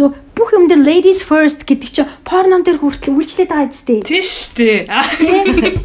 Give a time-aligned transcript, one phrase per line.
[0.00, 4.04] нөө бүх юм дээр ladies first гэдэг чинь порнон дээр хүртэл үйлчлээд байгаа зү.
[4.04, 4.80] Тийм шүү дээ.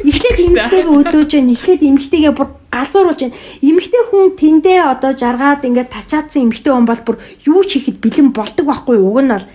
[0.04, 3.32] Эхлээд эмэгтэйгээ өдөөж जैन, эхлээд эмэгтэйгээ бүр галзууруулж जैन.
[3.64, 7.16] Эмэгтэй хүн тэндээ одоо жаргаад ингээд тачаадсан эмэгтэй хүн бол бүр
[7.48, 9.46] юу ч хийхэд бэлэн болдог байхгүй уг нь бол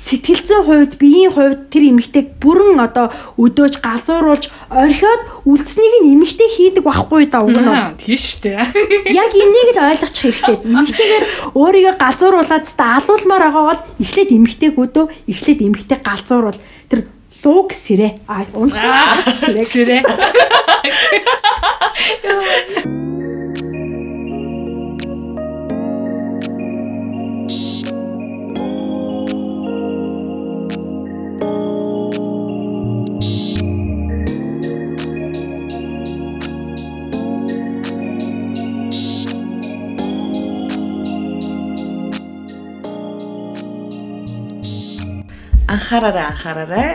[0.00, 6.84] сэтгэлзэн хувьд биеийн хувьд тэр эмэгтэйг бүрэн одоо өдөөж галзууруулж орхиод үлдснийг нь эмэгтэй хийдэг
[6.84, 7.94] байхгүй да уг нь бол.
[8.00, 8.64] Тийм шүү дээ.
[9.22, 10.56] яг энийг л ойлгочих хэрэгтэй.
[10.66, 11.24] Эмэгтэйгээр
[11.54, 16.58] өөрийгөө галзууруулад та алуулмаар байгаа бол эхлээд эмэгтэйг өдөө эхлээд эмэгтэй галзууруул.
[16.88, 17.00] Тэр
[17.44, 18.24] луг сэрэ.
[18.26, 20.02] А унцаа сэрэ
[45.70, 46.88] анхаараарай анхаараарай.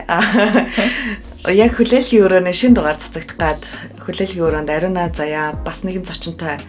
[1.55, 3.62] Яг хүлээлгийн өрөөний шин дугаар цацагдах гад
[4.04, 6.59] хүлээлгийн өрөөнд ариуна заяа бас нэгэн зочинтой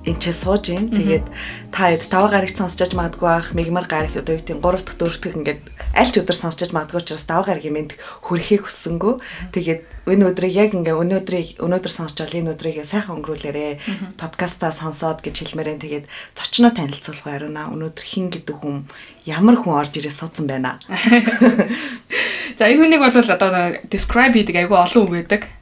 [0.00, 0.88] энэ ч сууж ийн.
[0.88, 1.26] Тэгээд
[1.68, 5.20] та хэд тав гарагч сонсож магадгүй бах, мигмар гарах одоо юу гэдэг 3 дахь 4
[5.20, 5.60] дахь ингээд
[5.92, 9.14] аль ч өдөр сонсож магадгүй учраас тав гарагийн мэд хүрэхийг хүссэнгүү.
[9.52, 14.16] Тэгээд энэ өдрийг яг ингээ өнөөдрийг өнөөдөр сонсч бол энэ өдрийг сайхан өнгөрүүлээрэ.
[14.16, 17.68] Подкастаа сонсоод гэж хэлмээрэн тэгээд зочноо танилцуулах ариуна.
[17.68, 18.88] Өнөөдөр хин гэдэг хүн
[19.28, 20.80] ямар хүн орж ирээ суудсан байна.
[22.58, 25.59] За энэ хүнийг бол одоо describe хийдэг айгүй олон үг байдаг.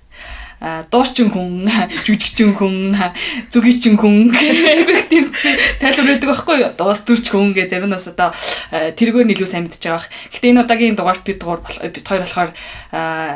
[0.59, 1.71] Дуучин хүн,
[2.07, 2.99] жүжигчин хүн,
[3.53, 5.31] зүгийчин хүн гэх тийм
[5.79, 6.73] тайлбар өгдөг байхгүй юу?
[6.75, 8.35] Дуус төрч хүн гэж зарим нас одоо
[8.75, 10.11] а, тэргөөр нийлүү сайн мэдчихэж байгаа.
[10.35, 12.51] Гэхдээ энэ удаагийн дугаарт бид дугаар бид хоёр болохоор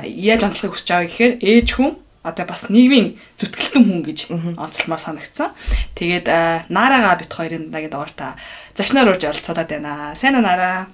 [0.03, 4.19] яаж онцлохыг хүсэж байгаа гэхээр ээж хүн одоо бас нийгмийн зүтгэлтэн хүн гэж
[4.59, 5.55] онцлмоор санагдсан.
[5.95, 8.35] Тэгээд а, Нарага бид хоёрын дараагийн дугаартаа
[8.75, 10.15] зочноор урьж оролцоод байна.
[10.19, 10.87] Сайн уу Нара?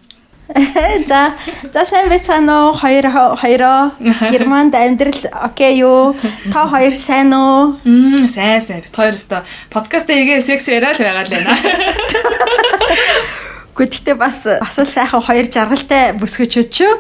[1.08, 1.32] За
[1.72, 2.72] за сайн байцгаана уу?
[2.72, 3.04] Хоёр
[3.36, 3.92] хоёроо
[4.32, 6.16] Германд амьдрал окей юу?
[6.52, 7.76] Та хоёр сайн уу?
[7.84, 11.52] Мм сайн сайн бид хоёр өстө подкаст хийгээ секс яриа л байгаа л байна.
[13.76, 16.92] Гэхдээ бас бас л сайхан хоёр жаргалтай бүсгэж өчөө.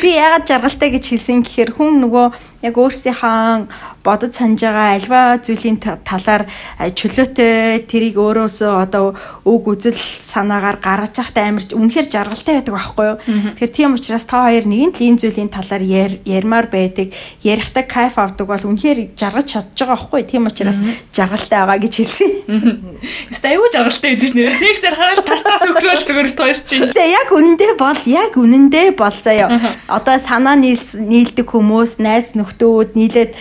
[0.00, 2.26] Би яагаад жаргалтай гэж хэлсэн гэхээр хүн нөгөө
[2.64, 3.66] яг өөрсдийнхөө
[4.06, 6.46] бодож санаж байгаа альва зүйлийн та- талаар
[6.78, 13.06] а, чөлөөтэй тэрийг өөрөөсөө одоо үг үзэл санаагаар гаргаж явахтай амар үнэхээр жаргалтай байдаг байхгүй
[13.10, 13.18] юу.
[13.58, 15.82] Тэгэхээр тийм учраас та хоёр нэгэн л энэ зүйлийн талаар
[16.22, 17.10] ярмаар байдаг,
[17.42, 20.30] ярихтаа кайф авдаг бол үнэхээр жаргаж чадж байгаа байхгүй юу.
[20.30, 20.78] Тийм учраас
[21.10, 22.30] жаргалтай байгаа гэж хэлсэн.
[23.34, 26.86] Өстө аюу жаргалтай гэдэг чинь нэр сексээр хараад тас тас өкрөөл зүгээр хоёр чинь.
[26.94, 29.48] Тэгээ яг үнэндээ бол яг үнэндээ бол заяа.
[29.90, 33.32] Одоо санаа нийлдэг хүмүүс, найз нөхдөөд нийлээд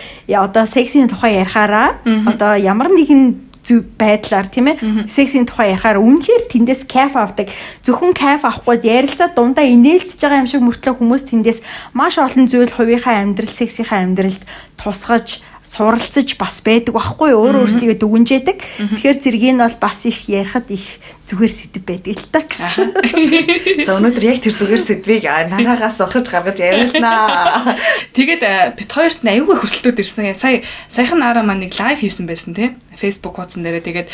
[0.56, 2.00] одоо сексийн тухай ярихаараа
[2.32, 7.52] одоо ямар нэгэн зүг байдлаар тийм ээ сексийн тухай ярихаар үнэхээр тэндээс кайф авдаг.
[7.84, 11.60] Зөвхөн кайф авахгүй ярилцаа дундаа инээлдэж байгаа юм шиг мөртлөө хүмүүс тэндээс
[11.98, 14.40] маш олон зүйл хувийнхаа амьдрал сексийнхаа амьдралд
[14.80, 17.50] тусгаж суралцаж бас байдаг байхгүй юу?
[17.50, 18.58] өөр өөрсдөө дүгнжээдэг.
[19.02, 20.86] Тэгэхээр зэргийг нь бол бас их ярихад их
[21.26, 22.94] зүгээр сэдв байдаг л та гэсэн.
[23.90, 27.74] За өнөөдөр яг тэр зүгээр сэдвийг нараагаас ухаж гаргаж ярилнаа.
[28.16, 30.38] Тэгээд бид хоёрт нь аюугүй хүсэлтүүд ирсэн.
[30.38, 32.78] Сая саяхан нараа маань нэг лайв хийсэн байсан тий.
[32.96, 34.08] Facebook хуудсан дээрээ тэгээд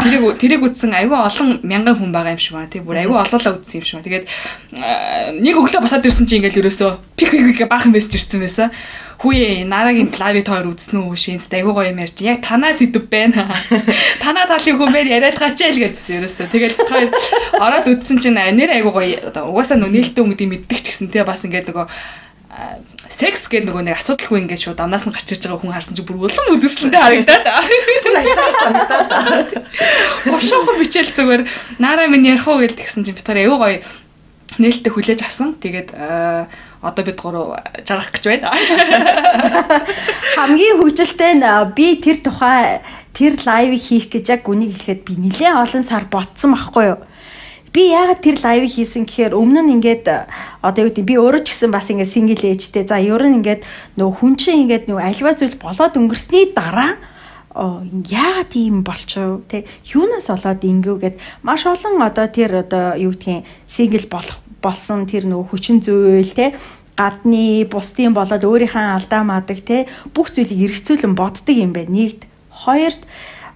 [0.00, 2.84] тэрийг тэрийг үзсэн аюугүй олон мянган хүн байгаа юм шиг байна тий.
[2.84, 4.08] Бүр аюугүй олоолаа үзсэн юм шиг байна.
[4.08, 4.26] Тэгээд
[5.42, 8.70] нэг өглөө босоод ирсэн чинь ингээл ерөөсөө пик пик баахан мессеж ирсэн байсан.
[9.18, 12.22] Хүүе нарагийн лайвыг хоёр үзсэн үү шинс аюу гоё юм ярьж.
[12.22, 13.50] Яг танаа сэдв байна.
[14.22, 16.46] Танаа талын хүн байна яриад гачаал гэдсэн ерөөсөө.
[16.54, 17.10] Тэгээд хоёр
[17.58, 21.26] ороод үзсэн чинь нэр аюу гоё угаасаа нөө нээлттэй хүн гэдэг мэддэг ч гэсэн тий
[21.26, 21.90] бас ингээд нөгөө
[23.08, 26.06] секс гэдэг нөгөө нэг асуудалгүй ингээд шууд амнаас нь гарч ирж байгаа хүн харсан чинь
[26.06, 27.46] бүр улам үдэслэнтэй харагдаад.
[28.18, 29.50] Айтаа санагдаад.
[30.26, 31.42] Бошоохон бичээл зүгээр
[31.78, 33.78] наараа минь ярих уу гэж тэгсэн чинь битгаар аюу гоё
[34.58, 35.54] нээлттэй хүлээж авсан.
[35.58, 36.46] Тэгээд а,
[36.82, 38.54] одоо бид гурав жаргах гэж байна.
[40.34, 42.82] Хамгийн хөвгөлтэй нь а, би тэр тухай
[43.14, 46.98] тэр лайвыг хийх гэж яг үнийг хэлэхэд би нэлээд олон сар ботсон байхгүй юу?
[47.72, 50.26] Би яагаад тэр лайвыг хийсэн гэхээр өмнө нь ингээд а,
[50.64, 52.88] одоо юу гэдэг би өөрөө ч гэсэн бас ингээд сингл ээжтэй.
[52.88, 53.62] За ер нь ингээд
[54.00, 56.96] нөгөө хүн чинь ингээд нөгөө альва зүйл болоод өнгөрсний дараа
[57.58, 64.06] яагаад ийм болчихв те юунаас болоод ингэвгээд маш олон одоо тэр одоо юу гэдгийг сингл
[64.06, 66.54] болох болсон тэр нөгөө хүчин зүйл те
[66.98, 71.90] гадны бусдын болоод өөрийнхөө алдаа мадаг те бүх зүйлийг эргцүүлэн боддог юм байна.
[71.90, 73.02] Нэгд хоёрт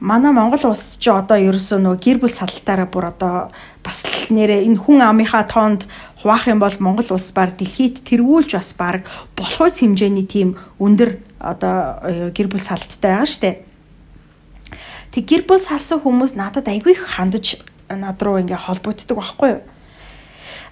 [0.03, 3.55] манай Монгол улс чи одоо ерөөсөө нөгөө гэр бүл салалтаараа бүр одоо
[3.87, 5.87] бас л нэрээ энэ хүн амынхаа тоонд
[6.19, 9.07] хуваах юм бол Монгол улс баг дэлхийд тэргүүлж бас баг
[9.39, 13.63] болох ус хэмжээний тийм өндөр одоо э, гэр бүл салттай байгаа штэ.
[15.15, 19.63] Тэг гэр бүл салсан хүмүүс надад айгүй их хандаж над руу ингээ холбогддог байхгүй юу?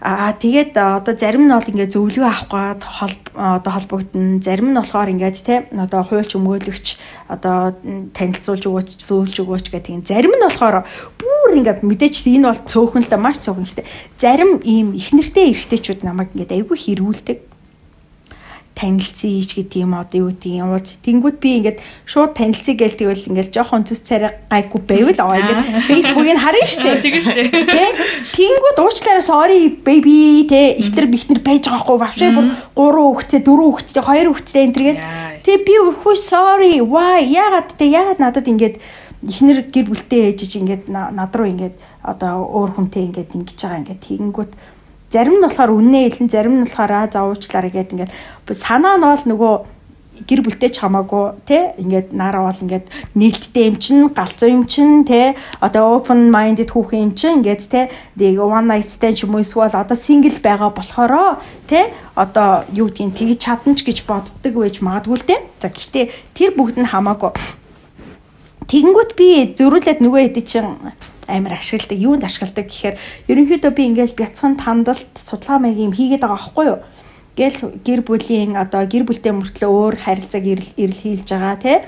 [0.01, 2.81] Аа тэгээд одоо зарим нь бол ингээ зөвлөгөө авах гад
[3.37, 4.41] одоо холбогдно.
[4.41, 6.87] Зарим нь болохоор ингээд те одоо хуульч өмгөөлөгч
[7.29, 7.77] одоо
[8.17, 10.01] танилцуулж өгөөч, зөвлөж өгөөч гэх тийм.
[10.01, 10.89] Зарим нь болохоор
[11.21, 13.85] бүр ингээд мэдээч энэ бол цөөхөн л да маш цөөхөн ихтэй.
[14.17, 17.50] Зарим ийм их нэртэй эрэгтэйчүүд намайг ингээд айгүй хэрүүлдэг
[18.81, 21.79] танилцъя ич гэдэг юм одоо юу гэдэг юм уулз тэнгууд би ингээд
[22.09, 26.97] шууд танилцъя гээл тэгвэл ингээд жоохон зүс царай гайгүй байвал аа ингээд фейсбુકийг харна штэ.
[27.05, 27.45] Тийм штэ.
[28.33, 33.41] Тий тэнгууд уучлаарай sorry baby те ихтер бихтер байж байгаа хгүй вообще бүр гурван хүүхдээ
[33.45, 34.99] дөрвөн хүүхдээ хоёр хүүхдээ энэ тэргээд
[35.45, 37.21] тий би хүү sorry why?
[37.21, 38.81] Ягаад те ягаад надад ингээд
[39.21, 44.05] ихнэр гэр бүлтэй ээжиж ингээд над руу ингээд одоо өөр хүнтэй ингээд ингэж байгаа ингээд
[44.09, 44.53] тэгэнгүүт
[45.11, 48.13] Зарим нь болохоор үннээ хэлэн, зарим нь болохоор аа зауучлаарай гэдэг ингээд
[48.55, 49.55] санаа нь бол нөгөө
[50.27, 52.87] гэр бүлтэй ч хамаагүй тий ингээд нараа бол ингээд
[53.17, 57.85] нээлттэй юм чин галзуу юм чин тий одоо open minded хүүхэн юм чин ингээд тий
[58.21, 62.93] нэг one night stand ч юм уу эсвэл одоо single байгаа болохоро тий одоо юу
[62.93, 66.05] гэдгийг тэгж чадна ч гэж боддог байж магадгүй л тий за гэхдээ
[66.37, 67.33] тэр бүгд нь хамаагүй.
[68.69, 70.95] Тэгэнгүүт би зөрүүлээд нөгөө хэдий чин
[71.31, 71.99] амар ашигладаг.
[71.99, 72.97] Юунд ашигладаг гэхээр
[73.31, 76.79] ерөнхийдөө би ингээл бяцхан тандалт судалгаа маяг юм хийгээд байгаа байхгүй юу?
[77.39, 80.45] Гэл гэр бүлийн одоо гэр бүлтэй мөртлөө өөр харилцааг
[80.77, 81.79] ирэл хийлж байгаа тий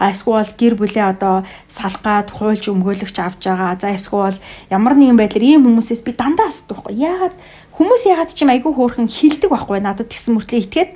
[0.00, 3.76] а эсвэл гэр бүлээ одоо салгаад хуульч өмгөөлөгч авч байгаа.
[3.76, 4.40] За эсвэл
[4.72, 7.04] ямар нэгэн байдлаар ийм хүмүүсээс би дандаа асуудаг байхгүй.
[7.04, 7.36] Яагаад
[7.76, 10.90] хүмүүс яагаад ч юм айгүй хөөрхөн хилдэг байхгүй надад тэгсэн мөртлөө итгээд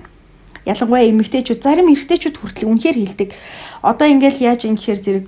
[0.64, 3.28] ялангуяа эмэгтэйчүүд зарим эрэгтэйчүүд хүртэл үнэхээр хилдэг.
[3.84, 5.24] Одоо ингээл яаж юм гэхээр зэрэг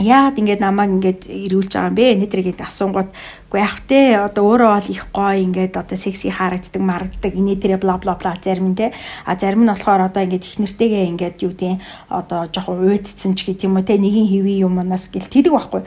[0.00, 2.06] яагаад ингээд намайг ингээд ирүүлж байгаа юм бэ?
[2.18, 3.10] Нэтрийг асуунгууд
[3.52, 4.00] үгүй яах вэ?
[4.16, 7.32] Одоо өөрөө бол их гоё ингээд одоо секси харагддаг, марагддаг.
[7.36, 8.92] Инээ тэрэ бла бла бла зарим нь те.
[9.28, 13.52] А зарим нь болохоор одоо ингээд их нэртэйгээ ингээд юу гэдэг одоо жоохон уйдцсан ч
[13.52, 14.00] гэх юм уу те.
[14.00, 15.82] Нэгийн хэвийн юмнаас гэл тэдэг байхгүй.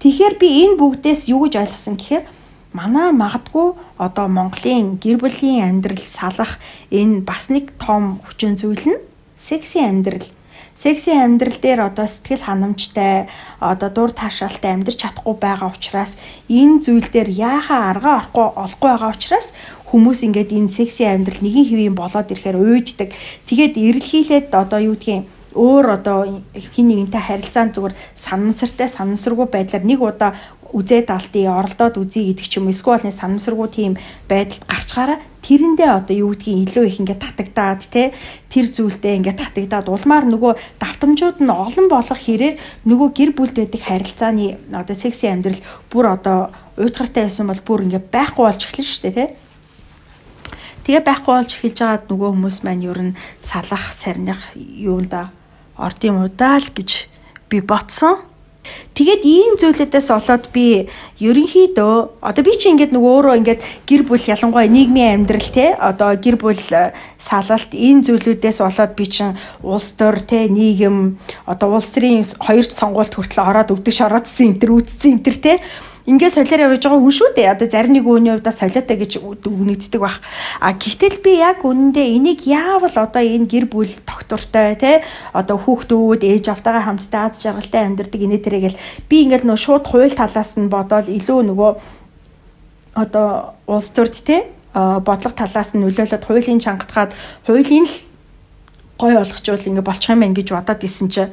[0.00, 2.24] Тэгэхээр би энэ бүгдээс юу гэж ойлгосон гэхээр
[2.72, 6.62] манай магадгүй одоо Монголын гэр бүлийн амьдрал салах
[6.94, 9.02] энэ бас нэг том хүчин зүйл нь
[9.38, 10.26] секси амьдрал
[10.78, 13.26] секси амьдрал дээр одоо сэтгэл ханамжтай
[13.58, 19.10] одоо дур таашаалтай амьдрч чадахгүй байгаа учраас энэ зүйл дээр яахаа арга орохгүй олохгүй байгаа
[19.10, 19.48] учраас
[19.90, 23.10] хүмүүс ингээд энэ секси амьдрал нэгin хэвийн болоод ирэхээр уйддаг.
[23.50, 25.26] Тэгээд эрэлхийлээд одоо юу гэдгийг
[25.58, 26.18] өөр одоо
[26.54, 30.32] хин нэгэнтэй харилцаан зүгээр санамсартай санамсаргүй байдлаар нэг удаа
[30.72, 33.92] үзээд алтыг оролдоод үзье гэдэг ч юм эсвэл санамсаргүй тийм
[34.28, 38.12] байдалд гарчгаараа тэрэндээ одоо юу гэдгийг илүү их ингээд татагдаад те
[38.52, 43.80] тэр зүйлдээ ингээд татагдаад улмаар нөгөө давтамжууд нь олон болох хэрээр нөгөө гэр бүлд байдаг
[43.80, 49.02] харилцааны одоо секси амьдрал бүр одоо уйтгартай байсан бол бүр ингээд байхгүй болж эхэлнэ шүү
[49.08, 49.26] дээ те.
[50.84, 55.37] Тэгээ байхгүй болж эхэлж байгаад нөгөө хүмүүс маань ер нь салах, сарних юунд
[55.78, 57.06] орд юм удаа л гэж
[57.48, 58.18] би ботсон.
[58.92, 60.90] Тэгээд ийм зүйлүүдээс болоод би
[61.22, 66.18] ерөнхийдөө одоо би чи ингээд нөгөө өөрөө ингээд гэр бүл ялангуяа нийгмийн амьдрал те одоо
[66.18, 71.16] гэр бүл э, салалт энэ зүйлүүдээс болоод би чин улс төр те нийгэм
[71.46, 75.52] одоо улс төрийн хоёр сонгуульд хүртэл ороод өвдөж ороодсэн энэ төр үтцсэн энэ төр те
[76.08, 77.52] ингээд солиор явж байгаа хүн шүү дээ.
[77.52, 80.24] Одоо зарим нэг үений хувьд солиотой гэж үгнэгддэг баг.
[80.56, 85.04] А гэхдээ би яг үнэндээ энийг яавал одоо энэ гэр бүл тогтвортой те
[85.36, 90.16] одоо хүүхдүүд ээж автайгаа хамтдаа аз жаргалтай амьдардаг инээ тэрэгэл би ингээд нөө шууд хууль
[90.16, 91.70] талаас нь бодоол илүү нөгөө
[92.96, 97.12] одоо улс төрд те бодлого талаас нь нөлөөлөд хуулийн чангатгаад
[97.44, 97.96] хуулийн л
[98.96, 101.32] гой болгочвол ингэ болчих юм байна гэж бодоод исэн чинь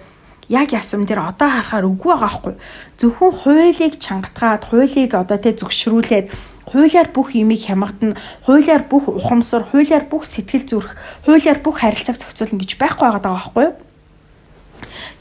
[0.49, 2.53] яг ясам дээр одоо харахаар үгүй байгаа хгүй.
[2.99, 6.27] Зөвхөн хуулийг чангатгаад, хуулийг одоо тэ зөвшрүүлээд
[6.69, 10.91] хуулиар бүх юмыг хямгатна, хуулиар бүх ухамсар, хуулиар бүх сэтгэл зүрх,
[11.25, 13.75] хуулиар бүх харилцааг зохицуулна гэж байхгүй байгаа даа байхгүй юу?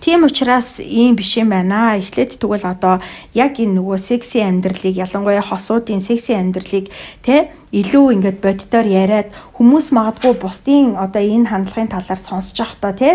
[0.01, 1.97] Тийм учраас ийм биш юм байна.
[1.97, 3.01] Эхлээд тэгвэл одоо
[3.33, 6.93] яг энэ нөгөө секси амьдралыг ялангуяа хосуудын секси амьдралыг
[7.25, 13.11] тэ илүү ингээд боддоор яриад хүмүүс магадгүй бусдын одоо энэ хандлагын талаар сонсож явахдаа тэ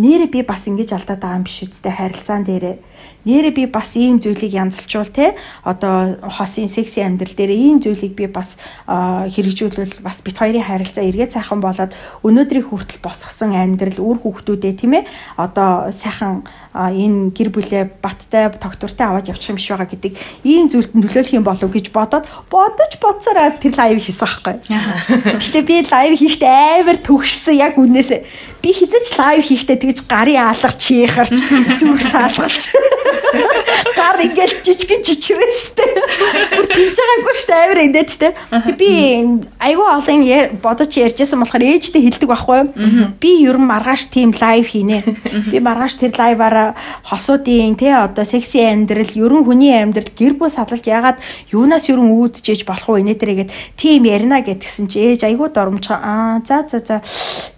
[0.00, 2.76] нэрээ би бас ингэж алдаад байгаа юм биш үстэй харилцаан дээрээ.
[3.28, 8.24] Нэрээ би бас ийм зүйлийг янзлчвал те одоо хосын секси амьдрал дээр ийм зүйлийг би
[8.24, 8.56] бас
[8.88, 11.92] хэрэгжүүлвэл бас бит хоёрын харилцаа эргээд сайхан болоод
[12.24, 19.06] өнөөдрийг хүртэл босгосон амьдрал үр хүүхдүүдээ тийм ээ одоо сайхан энэ гэр бүлээ баттай тогтвортой
[19.06, 20.12] аваад явчих юм биш байгаа гэдэг
[20.46, 24.54] ийм зүйлд нөлөөлөх юм болов гэж бодоод бодож бодсараа тэр лайв хийсэн байхгүй.
[25.42, 28.22] Гэтэ би лайв хийхдээ амар төгшсөн яг үнээсээ
[28.62, 31.34] би хизэж лайв хийхдээ тэгж гарын алга чихарч
[31.82, 32.62] зүрх саалгалч
[34.00, 35.90] Гар ингээл жижигэн чичрээстэй.
[36.56, 38.32] Бүр тэгж байгаагүй шүү дээ амар инээд те.
[38.48, 38.88] Тэг би
[39.60, 42.60] айгүй олон бодож ярьжсэн болохоор ээжтэй хэлдэг байхгүй.
[43.20, 45.04] Би ер нь маргааш тийм лайв хийнэ.
[45.52, 46.72] Би маргааш тэр лайваараа
[47.04, 51.20] хосуудын те одоо секси амьдрал, ер нь хүний амьдрал гэр бүл садалж ягаад
[51.52, 56.40] юунаас ер нь үүдчихэж болох вэ нэтрэгээд тийм ярина гэтгсэн чи ээж айгүй доромж аа
[56.40, 56.96] за за за.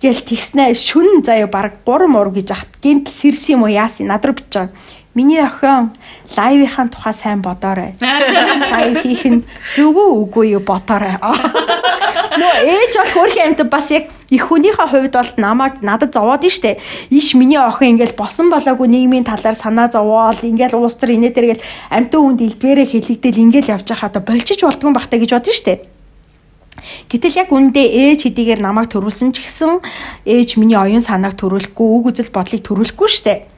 [0.03, 0.75] Гэл тэгснэ.
[0.75, 4.75] Шүн заяа баг 3 муур гэж ахт гинт сэрс юм уу яасан надруу бич байгаа
[5.15, 5.93] Миний охин
[6.37, 7.93] лайвынхаа тухай сайн бодоорой.
[8.01, 11.21] Лайв хийх нь зөв үгүй юу бодоорой.
[12.33, 16.49] Нөө ээж бол хөрх амт бас яг их хүнийхээ хувьд бол намайг надад зовоод нь
[16.49, 16.81] штэ.
[17.13, 21.67] Иш миний охин ингээл болсон болоогүй нийгмийн талаар санаа зовоол ингээл уус төр инээ тэргээл
[21.93, 25.85] амтын хүнд илдвэрээ хэлэгдэл ингээл явж байхад болчих болтгон бахтай гэж бодсон штэ.
[27.13, 29.85] Гэтэл яг үндэ ээж хэдийгээр намайг төрүүлсэн ч гэсэн
[30.25, 33.52] ээж миний оюун санааг төрүүлэхгүй, үг үзэл бодлыг төрүүлэхгүй штэ.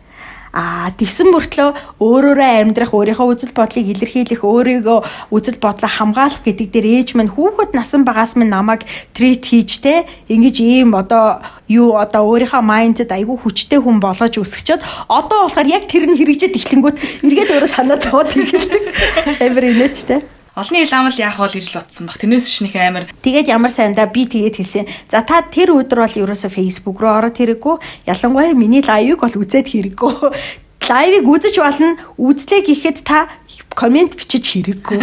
[0.55, 6.87] Аа тэгсэн мөртлөө өөрөөрөө амьдрах, өөрийнхөө үзэл бодлыг илэрхийлэх, өөрийгөө үзэл бодлоо хамгаалах гэдэг дээр
[7.03, 8.87] ээж минь хүүхэд насан багаас минь намайг
[9.19, 15.11] трит хийж те ингэж ийм одоо юу одоо өөрийнхөө майндд айгүй хүчтэй хүн болгож өсгчөөд
[15.11, 18.83] одоо болохоор яг тэр нь хэрэгжээд эхлэнгүүт эргээд өөрөө санаа зовоод эхэлдэг.
[19.43, 20.23] Амар инээдтэй.
[20.55, 22.15] Олны иламл яах вэ гэж л утсан баг.
[22.23, 23.11] Тэрнээс биш нэг амар.
[23.11, 24.87] Тэгээд ямар сайндаа би тэгээд хэлсэн.
[25.11, 28.07] За та тэр өдөр бол ерөөсө Facebook руу ороод хэрэггүй.
[28.07, 30.15] Ялангуяа миний лайвыг бол үзээд хэрэггүй.
[30.87, 31.99] Лайвыг үзэж болно.
[32.23, 33.27] Үзлээ гэхэд та
[33.75, 35.03] комент бичиж хэрэггүй.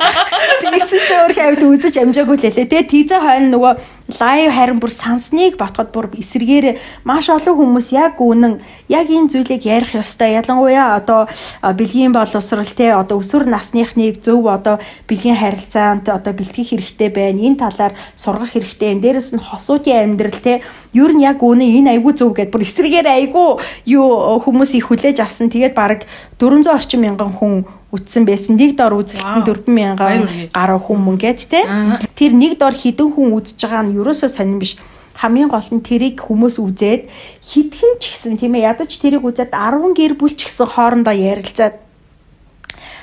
[0.66, 2.66] Тэгсэн чи өөр хавьд үзэж амжаагүй лээ.
[2.66, 3.72] Тэгээ тийзээ хойно нөгөө
[4.18, 9.62] лайв харин бүр сансныг батхад бүр эсэргээр маш олон хүмүүс яг үнэн яг энэ зүйлийг
[9.64, 10.34] ярих ёстой.
[10.40, 11.28] Ялангуяа одоо
[11.62, 17.40] бэлгийн боловсрал те одоо өсвөр насныхныг зөв одоо бэлгийн харилцаанд одоо бэлтгэх хэрэгтэй байна.
[17.40, 18.98] Энэ талаар сургах хэрэгтэй.
[18.98, 20.62] Дээрэс нь хосуудын амьдрал те
[20.92, 23.48] ер нь яг үнэн энэ айгүй зөв гэдээ бүр эсэргээр айгүй
[23.86, 25.50] юу хүмүүс их хүлээж авсан.
[25.50, 26.04] Тэгээд баг
[26.38, 28.54] 400 орчим мянган хүн үтсэн байсан.
[28.54, 31.66] Нэг дор үзэлтэн 4000 гаруй хүн гээд те.
[32.14, 34.78] Тэр нэг дор хідэн хүн үзэж байгаа нь ерөөсөө сонирн биш.
[35.18, 37.10] Хамгийн гол нь тэрийг хүмүүс үзээд
[37.44, 41.89] хитгэн ч гэсэн тийм ээ ядаж тэрийг үзээд 10 гэр бүл ч гэсэн хоорондоо ярилцаад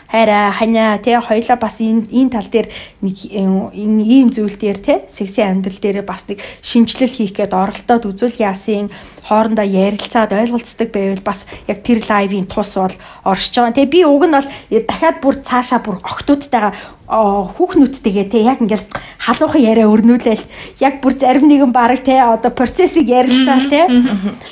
[0.07, 2.67] хайраа ханиа тий хоёлаа бас энэ энэ тал дээр
[3.03, 8.39] нэг ийм зүйл дээр тий секси амьдрал дээр бас нэг шинжилэл хийх гээд оролдоод үзүүл
[8.39, 8.87] яасын
[9.27, 12.95] хоорондоо ярилцаад ойлголцдог байвал бас яг тэр лайвын тус бол
[13.27, 13.75] оршиж байгаа.
[13.75, 16.71] Тэгээ би уг нь бол дахиад бүр цаашаа бүр огтудтайгаа
[17.07, 18.83] хүүхнүүдтэйгээ те яг ингээл
[19.19, 20.43] халуухан яриа өрнүүлээл
[20.83, 23.87] яг бүр зарим нэгэн баг те одоо процессыг ярилцаал те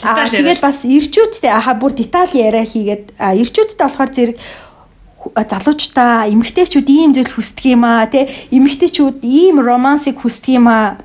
[0.04, 4.38] аа тэгээд бас ирчүүдтэй аха бүр деталь яриа хийгээд ирчүүдтэй болохоор зэрэг
[5.34, 11.02] залуучуудаа эмэгтэйчүүд ийм зүйл хүсдэг юм аа те эмэгтэйчүүд ийм романсыг хүсдэг юм аа.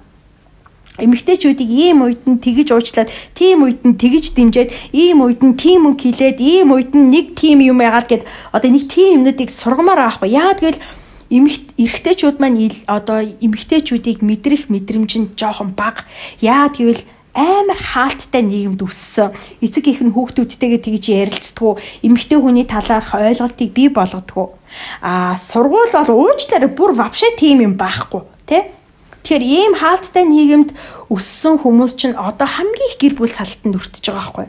[1.01, 5.89] Эмэгтэйчүүдийг ийм үед нь тэгж уучлаад тийм үед нь тэгж дэмжиад ийм үед нь тийм
[5.89, 8.23] үг хэлээд ийм үед нь нэг тийм юм яагаад гэд
[8.53, 10.83] одоо нэг тийм юмнуудыг сургамаар аахгүй яа тэгэл
[11.31, 16.05] эмэгт эрэгтэйчүүд маань одоо эмэгтэйчүүдийг мэдрэх мэдрэмж нь жоохон бага.
[16.43, 17.01] Яа гэвэл
[17.35, 19.35] амар хаалттай нийгэмд өссөн.
[19.63, 21.79] Эцэг их нь хүүхдүүдтэйгээ тэгж ярилцдаггүй.
[22.03, 24.59] Эмэгтэй хүний талаарх ойлголтыг бий болгодгоо.
[25.03, 28.75] Аа сургууль бол уучлаарай бүр вообще тийм юм байхгүй, тэ?
[29.23, 30.71] Тэгэхээр ийм хаалттай нийгэмд
[31.13, 34.49] өссөн хүмүүс чинь одоо хамгийн их гэр бүл салтанд өртөж байгаа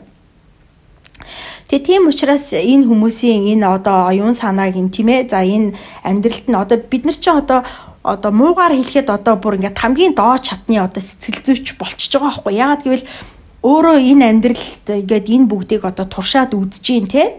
[1.68, 5.28] Тэгээ тийм учраас энэ хүмүүсийн энэ одоо оюун санааг ин тийм ээ.
[5.28, 7.64] За энэ амьдралд нь одоо бид нар чинь одоо
[8.02, 12.54] одоо муугаар хэлэхэд одоо бүр ингээд хамгийн доод чатны одоо сэтгэл зүйч болчихж байгаа байхгүй.
[12.58, 13.06] Ягаад гэвэл
[13.62, 17.38] өөрөө энэ амьдралд ингээд энэ бүгдийг одоо туршаад үзэж гин те.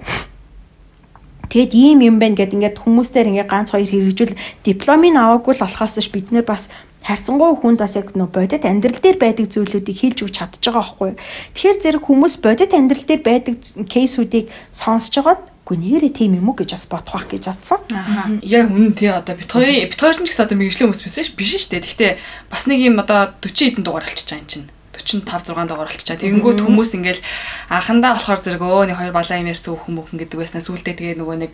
[1.51, 4.39] Тэгэд ийм юм байна гэд ингээд хүмүүстээр ингээд ганц хоёр хэрэгжүүл.
[4.63, 6.71] Дипломын аваагүй л болохоос ш бид нэр бас
[7.03, 11.11] харьцангуй хүнд бас яг нөө бодит амьдрал дээр байдаг зүйлүүдийг хэлж өгч чадчих байгаа байхгүй.
[11.53, 13.53] Тэгэхээр зэрэг хүмүүс бодит амьдрал дээр байдаг
[13.91, 17.81] кейсүүдийг сонсож байгаад Үгүй нэрээ тийм юм уу гэж бас бодох байх гэж бодсон.
[17.89, 18.29] Аа.
[18.45, 21.71] Яг үнэн тий одоо бит хоёрын бит хоёр ч гэсэн одоо мэрэгжлийн хүмүүс биш шүү
[21.73, 21.81] дээ.
[21.81, 22.11] Гэхдээ
[22.53, 24.69] бас нэг юм одоо 40 хэдэн дугаар болчихж байгаа юм чинь.
[25.03, 26.17] 45 6 дугаар болчихоо.
[26.17, 27.21] Тэгэнгүүт хүмүүс ингээл
[27.69, 31.17] анхандаа болохоор зэрэг өө нэг хоёр балаа юм ярьсан хүн бүхэн гэдэг байснаа сүултээ тэгээ
[31.19, 31.51] нөгөө нэг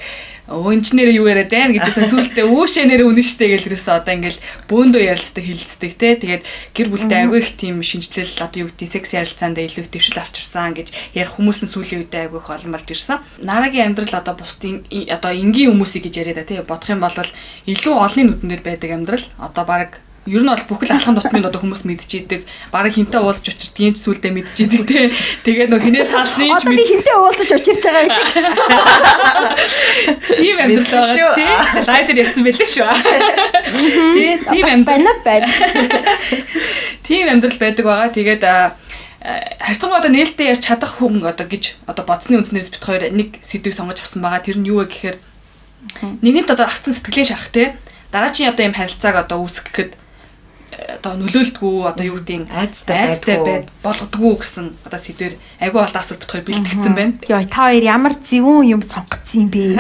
[0.48, 4.14] өө инженеэр юу яриад байна гэж хэлсэн сүултээ үүшээ нэр үнэн штэ гэж хэрэгсэн одоо
[4.14, 4.40] ингээл
[4.70, 6.10] бөөндөө ярилцдаг хилцдэг те.
[6.20, 10.74] Тэгээд гэр бүлтэй агүй их тийм шинжлэл одоо юу гэдэг секс ярилцаанд илүү төвшил авчирсан
[10.78, 10.88] гэж
[11.18, 13.20] ярих хүмүүс нь сүүлийн үедээ агүй их олон болж ирсэн.
[13.42, 17.16] Нарагийн амьдрал одоо бусдын одоо энгийн хүмүүсийг гэж яриад та те бодох юм бол
[17.66, 19.90] илүү олонний нүдэн дээр байдаг амьдрал одоо баг
[20.28, 22.44] ер нь бол бүхэл алхам дотмын одоо хүмүүс мэдчихийдэг.
[22.74, 25.12] Бараг хинтээ уулзч учирт ийм зүйлдээ мэдчихийдэг те.
[25.48, 26.84] Тэгээд нөх хинээс хаалсны ч мэд.
[26.84, 28.44] хинтээ уулзч учирч байгаа юм гэсэн.
[30.40, 31.48] Тийм амьдрал байгаа те.
[31.88, 32.90] Лайдер ярьсан байлээ шүү.
[34.20, 35.48] Тий, тийм амьдрал байна байна.
[37.08, 38.10] Тийм амьдрал байдаг байгаа.
[38.14, 38.44] Тэгээд
[39.60, 43.76] харьцангуй одоо нээлттэй ярьж чадах хүн одоо гэж одоо бодсны үндснээс бит хоёр нэг сэдвийг
[43.76, 44.44] сонгож авсан байгаа.
[44.44, 45.18] Тэр нь юу вэ гэхээр
[46.24, 47.76] нэгэнт одоо авцсан сэтгэлийн шарах те
[48.12, 49.99] дараагийн одоо юм харилцааг одоо үүсгэхэд
[50.70, 55.34] одоо нөлөөлдгүү одоо юу гэдэг айцтай байд болгодгүү гэсэн одоо сэдвэр
[55.64, 57.14] агүй бол асуулт бодохоор бэлтгэсэн байна.
[57.26, 59.80] Йоо та хоёр ямар зөвүүн юм сонгоцсон юм бэ?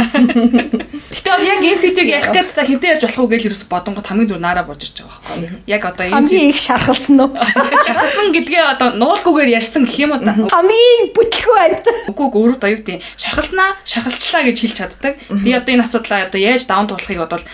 [1.13, 4.07] Гэтэ бол яг энэ сэдвийг ярих гэдэг за хинтээ ярьж болох уу гэж ерөөс бодонгот
[4.09, 5.61] хамгийн дөрөв наараа болж ирж байгаа байхгүй.
[5.69, 7.31] Яг одоо энэ хамгийн их шархалсан уу?
[7.85, 10.33] Шархалсан гэдгээ одоо нуулгүйгээр ярьсан гэх юм уу та?
[10.37, 11.85] Хамгийн бүтлгүй байд.
[12.09, 15.13] Үгүй өөрөө одоо юу гэдэг шархалснаа шархалчлаа гэж хэлж чаддаг.
[15.29, 17.45] Тэгээ одоо энэ асуудлаа одоо яаж даун туулахыг бодвол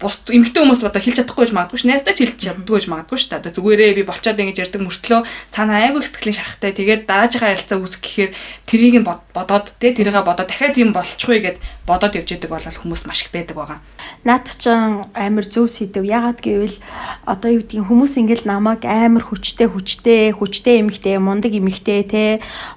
[0.00, 3.18] бус эмэгтэй хүмүүс одоо хэлж чадахгүй гэж магадгүй ш найзтай ч хэлж чаддгүй гэж магадгүй
[3.20, 5.20] ш одоо зүгээрээ би болчоод ингэж ярьдаг мөртлөө
[5.54, 8.30] цаана айгүй сэтгэлийн шахахтай тэгээд дараачихаа ялцаа үүсэх гэхээр
[8.68, 11.56] тэрийг нь бодоод те тэрийгээ бодоод дахиад юм болчихгүй гэд
[11.86, 13.78] бодоод явж яадаг бол хүмүүс маш их байдаг байгаа.
[14.24, 16.04] Наад чин амар зөв сэдв.
[16.04, 16.78] Ягаад гэвэл
[17.26, 22.24] одоо юу гэдгийг хүмүүс ингээл намайг амар хүчтэй хүчтэй хүчтэй эмэгтэй мундаг эмэгтэй те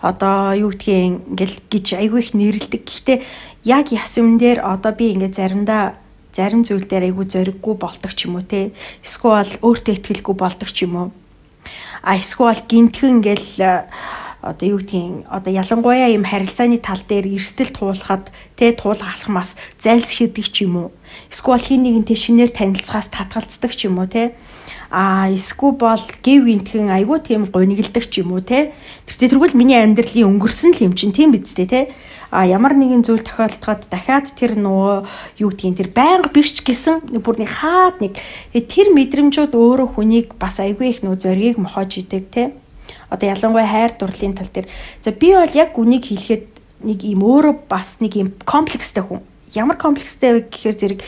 [0.01, 2.81] одоо юу гэдгийг ингээл гэж айгүй их нэрлдэг.
[2.87, 3.17] Гэхдээ
[3.63, 5.95] яг яс юм дээр одоо би ингээд заримдаа
[6.33, 8.73] зарим зүйл дээр айгүй зориггүй болдог ч юм уу те
[9.05, 11.09] эсвэл өөртөө ихтгэлгүй болдог ч юм уу.
[12.01, 13.87] А эсвэл гинтхэн ингээл э,
[14.43, 18.27] одоо юу гэдгийг одоо ялангуяа юм харилцааны тал дээр эрсдэл туулахад
[18.59, 20.89] тэ туулах алхмаас зайлсхийдэг ч юм уу.
[21.31, 24.35] Эсвэл хин нэгэнтэй шинээр танилцахаас татгалцдаг ч юм уу те
[24.93, 28.77] а эсвэл бол гів гинтхэн айгүй тийм гунигэлдэг ч юм уу те?
[29.09, 31.81] Тэр тэргүүл миний амьдралын өнгөрсөн л юм чинь тийм биз дээ те?
[32.29, 37.09] А ямар нэгэн зүйл тохиолдоход дахиад тэр нөгөө юу гэдгийг тэр байнга биш ч гэсэн
[37.25, 38.21] бүр нэг хаад нэг
[38.53, 42.53] тэр мэдрэмжүүд өөрөө хүнийг бас айгүй их нөгөө зоргийг мохож идэг те?
[43.09, 44.69] Одоо ялангуяа хайр дурлалын тал дээр.
[45.01, 46.45] За би бол яг үнийг хэлэхэд
[46.85, 50.99] нэг юм өөрөө бас нэг юм комплекстэй хүн ямар комплекстэй вэ гэхээр зэрэг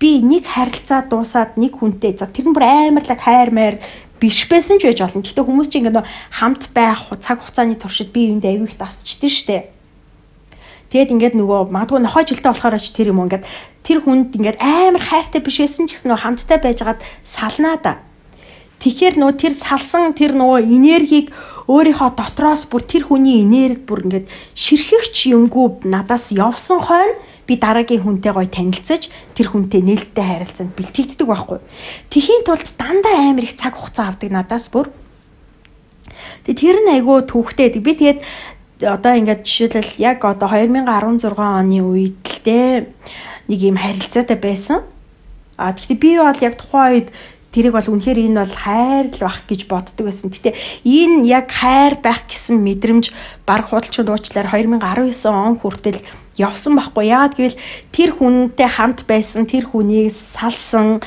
[0.00, 3.76] би нэг харилцаа дуусаад нэг хүнтэй за тэр нь бүр амарлаг хайр майр
[4.20, 5.20] биш байсан ч байж болно.
[5.24, 9.58] Гэхдээ хүмүүс чинь ингээд хамт байх цаг хугацааны туршид би юунд аягүй их дасчихдээ штэ.
[10.94, 13.44] Тэгэд ингээд нөгөө магадгүй нохой жилтэй болохоор ч тэр юм ингээд
[13.82, 17.92] тэр хүнд ингээд амар хайртай биш байсан ч гэсэн нөгөө хамттай байжгаад салнаа да.
[18.78, 21.34] Тэгэхээр нөгөө тэр салсан тэр нөгөө энергийг
[21.66, 28.02] өөрийнхөө дотроос бүр тэр хүний энерги бүр ингээд ширхэгч юмгүй надаас явсан хойно би дараагийн
[28.02, 31.58] хүнтэй гоё танилцаж тэр хүнтэй нээлттэй харилцаанд бэлтгэгддэг байхгүй.
[32.08, 34.88] Тэхийн тулд дандаа амар их цаг хугацаа авдаг надаас бүр.
[36.48, 37.76] Тэгээ тэр нь айгүй түүхтэй.
[37.80, 38.20] Би тэгээд
[38.82, 42.92] одоо ингээд жишээлбэл яг одоо 2016 оны үед л те
[43.48, 44.82] нэг юм харилцаатай байсан.
[45.56, 47.08] А тэгэхээр би бол яг тухайн үед
[47.54, 50.34] тэрийг бол үнэхээр энэ бол хайр л бах гэж боддог байсан.
[50.34, 53.14] Гэтэ энэ яг хайр байх гэсэн мэдрэмж
[53.46, 56.02] баг худалчууд уучлаар 2019 он хүртэл
[56.36, 57.10] явсан байхгүй.
[57.10, 57.60] Яагаад гэвэл
[57.94, 61.00] тэр хүнтэй хамт байсан тэр хүнийг салсан.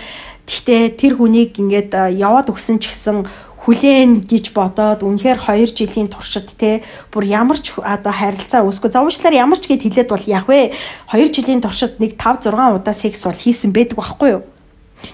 [0.48, 3.28] Гэтэ тэр хүнийг ингээд яваад өгсөн ч гэсэн
[3.68, 9.36] хүлээн гэж бодоод үнэхээр 2 жилийн туршид те бүр ямар ч одоо харилцаа үүсгүй зовчлаар
[9.36, 10.72] ямар ч гэд хэлээд бол яг вэ
[11.12, 14.44] 2 жилийн туршид нэг 5 6 удаа секс бол хийсэн байдаг байхгүй юу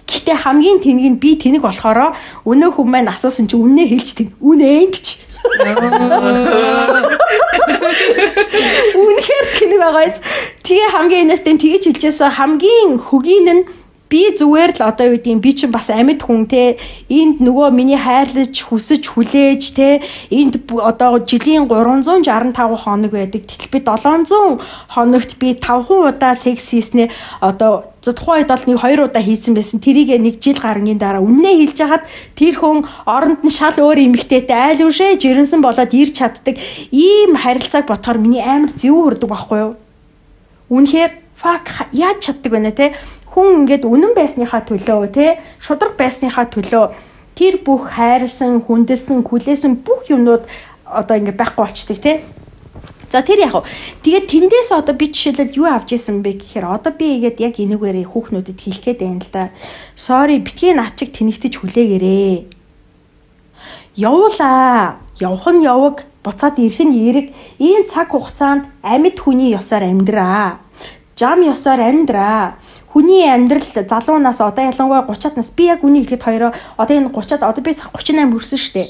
[0.08, 2.16] Гэхдээ хамгийн тэнэг нь би тэнэг болохоро
[2.48, 4.28] өнөө хүн маань асуусан чи үнэ хэлждэг.
[4.40, 5.33] Үнэ гэж.
[9.04, 10.20] Үнэхээр тэнэг байгаа биз.
[10.64, 13.64] Тэгээ хамгийн инээдтэй тэгэж хэлжээс хамгийн хөгийн нь
[14.14, 16.78] би зүгээр л одоо юу гэдгийг би чинь бас амьд хүн те.
[17.10, 20.06] Энд нөгөө миний хайрлаж хүсэж хүлээж те.
[20.30, 23.42] Энд одоо жилийн 365 хоног байдаг.
[23.50, 24.62] Тэгтэл би 700
[24.94, 27.10] хоногт би 5 удаа секс хийснэ.
[27.42, 29.82] Одоо за тухайн үед бол нэг 2 удаа хийсэн байсан.
[29.82, 32.06] Тэрийг нэг жил гарангийн дараа үннээ хэлж хахад
[32.38, 36.62] тэр хүн оронд нь шал өөр эмэгтэйтэй айл үшээ жирэнсэн болоод ирч чаддаг.
[36.94, 39.74] Ийм харилцааг ботхоор миний амар зэв хүрдэг байхгүй юу?
[40.70, 42.94] Үнэхээр фак яаж чаддаг нэ те
[43.34, 46.86] хүн ингээд үнэн байсныхаа төлөө те шудраг байсныхаа төлөө
[47.34, 50.46] тэр бүх хайрлсан, хүндэлсэн, хүлээсэн бүх юмнууд
[50.86, 52.22] одоо ингээд байхгүй болчдөг те.
[53.10, 53.66] За тэр яг.
[54.02, 58.10] Тэгээд тэндээс одоо би жишээлбэл юу авч исэн бэ гэхээр одоо би игээд яг энүүгээрээ
[58.10, 59.44] хүүхнүүдэд хэлэхэд байна л да.
[59.98, 62.38] Sorry, битгий наачиг тэнэгтэж хүлээгээрээ.
[64.02, 64.98] Явуулаа.
[65.22, 67.28] Явах нь яваг, буцаад ирэх нь эрэг.
[67.62, 70.58] Ийм цаг хугацаанд амьд хүний ёсоор амьдраа.
[71.14, 72.58] Жам ёсоор амьдраа
[72.94, 77.42] хүний амьдрал залуунаас одоо ялангуяа 30-аад нас би яг үнийг хэлэхэд хоёроо одоо энэ 30-аад
[77.42, 78.88] одоо би 38 хүрсэн шүү дээ.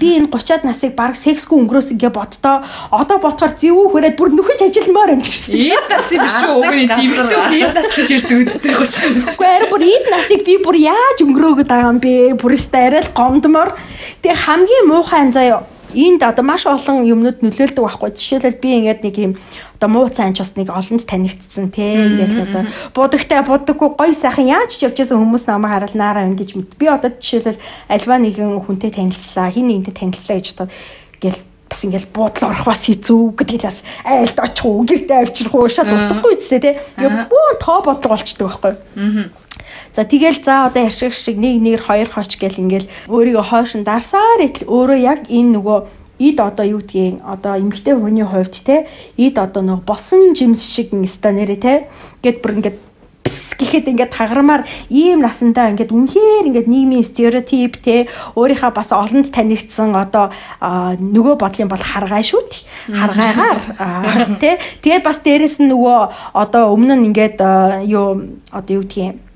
[0.00, 4.60] Би энэ 30-аад насыг баг сексгүй өнгөрөөсөн гэ бодтоо одоо бодохоор зэвүү хүрээд бүр нөхөж
[4.64, 5.52] ажилмаар юм гэж.
[5.52, 6.56] Ийд нас юм биш үү?
[6.56, 9.28] Уг нь жимтэй ийд нас гэж ярьдаг үстэй 30.
[9.28, 12.40] Гэхдээ арай бүр ийд насыг би бүр яаж өнгөрөөгд байгаа юм бэ?
[12.40, 13.76] Бүр өстэй арай л гомдмор.
[14.24, 18.10] Тэгээ хамгийн муухай анзаа энд одоо маш олон юмнууд нөлөөлдөг байхгүй.
[18.12, 19.32] Жишээлбэл би ингээд нэг юм
[19.78, 24.76] одоо муу цаанч бас нэг олонд танигдсан те ингээл одоо будагтай будаггүй гой сайхан яаж
[24.76, 26.50] ч явж байсан хүмүүс намайг хараад наараа ингэж.
[26.76, 30.70] Би одоо жишээлбэл альва нэгэн хүнтэй танилцлаа, хин нэгэнтэй танилцлаа гэж бодоод
[31.22, 31.38] гэл
[31.74, 35.90] бас ингээл буудлаа орох бас хэцүү гэдгийг бас айлд очих уу гэртээ авчрах уу шал
[35.90, 36.70] утгагүй үсттэй те.
[36.94, 38.74] Тэгээ бүү тоо бодлого болчдөг байхгүй.
[38.94, 39.26] Аа.
[39.94, 43.86] За тэгэл за одоо ашиг шиг нэг нэр хоёр хоч гэл ингээл өөрийгөө хойш нь
[43.86, 45.78] дарсаар итэл өөрөө яг энэ нөгөө
[46.18, 48.86] ид одоо юу гэдгийг одоо эмгтэй хүний хувьд те
[49.18, 51.72] ид одоо нэг босон жимс шиг инста нэрэ те
[52.22, 52.78] гэд бүр ингээд
[53.58, 59.94] гэхэд ингээд тагармаар ийм насандаа ингээд үнэхээр ингээд нийгмийн стереотип те өөрийнхөө бас олонд танигдсан
[59.94, 62.62] одоо нөгөө бодлын бол харгай шүү дээ.
[62.94, 63.58] Харгайгаар
[64.40, 64.58] те.
[64.82, 67.38] Тэгээд бас дээрэс нь нөгөө одоо өмнө нь ингээд
[67.88, 69.33] юу одоо юу гэдгийг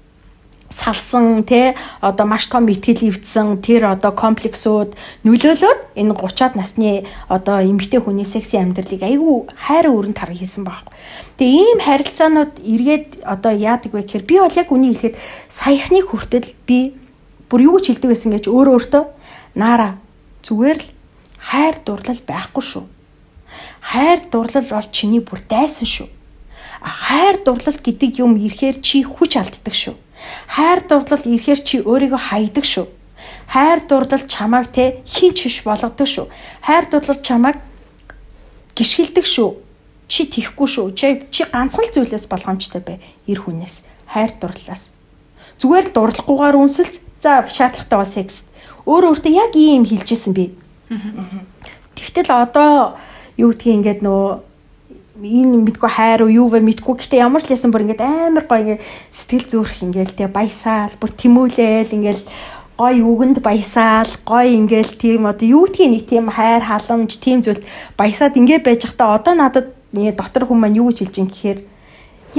[0.79, 4.95] салсан те одоо маш том ихтгэл ивдсэн тэр одоо комплексууд
[5.27, 10.95] нөлөөлөөд энэ 30-аад насны одоо эмэгтэй хүний секси амьдралыг айгүй хайр өрөнд харах хийсэн байхгүй.
[11.35, 15.17] Тэгээ ийм харилцаанууд эргээд одоо яадаг вэ гэхээр би бол яг үнийг хэлэхэд
[15.51, 16.95] саяхны хүртэл би
[17.51, 19.05] бүр юу гэж хэлдэг байсан гэж өөрөө өөртөө
[19.59, 19.99] наара
[20.47, 20.89] зүгээр л
[21.43, 22.85] хайр дурлал байхгүй шүү.
[23.83, 26.09] Хайр дурлал бол чиний бүр дайсан шүү.
[26.79, 29.99] Хайр дурлал гэдэг юм ирэхээр чи хүч алддаг шүү
[30.49, 32.87] Хайр дурлал ирэхээр чи өөрийгөө хайдаг шүү.
[33.49, 36.27] Хайр дурлал чамайг те хинч биш болгодог шүү.
[36.63, 37.57] Хайр дурлал чамайг
[38.75, 39.51] гიშгэлдэг шүү.
[40.09, 40.87] Чи тихгүй шүү.
[40.95, 42.99] Чи чи ганцхан л зүйлээс болгоомжтой бай.
[43.27, 44.93] Ир хүнээс хайр дурлалаас.
[45.61, 46.95] Зүгээр л дурлахгүйгээр үнсэлц.
[47.21, 48.47] За шаардлагатай бол секс.
[48.87, 50.55] Өөр өөртөө яг ийм хэлжсэн би.
[51.99, 52.97] Тэгтэл одоо
[53.37, 54.48] юу гэдгийг ингээд нөө
[55.19, 56.63] энэ мэдгүй хайр уу юу вэ?
[56.63, 56.95] Мэдгүй.
[56.95, 60.95] Гэхдээ ямар ч лсэн бүр ингээд амар гоё ингээд сэтгэл зүрх ингээд те баясаал.
[60.95, 62.23] Бүр тэмүүлээл ингээд
[62.79, 64.13] гой үгэнд баясаал.
[64.23, 67.59] Гой ингээл тийм одоо юу гэдгийг нэг тийм хайр халамж тийм зүйл
[67.99, 69.19] баясаад ингээд байж хата.
[69.19, 71.59] Одоо надад дотор хүмүүс маань юу гэж хэлж ин гэхээр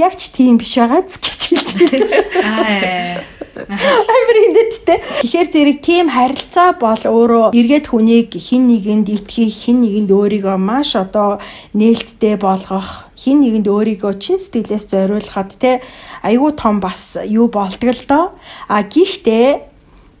[0.00, 3.39] яг ч тийм биш байгаа гэж хэлж байна.
[3.56, 4.98] Амар хиндэдтэй.
[5.22, 10.94] Тэгэхээр зэрэг тийм харилцаа бол өөрөө эргээд хүнийг хин нэгэнд итгэх, хин нэгэнд өөрийгөө маш
[10.94, 11.42] одоо
[11.74, 15.82] нээлттэй болгох, хин нэгэнд өөрийгөө чин сэтгэлээс зориулахад те
[16.22, 18.24] айгүй том бас юу болтго л доо.
[18.70, 19.66] А гихтээ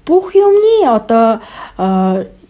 [0.04, 1.42] бүх юмны одоо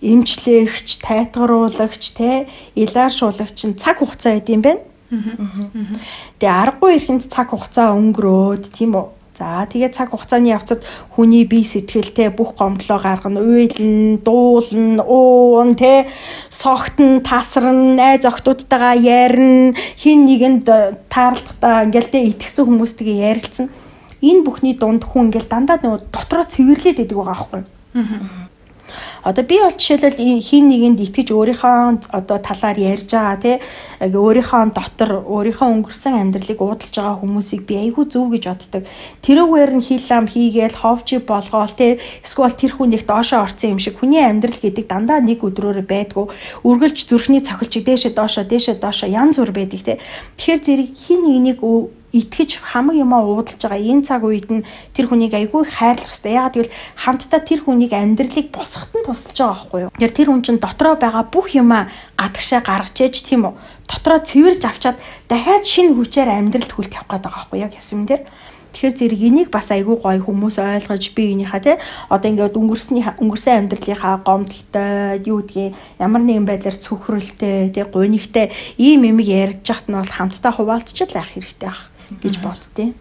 [0.00, 8.70] эмчлэгч, тайтгаруулагч, те илааршуулагч нь цаг хугацаа идэм байх Тэгээ аргагүй ихэнд цаг хугацаа өнгөрөөд
[8.70, 9.19] тийм үү.
[9.40, 10.84] За тэгээ цаг хугацааны явцад
[11.16, 16.12] хүний бие сэтгэлтэй бүх гомдлоо гаргана, уйлна, дуулна, уун тэ
[16.52, 20.68] согтон, тасарна, найз охтуудтайгаа ярина, хин нэгэнд
[21.08, 23.72] таарлахдаа ингээл тэ итгэсэн хүмүүстэйгээ ярилцсан.
[24.20, 27.62] Энэ бүхний дунд хүн ингээл дандаа нөгөө дотроо цэвэрлээд идэг байгаа байхгүй.
[27.96, 28.49] Аа
[29.24, 33.56] Одоо би бол жишээлбэл хин нэгэнд итгэж өөрийнхөө одоо талаар ярьж байгаа тий
[34.00, 38.82] өөрийнхөө дотор өөрийнхөө өнгөрсөн амьдралыг уудалж байгаа хүмүүсийг би айгүй зөв гэж боддог.
[39.20, 43.80] Тэрүүгээр нь хил ам хийгээл ховжи болгоол тий эсвэл тэр хүн их доошоо орсон юм
[43.80, 46.26] шиг хүний амьдрал гэдэг дандаа нэг өдрөөрөө байдгүй.
[46.64, 49.96] Үргэлж зүрхний цохилчиг дээшээ доошоо дээшээ доошоо янз бүр байдаг тий.
[50.40, 51.60] Тэгэхээр зэрэг хин нэгнийг
[52.10, 56.34] итгэж хамаг юмаа уудалж байгаа энэ цаг үед нь тэр хүнийг айгүй хайрлах хэрэгтэй.
[56.34, 59.94] Яагаад гэвэл хамтдаа тэр хүнийг амьдралыг босгоход нь тусалж байгаа байхгүй юу?
[59.94, 61.86] Тэр тэр хүн чинь дотроо байгаа бүх юмаа
[62.18, 63.54] гадагшаа гаргаж ээж тийм үү?
[63.86, 64.98] Дотроо цэвэрж авчаад
[65.30, 68.22] дахиад шинэ хүчээр амьдралд хүлт явах гээд байгаа байхгүй яг ясвэн дээр.
[68.70, 71.72] Тэгэхээр зэрэг энийг бас айгүй гоё хүмүүс ойлгож би энийхээ те
[72.06, 79.02] одоо ингээд өнгөрсний өнгөрсөн амьдралынхаа гомдолтой юу гэдгийг ямар нэгэн байдлаар цөхрөлтэй те гунигтай ийм
[79.10, 82.94] юм ярьж яхад нь бол хамтдаа хуваалцчих лах хэрэгтэй баг гэж боддیں۔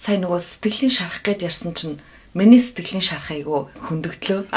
[0.00, 2.00] Сайн нөгөө сэтгэлийн шарах гэд ярьсан чинь
[2.32, 4.48] миний сэтгэлийн шарах айгу хөндөгдлөө.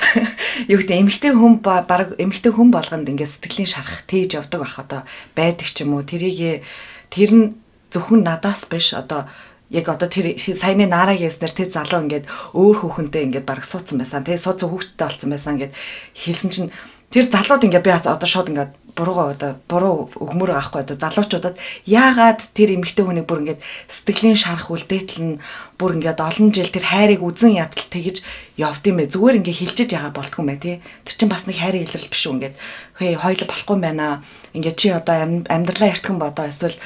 [0.72, 5.00] Юу гэдэг эмэгтэй хүн баг эмэгтэй хүн болгонд ингээд сэтгэлийн шарах тээж явдаг бах одоо
[5.36, 6.02] байдаг ч юм уу.
[6.02, 6.66] Тэрийг
[7.12, 7.46] тэр нь
[7.94, 9.30] зөвхөн надаас биш одоо
[9.70, 14.26] яг одоо тэр саяны наараг яснаар тэр залуу ингээд өөр хүүхэнтэй ингээд баг суудсан байсан.
[14.26, 15.72] Тэгээ суудсан хүүхдтэй болсон байсан гэд
[16.18, 16.70] хэлсэн чинь
[17.14, 22.40] тэр залууд ингээд би одоо шууд ингээд буруугаа одоо буруу өгмөр авахгүй одоо залуучуудад яагаад
[22.54, 25.40] тэр эмэгтэй хүний бүр ингээд сэтгэлийн шарах үлдээтэл нь
[25.76, 28.22] бүр ингээд олон жил тэр хайрыг үзэн ядал тэгж
[28.54, 29.10] явд юм бэ?
[29.10, 30.76] Зүгээр ингээд хилжиж яага болтгүй юм бай тий.
[31.02, 32.54] Тэр чинь бас нэг хайрын илрэл биш үү ингээд?
[33.02, 34.22] Хөөе хоёул болохгүй байна.
[34.54, 35.16] Ингээд чи одоо
[35.50, 36.78] амьдралаа эртхэн бодоо эсвэл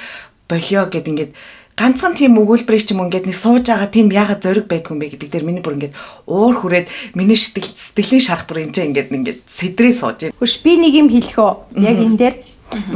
[0.49, 1.33] болио гэд ингээд
[1.79, 5.14] ганцхан тийм өгүүлбэрийг ч юм ингээд нэг сууж байгаа тийм ягаад зориг байдгүй юм бэ
[5.14, 5.95] гэдэг дээр миний бүр ингээд
[6.27, 10.35] уур хүрээд миний сэтгэл сэтгэлийн шарах бүр энэ ч ингээд ингээд сэдрээ сууж байна.
[10.43, 11.55] Хөөш би нэг юм хэлэх үү?
[11.87, 12.35] Яг энэ дээр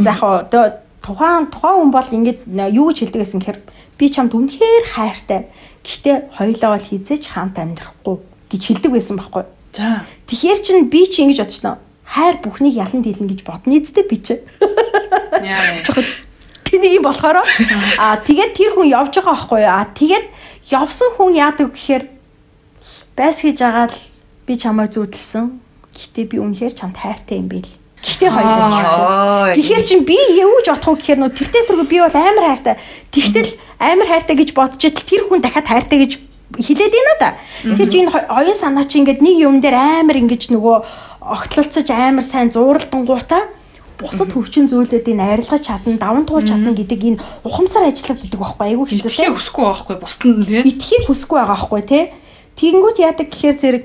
[0.03, 0.65] за яг одоо
[0.99, 2.41] тухайн тухайн хүн бол ингээд
[2.75, 3.61] юу гэж хэлдэг гэсэн гэхээр
[4.03, 5.41] би чамд үнэхээр хайртай.
[5.87, 8.17] Гэхдээ хоёлоо бол хизээж хамт амьдрахгүй
[8.51, 9.45] гэж хэлдэг байсан байхгүй.
[9.79, 10.03] За.
[10.27, 11.79] Тэгэхээр чин би чи ингэж бодчихноо.
[12.03, 14.43] Хайр бүхнийг ялан дийлнэ гэж бодно эцтэй би чи.
[15.39, 15.87] Яа.
[16.73, 17.45] Тэний юм болохоор
[18.01, 19.69] аа тэгээд тэр хүн явж байгаа байхгүй юу?
[19.77, 20.27] Аа тэгээд
[20.73, 22.05] явсан хүн яадаг гэхээр
[23.13, 23.93] байс хийж агаал
[24.49, 25.53] би чамайг зүүдэлсэн.
[25.93, 27.69] Гэхдээ би үнэхээр чамд хайртай юм бэл.
[28.01, 28.73] Гэхдээ хоёлаа.
[28.73, 29.53] Аа.
[29.53, 32.75] Тэгэхээр чин би гэж бодох вэ гэхээр нөө тэр тэргүй би бол амар хайртай.
[33.13, 36.13] Тэгтэл амар хайртай гэж бодож итэл тэр хүн дахиад хайртай гэж
[36.57, 37.31] хилээд байна да.
[37.63, 40.77] Тэр чинь оюун санаа чи ингээд нэг юм дээр амар ингэж нөгөө
[41.21, 43.45] огтлолцож амар сайн зууралдангуудаа
[44.03, 48.87] бусад хөвчин зүйлүүдийг арилгаж чадна, даван туулж чадна гэдэг энэ ухамсар ажиллаад идэг байхгүй айгүй
[48.91, 50.61] хэцүү Итгэхийг хүсэхгүй байхгүй бусдад нь тий.
[50.67, 52.05] итгэхийг хүсэхгүй байгаа байхгүй тий.
[52.59, 53.85] Тэгэнгүүт яадаг гэхээр зэрэг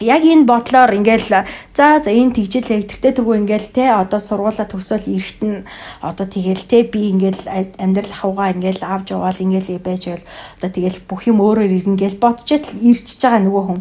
[0.00, 1.28] яг энэ бодлоор ингээл
[1.72, 5.64] за за энэ тэгжил электртэй тэргүй ингээл те одоо сургуулаа төгсөөл эрэхт нь
[6.02, 7.48] одоо тэгэл те би ингээл
[7.80, 10.26] амьдрал хавгаа ингээл авч яваал ингээл байж байвал
[10.60, 13.80] одоо тэгэл бүх юм өөрөөр ирнгээл бодчихэд ирчихэж байгаа нөгөө хүн.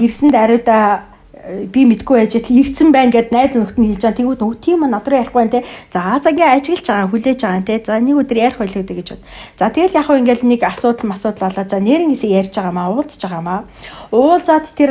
[0.00, 1.04] Ирсэнд ариуда
[1.72, 4.18] би мэдгүй байж л ирцэн байна гэд найз нөхд нь хэлж байгаа.
[4.18, 5.66] Тэгвэл өө тийм нь надруу ярихгүй байна те.
[5.94, 7.76] За загийн ажиглаж байгаа хүлээж байгаа те.
[7.86, 9.22] За нэг өдөр ярих байлгүй гэж бод.
[9.56, 11.64] За тэгэл яг хөө ингээл нэг асуудал масуудал болоо.
[11.64, 13.60] За нэрэн хэсэг ярьж байгаа маа уулзж байгаа маа.
[14.12, 14.90] Уулзаад тэр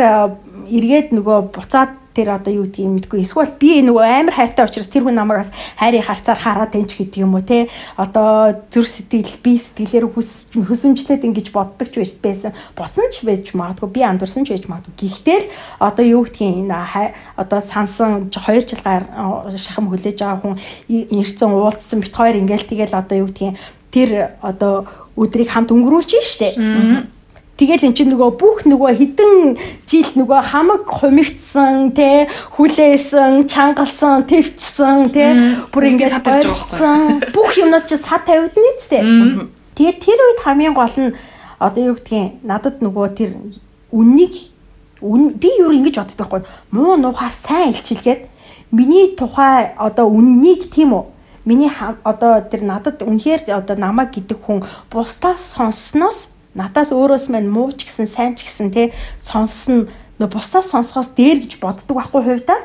[0.71, 3.21] эргээд нөгөө буцаад тэр одоо юу гэдгийг мэдгүй.
[3.21, 7.21] Эсвэл би нөгөө амар хайртай учраас тэр хүн намайг бас хайрыг харцаар хараад тэнч гэдэг
[7.21, 7.69] юм уу те?
[7.93, 12.57] Одоо зүр сэтгэл би сэтгэлээр хөсөмжлээд ингэж боддог ч байж байсан.
[12.73, 14.97] Буцсан ч байж магадгүй би андуурсан ч байж магадгүй.
[14.97, 19.05] Гэхдээ л одоо юу гэдгийг энэ одоо сансан 2 жил гар
[19.53, 20.57] шахам хүлээж байгаа хүн
[20.89, 23.61] ирсэн уулзсан бит хоёр ингээл тэгэл одоо юу гэдгийг
[23.93, 24.09] тэр
[24.41, 26.49] одоо өдрийг хамт өнгөрүүлж штэ
[27.57, 29.57] Тэгэл эн чинь нөгөө бүх нөгөө хідэн
[29.89, 37.97] жил нөгөө хамаг хумигдсан те хүлээсэн, чангалсан, твчсэн те бүр ингээд садарсан бүх юмнууд чи
[37.97, 39.01] сад тавигдана үсттэй.
[39.73, 41.17] Тэгээд тэр үед хамгийн гол нь
[41.57, 43.33] одоо юу гэдгийг надад нөгөө тэр
[43.89, 44.33] үннийг
[45.01, 46.41] би юу ингэж боддог байхгүй.
[46.69, 48.29] Муу нухаар сайн илчилгээд
[48.69, 51.05] миний тухай одоо үннийг тийм үү?
[51.49, 51.73] Миний
[52.05, 54.61] одоо тэр надад үнэхээр одоо намайг гэдэг хүн
[54.93, 58.89] бусдаас сонссноос надаас өөрөөс мань муу ч гэсэн сайн ч гэсэн те
[59.21, 62.59] сонссон нөө бусдаас сонсохоос дээр гэж боддог байхгүй хувьдаа.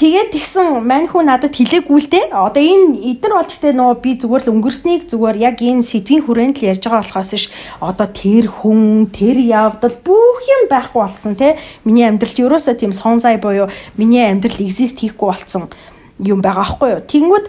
[0.00, 2.24] Тэгээд тэгсэн мань хүн надад хэлээгүй л те.
[2.32, 6.56] Одоо энэ эдгээр бол гэхдээ нөө би зүгээр л өнгөрснийг зүгээр яг энэ сэдвийн хүрээнд
[6.56, 7.52] л ярьж байгаа болохоос ш
[7.84, 11.60] одоо тэр хүн тэр явдал бүх юм байхгүй болсон те.
[11.84, 13.68] Миний амьдралд ерөөсөө тийм сон сая буюу
[14.00, 15.68] миний амьдралд exist хийхгүй болсон
[16.16, 17.04] юм байгаа байхгүй юу.
[17.04, 17.44] Тэнгүүд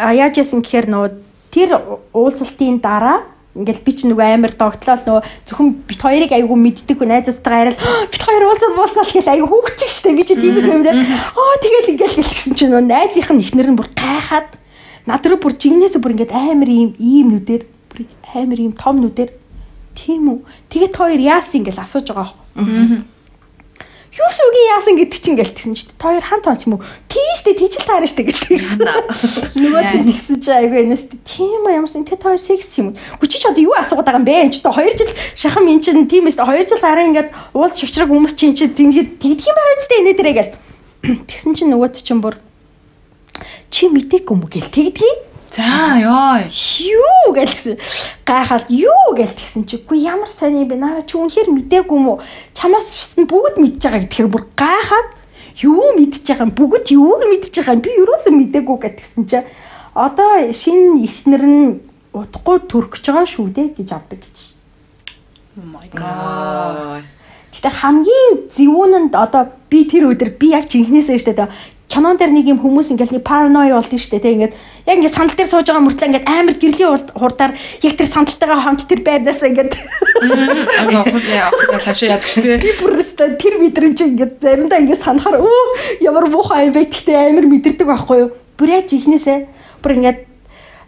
[0.00, 1.04] яаж яасан гэхээр нөө
[1.52, 6.98] тэр уулзалтын дараа Ингээл би ч нөгөө амар догтлол нөгөө зөвхөн бит хоёрыг айгүй мэддэг
[7.04, 7.80] найзуудтайгаа яриад
[8.12, 10.96] бит хоёр уулзаад уулзаад гэл айгүй хүүхчих штэ би ч тийм юм дээр.
[10.96, 14.56] Аа тэгэл ингээл гэлсэн чинь нөгөө найзынх нь ихнэр нь бүр гайхаад
[15.04, 17.62] над руу бүр жигнэсээ бүр ингээд амар ийм ийм нүдээр
[17.92, 18.00] бүр
[18.32, 19.36] амар ийм том нүдээр.
[20.00, 20.38] Тийм үү?
[20.72, 23.11] Тэгээд хоёр яасан ингээл асууж байгаа юм
[24.12, 26.84] юу сүгийн яасан гэдэг чинь гэлтсэн чи та хоёр хамт онц юм уу?
[27.08, 28.84] Тийштэй тийжл таарна штэ гэдгийгсэн
[29.64, 33.24] нөгөө тийм тэгсэн чи айгүй энэс тийм ямарсан тэ та хоёр секс юм уу?
[33.24, 34.52] Чи ч одоо юу асуугаад байгаа юм бэ?
[34.52, 38.36] Чи одоо 2 жил шахам эн чин тиймээс 2 жил хараа ингээд уул шивчраг хүмүүс
[38.36, 40.52] чи эн чин тэгээд тэгдэх юм байгаа зү энэ дээрээ гэл.
[41.32, 42.36] Тэгсэн чи нөгөөд чин бүр
[43.72, 44.68] чи мэдээгүй юм уу гэл?
[44.68, 46.48] Тэгдгийг За ёо.
[46.80, 47.76] Юу гэлсэн.
[48.24, 50.80] Гайхаад юу гэлтгсэн чи үгүй ямар сони бэ?
[50.80, 52.24] Нара чи үнэхээр мдээгүй юм уу?
[52.56, 55.12] Чамаас нь бүгд мэдж байгаа гэхээр бүр гайхаад
[55.60, 56.56] юу мэдж байгаа юм?
[56.56, 57.84] Бүгд юуг мэдж байгаа юм?
[57.84, 59.44] Би юусоо мдээгүй гэтгсэн чи
[59.92, 61.84] одоо шинэ ихнэр нь
[62.16, 64.36] утгагүй төркөж байгаа шүү дээ гэж авдаг гэж.
[65.60, 67.04] Oh my god.
[67.52, 71.36] Гэтэ хамгийн зөвүүн нь одоо би тэр өдөр би яг жинхнээсээ штэ
[71.92, 74.56] кинон дээр нэг юм хүмүүс ингээл нэг паранои болд нь штэ тэг ингээд
[74.88, 77.52] яг ингээд сандал дээр сууж байгаа мөртлөө ингээд амар гэрлийн хурдаар
[77.84, 79.72] яг тэр сандалтайгаа хамт тэр байдаасаа ингээд
[81.36, 82.64] аа хашаа яадаг штэ.
[82.64, 87.28] Би бүр өстө тэр мэдрэмж ингээд заримдаа ингээд санахаар өө ямар муухай юм бэ гэхдээ
[87.28, 88.32] амар мэдэрдэг байхгүй юу?
[88.56, 89.38] Бүр яаж ихнээсээ
[89.84, 90.31] бүр ингээд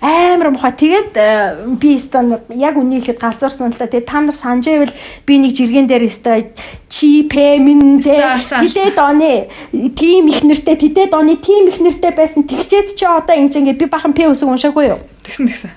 [0.00, 0.70] амар муха.
[0.72, 3.86] Тэгээд э, би стан яг үнийг хэлэхэд галзуурсан л та.
[3.86, 4.94] Тэгээд та нар санаж байвал
[5.26, 6.50] би нэг жиргэн дээр өстой
[6.88, 9.48] чи пэмин тэдэд оны
[9.94, 12.44] тим их нэртэй тэдэд оны тим их нэртэй байсан.
[12.44, 15.00] Тэгчээд чи одоо ингэж ингэ би бахан пэ үсэг уншаагүй юу?
[15.24, 15.72] Тэгсэн тэгсэн.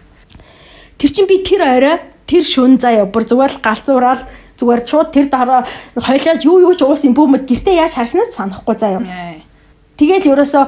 [0.98, 4.22] Тэр чин би тэр орой тэр шүн заяа бүр зүгээр л галзуураад
[4.58, 5.64] зүгээр чууд тэр дараа
[5.96, 9.02] хойлоод юу юу ч уусан бүүмэд гэртээ яаж харснаас санахгүй заяа.
[9.98, 10.68] Тэгэл ерөөсө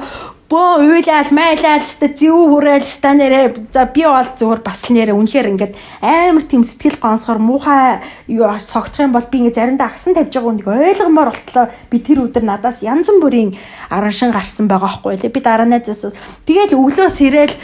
[0.50, 3.70] бөө уйлал майлал ста зүү хүрээл ста нэрэ.
[3.70, 8.50] За би бол зүгээр бас л нэрэ үнэхээр ингээд амар тийм сэтгэл гонсгор муухай юу
[8.58, 11.70] согдох юм бол би ингээд заримдаа агсан тавьж байгаа үнийг ойлгомоор болтлоо.
[11.86, 13.54] Би тэр өдөр надаас янз бүрийн
[13.94, 15.30] араншин гарсан байгаа байхгүй лээ.
[15.30, 16.10] Би дараа найзаас
[16.42, 17.54] тэгэл өглөөс ирээл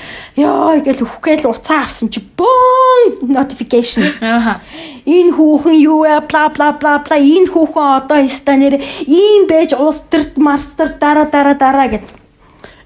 [0.46, 4.06] ёо гэж үхгээл уцаа авсан чи бөөн notification.
[4.22, 4.62] Ааха
[5.02, 6.22] энэ хүүхэн юу вэ?
[6.30, 7.18] Бла бла бла бла.
[7.18, 8.78] Энэ хүүхэн одоо ста нэрэ.
[9.10, 12.25] Ийм байж улс төрт марстер дараа дараа дараа гэдэг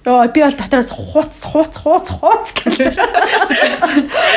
[0.06, 2.96] Йоо би бол дотроос хууц хууц хууц хууц гэх.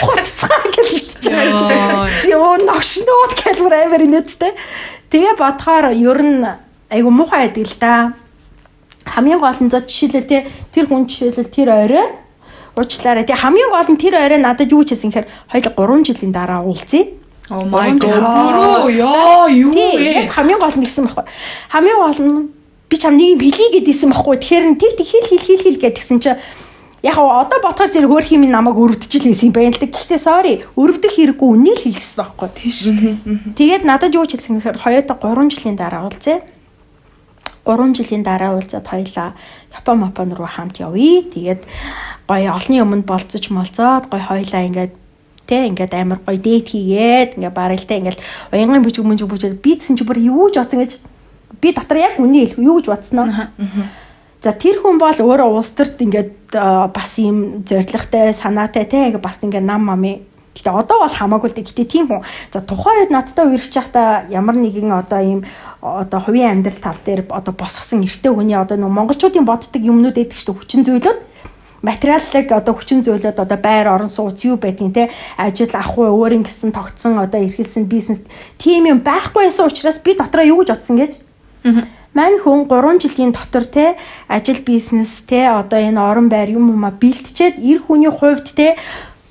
[0.03, 2.11] Хууццаа гэж итж байгаа.
[2.27, 4.51] Йоо новшнууд гэж амар инээдтэй.
[5.07, 6.43] Тэгээ бодохоор ер нь
[6.91, 8.13] айгу муухай байдаг л да.
[9.07, 10.37] Хамгийн гол нь за жишээлбэл те
[10.75, 12.07] тэр хүн жишээлбэл тэр орой
[12.75, 13.23] уучлаарай.
[13.23, 16.59] Тэгээ хамгийн гол нь тэр орой надад юу ч хийсэн гэхээр хоёул 3 жилийн дараа
[16.59, 17.07] уулзъя.
[17.47, 18.19] Oh my god.
[18.91, 20.27] Яа юу вэ?
[20.27, 21.23] Хамгийн гол нь гэсэн байхгүй.
[21.71, 22.62] Хамгийн гол нь
[22.93, 24.37] би чам нэг юм хэлий гэдээсэн байхгүй.
[24.37, 26.37] Тэгэхээр тэр тэг хэл хэл хэл хэл гэдгсэн чинь
[27.01, 29.89] яг одоо ботхоос зэрэг өөр хим намайг өрөвдөж л байсан юм байна л да.
[29.89, 32.49] Гэхдээ sorry, өрөвдөх хэрэггүй үнийг л хэлсэн байхгүй.
[32.53, 33.15] Тийм шүү дээ.
[33.57, 36.45] Тэгээд надад юу ч хэлсэн гэхээр хоёулаа 3 жилийн дараа уулзъя.
[37.65, 39.29] 3 жилийн дараа уулзаад хоёлаа
[39.73, 41.25] Япон Мапон руу хамт явъя.
[41.27, 41.65] Тэгээд
[42.29, 44.93] гоё олонний өмнө болцож молцоод гоё хоёлаа ингээд
[45.43, 48.19] тэ ингээд амар гоё дээт хийгээд ингээд барилтаа ингээд
[48.55, 51.03] уянгын бүжиг мөнжиг бүжиг бийдсэн чи бүр юу ч бодсон гэж
[51.63, 53.31] би дотор яг үний хэлэх юу гэж бодсноо.
[54.43, 56.51] За тэр хүн бол өөрөө улс төрд ингээд
[56.91, 61.65] бас ийм зоригтой санаатай те бас ингээд нам мами Гэтэ одоо бол хамаагүй л дээ.
[61.65, 62.21] Гэтэ тийм хүн.
[62.53, 65.39] За тухайн үед надтай үерч байхдаа ямар нэгэн одоо ийм
[65.81, 70.37] одоо хувийн амьдрал тал дээр одоо босгосон эрэгтэй хүний одоо нөө монголчуудын боддог юмнууд эдэг
[70.37, 70.61] шүү.
[70.61, 71.19] Хүчин зүйлүүд
[71.81, 75.03] материаллыг одоо хүчин зүйлүүд одоо байр орон сууц юу байдгийг те
[75.41, 78.23] ажил ахгүй өөрийн гэсэн тогтсон одоо эрхэлсэн бизнес
[78.61, 81.17] тийм юм байхгүй байсан учраас би дотроо юу гэж бодсон гэж.
[82.13, 83.95] Мань хүн 3 жилийн дотор те
[84.27, 88.75] ажил бизнес те одоо энэ орон байр юм уу бэлтчихэд эр хүний хувьд те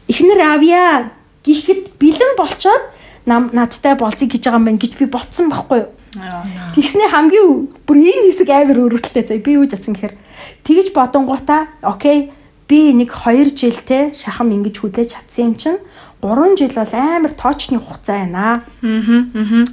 [0.08, 1.12] эхнэр авья
[1.46, 2.82] гэхэд бэлэн болчоод
[3.26, 5.90] нам надтай болцгийг гэж байгаа юм байна гэж би ботсон байхгүй юу.
[6.74, 10.14] Тэгснэ хамгийн бүр энэ хэсэг амар өрөвдөлтэй заа би юу жадсан гэхээр
[10.66, 12.32] тэгж бодонгуудаа окей
[12.66, 15.80] би нэг 2 жил те шахам ингэж хүлээж чадсан юм чинь
[16.22, 18.62] 3 жил бол амар тоочны хугацаа байна.
[18.82, 19.64] Аа.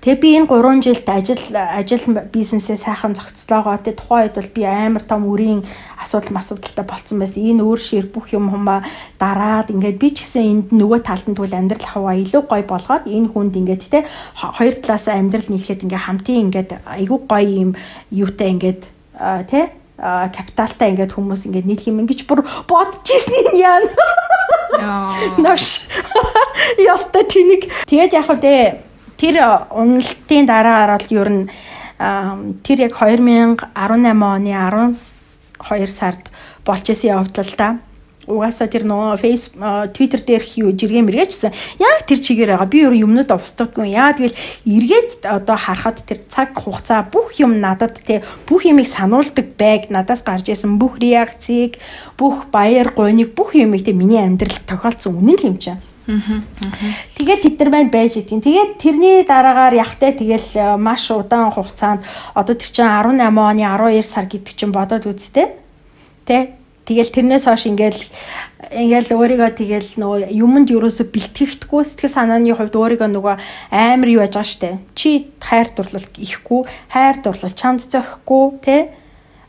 [0.00, 4.62] Тэгээ би энэ 3 жилд ажил ажил бизнесээ сайхан зохицлоогоо тэ тухайн үед бол би
[4.64, 5.68] амар том үрийн
[6.00, 7.44] асуудал масуудалтай болцсон байсан.
[7.44, 8.88] Энэ өөр шир бүх юм хумаа
[9.20, 13.04] дараад ингээд би ч гэсэн энд нөгөө талд нь тэгвэл амьдрал хаваа илүү гоё болгоод
[13.04, 17.70] энэ хүнд ингээд тэ хоёр талаас амьдрал нийлэхэд ингээд хамтын ингээд айгүй гоё юм
[18.08, 18.80] юутай ингээд
[19.52, 23.82] тэ капиталтай ингээд хүмүүс ингээд нийлэх юм ингэж бүр бодож ирсэн юм яа.
[25.42, 25.90] Нош.
[26.78, 27.66] Яста тэнэг.
[27.90, 28.38] Тэгээд яг хөө
[29.18, 29.36] тэр
[29.74, 31.44] уналтын дараагаар бол ер нь
[32.62, 34.54] тэр яг 2018 оны
[35.58, 36.30] 12 сард
[36.62, 37.68] болж исэн явдал та
[38.28, 41.52] угаасаа тэр нөгөө фейс твиттер дээрх юу жиргээ мэргэжсэн.
[41.80, 42.68] Яг тэр чигээр байгаа.
[42.68, 44.36] Би өөр юмнууд устдаггүй яа тэгэл
[44.68, 49.88] эргээд одоо харахад тэр цаг хугацаа бүх юм надад те бүх юмыг сануулдаг байг.
[49.88, 51.80] Надаас гарч исэн бүх реакцийг
[52.20, 55.80] бүх баяр гойныг бүх юмыг те миний амьдралд тохиолдсон үнэн л юм чинь.
[56.08, 58.40] Тэгээд тэд нар байна байж идэв.
[58.40, 62.00] Тэгээд тэрний дараагаар явхтай тэгэл маш удаан хугацаанд
[62.32, 65.52] одоо тэр чинь 18 оны 12 сар гэдэг чинь бодоод үзтээ.
[66.24, 66.56] Тэ
[66.88, 68.00] Тэгэл тэрнээс хойш ингээл
[68.72, 73.36] ингээл өөрийгөө тэгэл нөгөө юмд юусоо бэлтгэхдэггүй сэтгэл санааны хувьд өөрийгөө нөгөө
[73.68, 74.80] амар юу яаж байгаа штэ.
[74.96, 78.76] Чи хайр дурлал ихгүй, хайр дурлал чамд зохихгүй, тэ?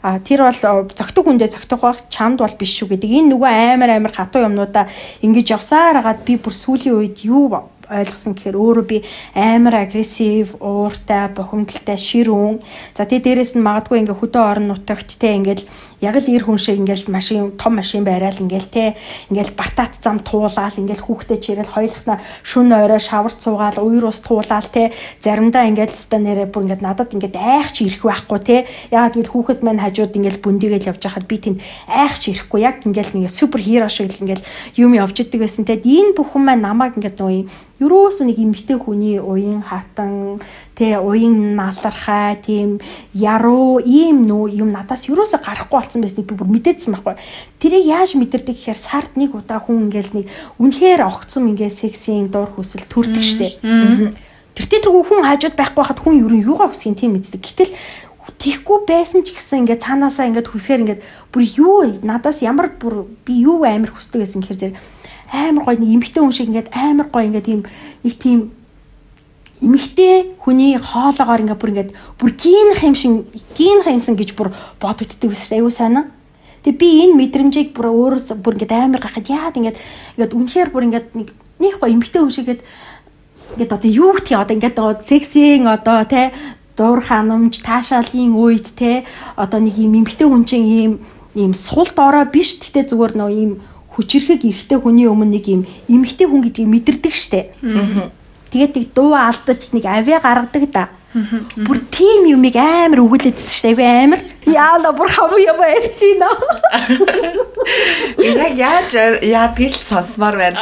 [0.04, 0.56] А тэр бол
[0.92, 3.08] зөгтөг хүндээ зөгтөх байх чамд бол биш шүү гэдэг.
[3.08, 4.92] Энэ нөгөө амар амар хатуу юмнуудаа
[5.24, 7.48] ингэж явсаар хагаад би бүр сүүлийн үед юу
[7.90, 12.62] ойлгосон гэхээр өөрөө би амар агрессив, ууртай, бухимдалтай, ширүүн.
[12.94, 15.66] За тэгээ дээрэс нь магадгүй ингээ хөдөө орон нутагт те ингээл
[16.00, 18.96] яг л ир хүн шиг ингээл машин том машин байраал ингээл те
[19.30, 24.68] ингээл батат зам туулаал ингээл хүүхдэд чирэл хоёулахна шүн орой шавар цуугаал уур ус туулаал
[24.72, 28.58] те заримдаа ингээл ста нэрэ бүр ингээд надад ингээд айх ч ирэх байхгүй те
[28.96, 32.64] яг тэгэл хүүхэд маань хажууд ингээл бүндигээл явж хахад би тэнд айх ч ирэхгүй.
[32.64, 34.46] Яг ингээл нэг супер хиро шиг л ингээл
[34.80, 37.48] юм явж идэг байсан те энэ бүхэн маань намайг ингээд нөгөө
[37.80, 40.44] Юурээс нэг эмгтэй хүний уян хатан
[40.76, 42.84] тэ уян налархай тийм
[43.16, 47.16] яруу ийм нөө юм надаас юурээс гарахгүй болсон байсныг би бүр мэдээдсэн байхгүй.
[47.64, 50.26] Тэрийг яаж мэдэрдэг гэхээр сард нэг удаа хүн ингээл нэг
[50.60, 53.56] үнэхээр огцом ингээ сексийн дур хүсэл төрдөг штеп.
[54.60, 57.40] Тэр тэр хүн хажууд байхгүй хахад хүн юу юугаа хүсгэн тийм мэддэг.
[57.40, 57.72] Гэтэл
[58.38, 63.40] тийхгүй байсан ч гэсэн ингээд цаанаасаа ингээд хүсгээр ингээд бүр юу надаас ямар бүр би
[63.48, 64.78] юу амар хүсдэг гэсэн гэхээр зэрэг
[65.32, 67.62] амар гоё нэг эмхтэй хүн шиг ингээд амар гоё ингээд тийм
[68.04, 68.40] нэг тийм
[69.62, 73.12] эмхтэй хүний хоолоогоор ингээд бүр ингээд бүр гинх юм шиг
[73.56, 76.12] гинх юмсан гэж бүр бодогддөг ус аюу сайна.
[76.64, 79.78] Тэгээ би энэ мэдрэмжийг бүр өөрөөс бүр ингээд амар гахад яад ингээд
[80.16, 84.42] ингээд үнэхээр бүр ингээд нэг нэг гоё эмхтэй хүн шиг ингээд одоо юу гэх юм
[84.44, 86.32] одоо ингээд сексийн одоо те
[86.80, 89.04] дуур ханамж таашаалын үед те
[89.36, 90.94] одоо нэг юм эмхтэй хүн чинь ийм
[91.36, 93.52] ийм сул доороо биш гэхдээ зүгээр нөө ийм
[94.00, 97.52] хүчрэхэг эрэгтэй хүний өмнө нэг юм эмэгтэй хүн гэдгийг мэдэрдэг штэ.
[98.50, 100.88] Тэгээд нэг дуу алдаж нэг авиа гаргадаг да.
[101.10, 104.06] Бүр тийм юмыг амар өгүүлээдсэн шүү дээ.
[104.06, 104.22] Амар.
[104.46, 106.30] Яана бүр хавуу юм ярьж байна.
[108.22, 108.94] Яг яаж
[109.26, 110.62] яадгийг л сонсмоор байна.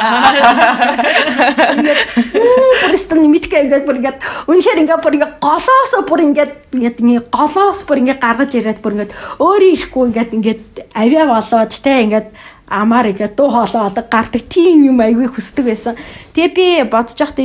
[2.88, 4.16] Бүрстэн мэдгүй ингээ ингээ бүр ингээ
[4.48, 8.96] үнэхээр ингээ бүр ингээ голоос бүр ингээ ингээ ингээ голоос бүр ингээ гаргаж ирээд бүр
[8.96, 10.56] ингээ өөрөө ирэхгүй ингээ ингээ
[10.96, 12.24] авиа болоод те ингээ
[12.70, 15.94] амаар ингээ дуу хоолой одоо гардаг тийм юм айгүй хүсдэг байсан.
[16.32, 17.44] Тэгээ би бодож байхдаа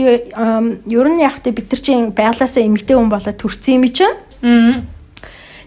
[0.86, 4.16] ер нь тэ бид нар чинь байглаасаа эмэгтэй хүн болоод төрсэн юм чинь.
[4.44, 4.84] Аа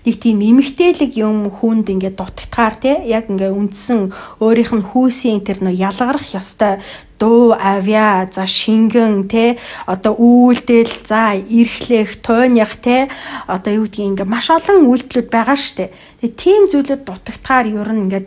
[0.07, 5.67] нэг тийм эмгтээлэг юм хүнд ингээд дутагдгаар те яг ингээ үндсэн өөрийнх нь хүүсийн тэр
[5.67, 6.79] нөө ялгарах ёстой
[7.19, 9.59] дуу авья за шингэн те
[9.91, 13.11] одоо үйлдэл за эрхлэх туйнях те
[13.51, 15.91] одоо юу гэдгийг ингээ маш олон үйлдэлүүд байгаа штэ
[16.23, 18.27] тэгээ тийм зүйлүүд дутагдгаар ер нь ингээд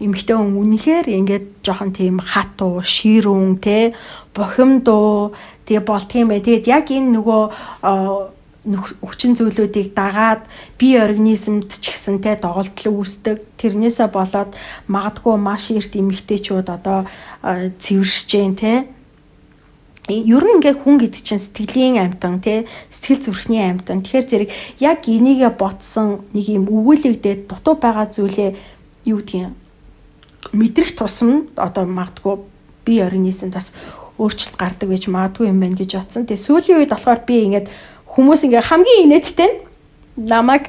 [0.00, 3.92] эмэгтэй хүн үнэхээр ингээд жоохон тийм хатуу ширүүн те
[4.32, 5.36] бохимдуу
[5.68, 7.42] тэгээ болдгийм бай тэгээд яг энэ нөгөө
[8.64, 10.44] хүчин зүйлүүдийг дагаад
[10.76, 13.40] бие организмд ч гэсэн те доголдол үүсдэг.
[13.56, 14.52] Тэрнээсээ болоод
[14.84, 17.08] магадгүй маш эрт эмэгтэйчүүд одоо
[17.40, 18.84] цэвэршэж जैन те.
[20.12, 24.50] Ер нь ингээ хүн гэдэг чинь сэтгэлийн амтан тий сэтгэл зүрхний амтан тэгэхээр зэрэг
[24.82, 28.50] яг энийгээ ботсон нэг юм өвүүлэгдээд дутуу байгаа зүйлээ
[29.06, 29.54] юу гэдгийг
[30.52, 32.40] мэдрэх тусам одоо магадгүй
[32.86, 33.74] би организмд бас
[34.20, 36.26] өөрчлөлт гардаг гэж магадгүй юм байна гэж бодсон.
[36.28, 37.66] Тэгээ сүүлийн үед болохоор би ингээд
[38.08, 39.56] хүмүүс ингээ хамгийн инээдтэй нь
[40.28, 40.68] намайг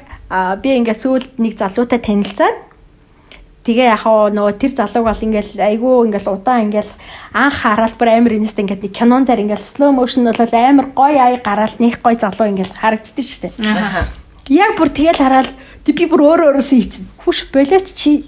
[0.62, 2.56] би ингээ сүүлд нэг залуутай танилцаад
[3.66, 6.92] тэгээ яхаа нөгөө тэр залууг бол ингээл айгүй ингээл удаан ингээл
[7.36, 11.20] анх хараад бүр амар инээстэй ингээд нэг кинон дээр ингээл slow motion бол амар гоё
[11.20, 14.21] ая гараал нэг гоё залуу ингээл харагддаг шүү дээ.
[14.50, 15.50] Яг бүр тэгэл хараад
[15.86, 17.06] би бүр өөрөө өөрөөсөө ичнэ.
[17.22, 18.22] Хүш болооч чи.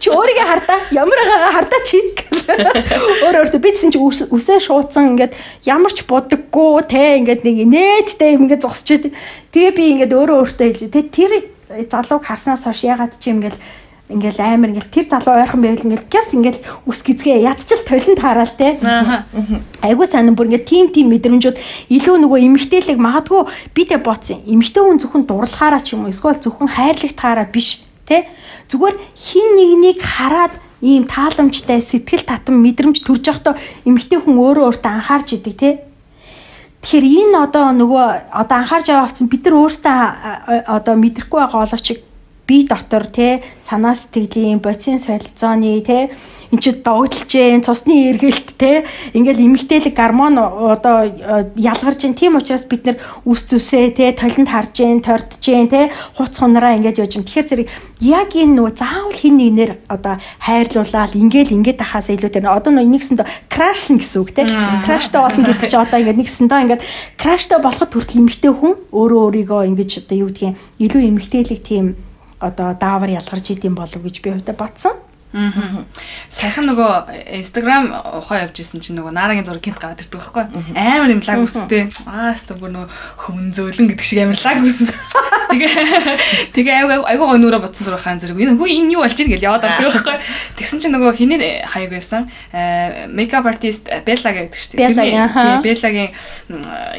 [0.00, 0.78] Чи өөрийгөө хардаа.
[0.92, 1.20] Ямар
[1.52, 2.00] хардаа чи.
[3.24, 5.36] Өөр өөртөө бидсэн чи үсээ шуудсан ингээд
[5.68, 9.12] ямар ч будаггүй те ингээд нэг нээдтэй юм ингээд зогсож идэв.
[9.52, 10.82] Тэгээ би ингээд өөрөө өөртөө хэлж.
[10.92, 11.32] Тэгээ тэр
[11.88, 13.56] залууг харснаас хойш ягаад чи ингээд
[14.08, 18.54] ингээл амар ингээл тэр залуу ойрхон байвал ингээл гяс ингээл үс гизгээ ядчил толин таараал
[18.56, 18.80] те.
[19.84, 21.60] Айгуу сайн бүр ингээд тим тим мэдрэмжүүд
[21.92, 23.42] илүү нөгөө эмгтээлэг магадгүй
[23.76, 24.40] би тэ бооцсон.
[24.48, 28.24] Эмгтээ хүн зөвхөн дурлахаараа ч юм уу эсвэл зөвхөн хайрлагтаараа биш те.
[28.72, 34.92] Зүгээр хин нэгнийг хараад ийм тааламжтай сэтгэл татам мэдрэмж төрж явахдаа эмгтээ хүн өөрөө өөртөө
[34.96, 35.70] анхаарч идэг те.
[36.80, 39.98] Тэгэхээр энэ одоо нөгөө одоо анхаарч аваавцсан бид нар өөрсдөө
[40.70, 41.86] одоо мэдрэхгүй байгаа оловч
[42.47, 46.11] бие дотор те санаа сэтгэлийн бодисын солилцооны те
[46.51, 48.83] эн чи догдолж जैन цусны эргэлт те
[49.15, 54.51] ингээл эмгтээлэг гормон одоо э, ялгарч जैन тийм учраас бид нар үс зүсээ те толинд
[54.51, 57.67] харж जैन тордж जैन те хуц хунараа ингээд яж जैन тэгэхээр зэрэг
[58.03, 62.91] яг энэ нөгөө заавал хин нэгнэр одоо хайрлуулаад ингээл ингээд ахаас илүү тэр одоо нөгөө
[62.91, 64.43] нэгсэндээ крашлна гэсэн үг те
[64.83, 69.61] краштай болно гэдэг чи одоо ингээд нэгсэндээ ингээд краштай болоход хүртэл эмгтэй хүн өөрөө өөрийгөө
[69.71, 71.95] ингэж одоо юу гэдгийг илүү эмгтээлэг тийм
[72.40, 74.96] одоо даавар ялгарч идэм болов гэж би хувьдаа батсан.
[75.36, 75.84] Аа.
[76.32, 81.12] Саяхан нөгөө Instagram ухаа явж исэн чинь нөгөө наарагийн зураг гинт гараад ирдэг байхгүй амар
[81.12, 81.92] юм лаг үстэй.
[82.08, 82.88] Аа өстө бүр нөгөө
[83.28, 84.88] хүн зөөлөн гэдэг шиг амар лаг үс.
[85.52, 85.72] Тэгээ
[86.56, 89.28] тэгээ айгу айгу гой нүрэ ботсон зураг хаан зэрэг энэ хүү энэ юу болж ийн
[89.36, 90.16] гэж яваад авдаг байхгүй.
[90.56, 92.32] Тэгсэн чинь нөгөө хиний хаяг байсан.
[93.12, 94.96] Makeup artist Bella гэдэг шүү дээ.
[94.96, 96.10] Тэгээ Беллагийн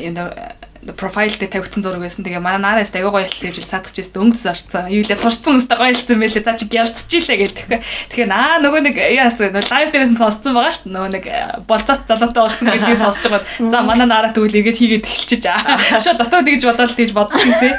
[0.06, 2.24] юм профайл дээр тавигдсан зураг байсан.
[2.24, 4.88] Тэгээ манай наараас аяга гоё хэлсэн юм цаадах чийс өнгөс орцсон.
[4.88, 6.44] Юу лээ турцсан өстэй гоё хэлсэн байлээ.
[6.48, 7.80] За чи гялцчихилээ гэл тэгэхгүй.
[8.16, 10.96] Тэгэхээр аа нөгөө нэг яас лайв дээрээс нь сонссон байгаа шүү дээ.
[10.96, 13.44] Нөгөө нэг э, болцоот залуутай болсон гэдгийг сонсож байгаа.
[13.60, 16.00] За манай наараа тэгвэл игээд хийгээд эхэлчихэж аа.
[16.04, 17.76] Шо дотоод тэгж бодоод тэгж бодож ирсэн.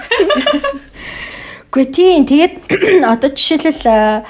[1.73, 2.55] Гэхдээ тийм тэгээд
[3.17, 4.21] одоо жишээлбэл э,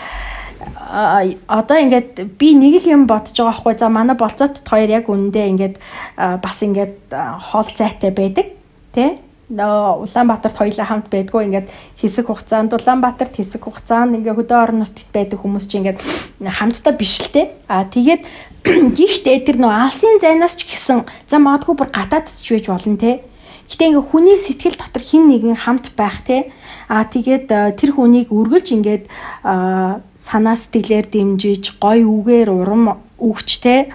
[1.50, 5.42] одоо ингээд би нэг л юм бодож байгаа хгүй за манай болцоот хоёр яг үндэ
[5.58, 8.59] ингээд э, бас ингээд хоол зайтай байдаг
[8.94, 9.18] тий
[9.50, 11.66] Улаанбаатарт хоёлаа хамт байдгүй ингээд
[11.98, 15.98] хэсэг хугацаанд Улаанбаатарт хэсэг хугацаанд ингээ хөдөө орон нутгад байдаг хүмүүс чинь ингээд
[16.38, 17.50] хамтдаа биш л те.
[17.66, 18.22] А тэгээд
[18.94, 23.26] гихтээ тэр нөгөө алсын зайнаас ч гэсэн за магадгүй бүр гадаадд ч байж болно те.
[23.66, 26.54] Гэтэ ингээ хүний сэтгэл дотор хин нэгэн хамт байх те.
[26.86, 29.04] А тэгээд тэр хүнийг үргэлж ингээд
[29.42, 33.90] санаа сэтгэлээр дэмжиж гой үгээр урам өгч те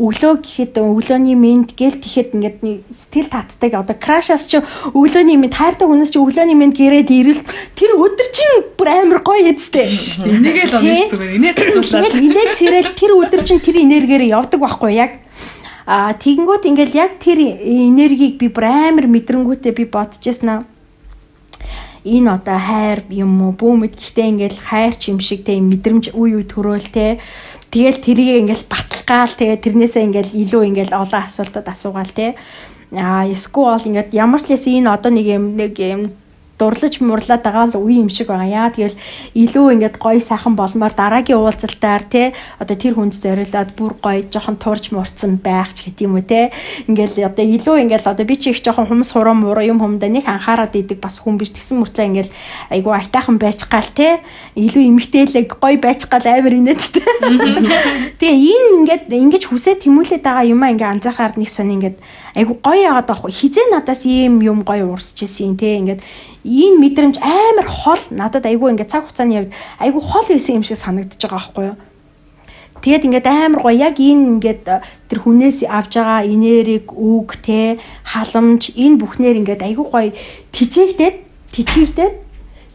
[0.00, 3.72] өглөө гэхэд өглөөний мэд гэл тэгэхэд ингээд сэтгэл татдаг.
[3.76, 4.60] Одоо крашаас чи
[4.96, 7.42] өглөөний мэд хайртай хүнээс чи өглөөний мэд гэрээд ирэл
[7.76, 9.92] тэр өдөр чинь бүр амар гоё эцтэй.
[9.92, 14.92] Энийгээ л онц зүгээр инээ татуулаад инээ цэрэл тэр өдөр чинь тэр энергиээр явдаг байхгүй
[14.96, 15.12] яг.
[15.84, 20.60] А тэгэнгүүт ингээл яг тэр энергийг би бүр амар мэдрэнгүүтээ би бодчихсон аа
[22.04, 23.94] энэ одоо хайр юм уу бүү мэд.
[23.94, 27.22] Гэхдээ ингээл хайр ч юм шиг те мэдрэмж үе үе төрөөл те
[27.72, 32.36] Тэгэл тэрийг ингээл баталгаал тэгээ тэрнээсээ ингээл илүү ингээл олон асуултууд асуугаал те.
[32.92, 36.12] Аа эсвэл ингээд ямар ч лээс энэ одоо нэг юм нэг юм
[36.58, 38.68] дурлаж мурлаад байгаа л үе юм шиг байгаа.
[38.68, 38.96] Яа тэгэл
[39.34, 44.56] илүү ингээд гоё сайхан болмоор дараагийн уулзалтаар те одоо тэр хүнд зориулаад бүр гоё жоохон
[44.60, 46.52] турж мурцсан байх ч гэдэм үү те.
[46.86, 50.24] Ингээл одоо илүү ингээл одоо би чи их жоохон хүмүүс хуруу муруу юм хүмүүдэ нэг
[50.28, 52.32] анхаарад идэг бас хүн биш тэгсэн мөртлөө ингээл
[52.70, 54.22] айгу айтаахан байж гал те.
[54.54, 57.02] Илүү эмгтээлэг гоё байж гал амар инээд те.
[58.22, 61.96] Тэгээ энэ ингээд ингэж хүсээ тэмүүлээд байгаа юм аа ингээ анзаархаар нэг сони ингээд
[62.34, 66.00] айгу гоё яагаад байхгүй хизээ надаас ийм юм гоё уурсч ирсэн те ингээд
[66.44, 70.78] энэ мэдрэмж амар хол надад айгүй ингээд цаг хугацааны явд айгүй хол байсан юм шиг
[70.78, 71.76] санагдаж байгаа байхгүй юу
[72.82, 74.66] Тэгээд ингээд амар гоё яг энэ ингээд
[75.06, 80.10] тэр хүнээс авж байгаа энерги, үг те халамж энэ бүхнээр ингээд айгүй гоё
[80.50, 81.16] тижээгдээд
[81.54, 82.14] тэтгийгдээд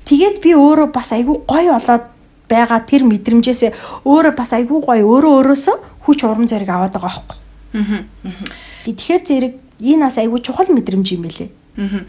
[0.07, 2.07] тэгээд би өөрөө бас айгүй гоё болоод
[2.47, 5.75] байгаа тэр мэдрэмжээсээ өөрөө бас айгүй гоё өөрөө өөрөөсөө
[6.07, 7.37] хүч урам зориг аваад байгаа байхгүй.
[7.75, 8.31] Аа.
[8.87, 9.53] Тэгэхээр зэрэг
[9.83, 11.51] энэ бас айгүй чухал мэдрэмж юм байлээ.
[11.83, 12.07] Аа.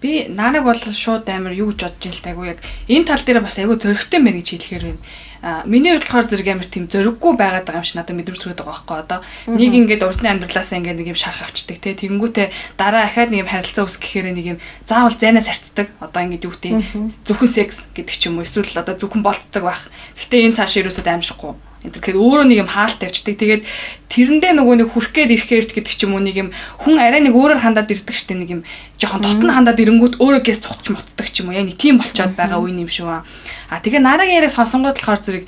[0.00, 3.58] Би нарыг бол шууд амар юу гэж бодож ил тайгу яг энэ тал дээр бас
[3.58, 5.02] айгүй зөрөгтэй мэн гэж хэлэхээр байна.
[5.40, 8.58] А миний хувьд болохоор зэрэг амар тийм зөрөггүй байгаад байгаа юм шиг надад мэдрэмж төрөд
[8.58, 9.20] байгаа байхгүй одоо.
[9.46, 11.94] Нэг ингээд урдны амьдралаас ингээд нэг юм шарх авчдаг те.
[11.94, 16.42] Тэгэнгүүтээ дараа ахаад нэг юм харилцаа үс гэхээр нэг юм заавал зайнаа зарцдаг одоо ингээд
[16.42, 19.86] юу гэдэг зөвхөн секс гэдэг ч юм уу эсвэл одоо зөвхөн болтдог байх.
[20.18, 23.38] Гэтэ энэ цааш ерөөсөө аимшихгүй Тэгэхээр өөрөө нэг юм хаалт тавьчдаг.
[23.38, 23.62] Тэгээд
[24.10, 26.48] тэрэндээ нөгөө нэг хүрх гээд ирэхээрч гэдэг ч юм уу нэг юм
[26.82, 28.62] хүн арай нэг өөрөөр хандаад ирдэг штэ нэг юм
[28.98, 31.58] жоохон дотн хандаад ирэнгүүт өөрөө гэс цухч мутдаг ч юм уу.
[31.58, 33.06] Яг нэг тийм болчоод байгаа үе юм шүү.
[33.06, 35.46] А тэгээ нарагийн яриаг сонсонгууд болохоор зэрэг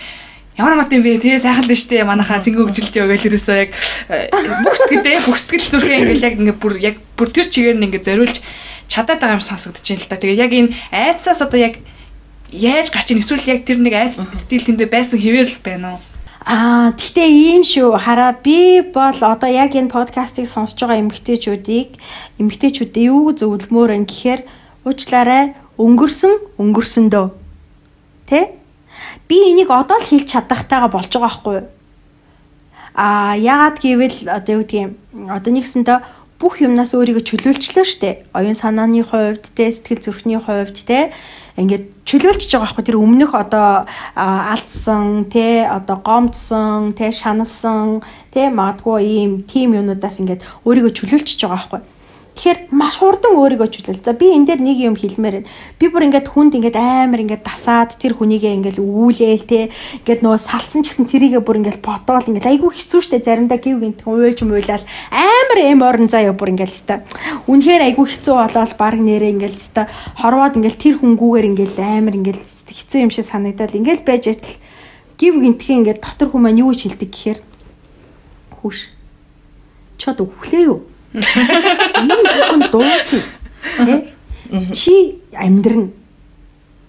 [0.55, 3.71] ямар мат юм бэ тий сайхан л штэ манайхаа зингөө гжилтэй өгөөл ерөөсөө яг
[4.63, 8.45] бүгд гэдэг бүгстгэл зүрхээ ингээл яг ингээ бүр яг бүр тэр чигээр нь ингээ зориулж
[8.91, 10.21] чадаад байгаа юм сонсогдож байна л да.
[10.21, 11.75] Тэгээ яг энэ айцаас одоо яг
[12.53, 16.10] яаж гарч ийн эсвэл яг тэр нэг айц стил тэндээ байсан хэвээр л байна уу?
[16.41, 18.01] Аа тэгтээ ийм шүү.
[18.01, 22.01] Хараа би бол одоо яг энэ подкастыг сонсож байгаа эмгтээчүүдийг
[22.41, 24.49] эмгтээчүүдээ юу зөвлөмөр юм гэхээр
[24.89, 25.53] уучлаарай.
[25.77, 27.27] Өнгөрсөн өнгөрсөндөө
[28.25, 28.57] тэ?
[29.29, 31.69] Би энийг одоо л хэлж чадахтайгаа болж байгаа байхгүй юу?
[32.97, 34.97] А яагаад гэвэл одоо юу гэдгийг
[35.29, 35.99] одоо нэгсэндээ
[36.41, 38.25] бүх юмнаас өөрийгөө чөлөөлчлөө штэ.
[38.33, 41.13] Оюун санааны хувьд те сэтгэл зүрхний хувьд те
[41.63, 43.87] ингээд чөлөөлчихөж байгаа байхгүй тэр өмнөх одоо
[44.17, 48.03] алдсан те одоо гомдсон те шаналсан
[48.35, 51.81] те магадгүй ийм тим юмнуудаас ингээд өөрийгөө чөлөөлчихөж байгаа байхгүй
[52.41, 54.01] Тэгэхээр маш хурдан өөрийгөө чөлөөл.
[54.01, 55.49] За би энэ дээр нэг юм хэлмээр байна.
[55.77, 59.69] Би бүр ингээд хүнд ингээд амар ингээд дасаад тэр хүнийгээ ингээд үүлээл те
[60.01, 63.85] ингээд нөгөө салцсан ч гэсэн тэрийгээ бүр ингээд бодоол ингээд айгүй хэцүү шттэ заримдаа гів
[63.85, 64.81] гинт уйлж муйлал
[65.13, 67.05] амар эм орон заяа бүр ингээд та.
[67.45, 72.41] Үнэхээр айгүй хэцүү болоод баг нэрээ ингээд та хорвоод ингээд тэр хүнгүүгээр ингээд амар ингээд
[72.41, 74.57] хэцүү юм шиг санагдал ингээд байж атал
[75.21, 77.39] гів гинтхэн ингээд дотор хүмүүс юу гэж хэлдэг гэхээр
[78.65, 78.79] хүүш
[80.01, 80.81] чод өглөө юу
[81.13, 83.23] Миний хүн дуусна.
[83.83, 84.15] Тэ?
[84.75, 85.91] Чи амьдрна.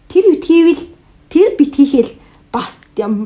[0.10, 0.84] Тэр үтгийвэл
[1.30, 2.14] тэр битгийхэл
[2.52, 2.82] бас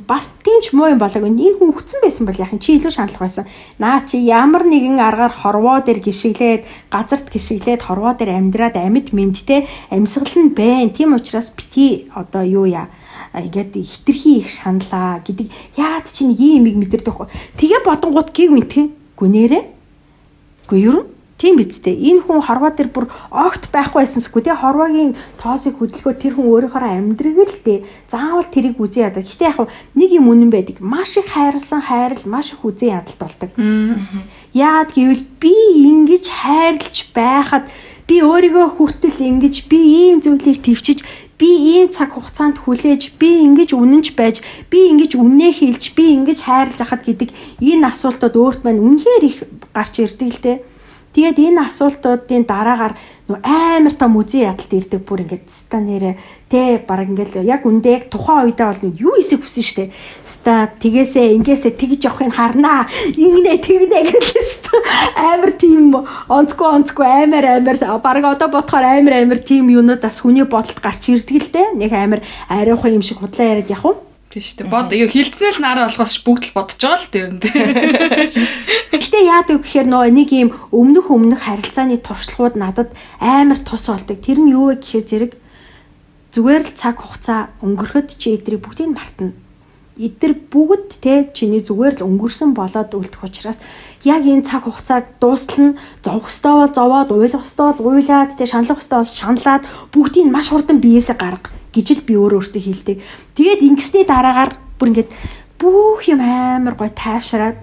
[0.07, 3.49] бас тиймч муу юм болоог энэ хүн хүцэн байсан бол яхан чи илүү шаналх байсан.
[3.75, 9.67] Наа чи ямар нэгэн аргаар хорвоо дээр гიშиглээд, газарт гიშиглээд хорвоо дээр амьдраад амьд мэдтэй
[9.91, 10.93] амьсгал нь байна.
[10.93, 12.87] Тийм учраас бити одоо юу яа
[13.33, 17.27] ингээд хитрхи их шаналаа гэдэг яад чи нэг юм ийм мэдэрдэх.
[17.59, 19.74] Тэгээ бодонгууд гиг мэдхэн гүнээрээ
[20.66, 21.93] Гэхдээ ер нь тийм биз дээ.
[21.93, 26.89] Энэ хүн хорвоо дээр бүр огт байхгүй байсансгүй тий хорвоогийн тоосыг хөдөлгөө тэр хүн өөрийнхөө
[26.95, 27.86] амьдрыг л дээ.
[28.07, 29.22] Заавал тэрийг үзэн ядаа.
[29.22, 30.80] Гэтэ яг нэг юм үнэн байдаг.
[30.80, 33.51] Маш их хайрлсан хайрал маш их үзэн ядалт болдог.
[34.55, 35.53] Яагаад гэвэл би
[35.91, 37.68] ингэж хайрлж байхад
[38.07, 41.03] би өөрийгөө хүртэл ингэж би ийм зүйлийг төвчиж
[41.38, 44.39] би ийм цаг хугацаанд хүлээж би ингэж үнэнч байж
[44.71, 47.29] би ингэж үннээ хэлж би ингэж хайрлаж хахад гэдэг
[47.59, 49.38] энэ асуултууд өөрт маань үнэхээр их
[49.75, 50.57] гарч ирдэг л дээ.
[51.16, 52.93] Тэгээд энэ асуултуудын дараагаар
[53.39, 56.20] амар том үзий ядалт ирдэг бүр ингээд ста нэрэ
[56.51, 59.84] тэ баг ингээд яг үндэ яг тухайн үедээ бол юу хийсийг хүсэн штэ
[60.28, 62.86] ста тэгээсээ ингээсээ тэгж явахыг харнаа
[63.16, 64.66] ингэнэ тэгнэ гэсэн
[65.16, 67.78] амар тийм онцгой онцгой амар амар.
[68.03, 71.68] Баг одоо бодохоор амар амар тийм юунуудаас хүний бодолд гарч ирдэг л дээ.
[71.80, 73.97] Нэг амар ариухан юм шиг худлаа яриад явах
[74.36, 74.67] Тийм шүү дээ.
[74.67, 77.39] Бод юу хилцнэл нараа болохоос бүгд л бодож байгаа л дээр нь.
[78.99, 82.91] Гэтэ яадаг гэхээр нөө нэг юм өмнөх өмнөх харилцааны туршлагууд надад
[83.23, 84.19] амар тус болдог.
[84.19, 85.31] Тэр нь юу вэ гэхээр зэрэг
[86.36, 89.31] зүгээр л цаг хугацаа өнгөрөхөд чи эдрийг бүгдийг мартна.
[89.95, 93.63] Эдгэр бүгд те чиний зүгээр л өнгөрсөн болоод үлдэх учраас
[94.03, 98.43] яг энэ цаг хугацааг дуустал нь зовх ёстой бол зовоод уйлах ёстой бол уйлаад те
[98.43, 99.63] шаналх ёстой бол шаналаад
[99.95, 102.97] бүгдийг маш хурдан биеэсээ гарга гэж л би өөрөө өөртөө хэлдэг.
[103.36, 105.11] Тэгээд ингэсний дараагаар бүр ингээд
[105.59, 107.59] бүх юм амар гой тайвшраад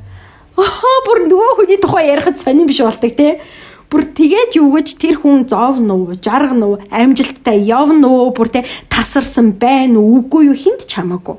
[0.61, 3.41] оо бүр нөгөө хүний тухай ярихад сонирн биш болдог те.
[3.89, 8.65] Бүр тэгээд юу гэж тэр хүн зов нуу, жарга нуу, амжилттай явна уу, бүр тэ
[8.89, 11.37] тасарсан байна уу, үгүй юу хинт чамаагүй.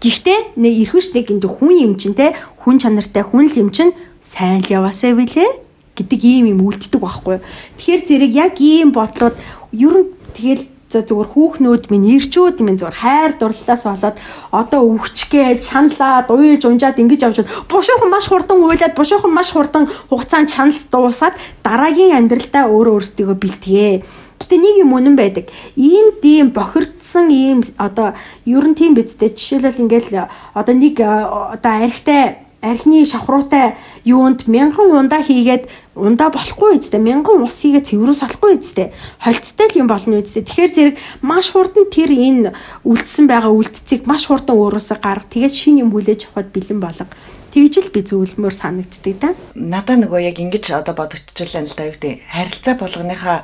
[0.00, 2.32] Гэхдээ нэ эрхвч нэг энэ хүн юм чинь те
[2.64, 3.92] хүн чанартай хүн л юм чинь
[4.24, 5.50] сайн л яваасаа билээ
[5.98, 7.42] гэдэг ийм юм үлддэг байхгүй.
[7.76, 9.34] Тэгэхээр зэрэг яг ийм бодлууд
[9.74, 10.08] ер нь
[10.38, 14.16] тэгэл за зүгээр хүүхнүүд минь ирчүүд минь зүгээр хайр дурлалаас болоод
[14.50, 20.48] одоо өвчгээд чаналаад уйлж унжаад ингэж явж бушуухан маш хурдан уйлаад бушуухан маш хурдан хугацаанд
[20.48, 23.92] чаналт дуусаад дараагийн амьдралдаа өөрөө өөрсдийгөө бэлтгээ.
[24.40, 25.52] Гэтэ нэг юм үнэн байдаг.
[25.76, 28.16] Ийм тийм бохирдсан ийм одоо
[28.48, 35.22] ер нь тийм бидтэй жишээлбэл ингээл одоо нэг одоо архтай архины шавхруутай юунд мянган ундаа
[35.22, 35.68] хийгээд
[35.98, 38.88] ундаа болохгүй үстэй мянган ус хийгээд цэврүүс болохгүй үстэй
[39.18, 40.96] холцтой л юм болно үстэй тэгэхээр зэрэг
[41.26, 42.54] маш хурдан тэр энэ
[42.86, 47.10] үлдсэн байгаа үлдцийг маш хурдан өөрөөсөө гарга тэгээд шин юм хүлээж авахд бэлэн болго.
[47.48, 49.28] Тэгж л би зөвлөмөр санагддаг да.
[49.56, 51.88] Надаа нөгөө яг ингэж одоо бодогдчихлаа л да.
[51.88, 53.38] Юу гэдэг харилцаа болгоныхаа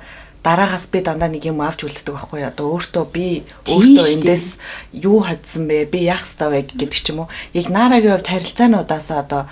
[0.44, 4.60] дараагаас би дандаа нэг юм авч үлддэг байхгүй одоо өөртөө би өөртөө эндээс
[4.92, 5.88] юу хадсан бэ?
[5.88, 7.32] Би яах ёстой вэ гэдэг ч юм уу.
[7.56, 9.48] Яг наарагийн хувьд харилцаануудаас одоо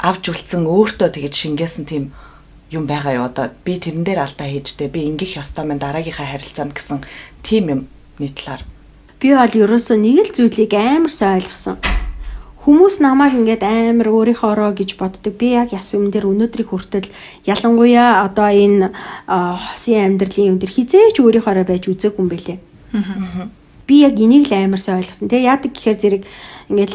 [0.00, 2.16] авч үлдсэн өөртөө тэгэж шингээсэн тийм
[2.70, 6.72] юм байгаа юу одоо би тэрэн дээр алдаа хийжтэй би ингэх ёстой мэн дараагийнхаа харилцаанд
[6.74, 6.98] гэсэн
[7.42, 7.80] тийм юм
[8.22, 8.62] нийтлэр
[9.20, 11.76] би бол ерөөсөө нэг л зүйлийг амар сайн ойлгосон
[12.60, 15.32] Хүмүүс намайг ингээд амар өөрийнхоороо гэж боддог.
[15.32, 17.08] Би яг яс юм дээр өнөөдрийг хүртэл
[17.48, 18.92] ялангуяа одоо энэ
[19.24, 22.58] хосын амьдралын юм дээр хизээч өөрийнхоороо байж үзээгүй юм бэлээ.
[23.88, 25.32] Би яг энийг л амар сайн ойлгосон.
[25.32, 26.22] Тэгээ яадаг гэхээр зэрэг
[26.68, 26.94] ингээд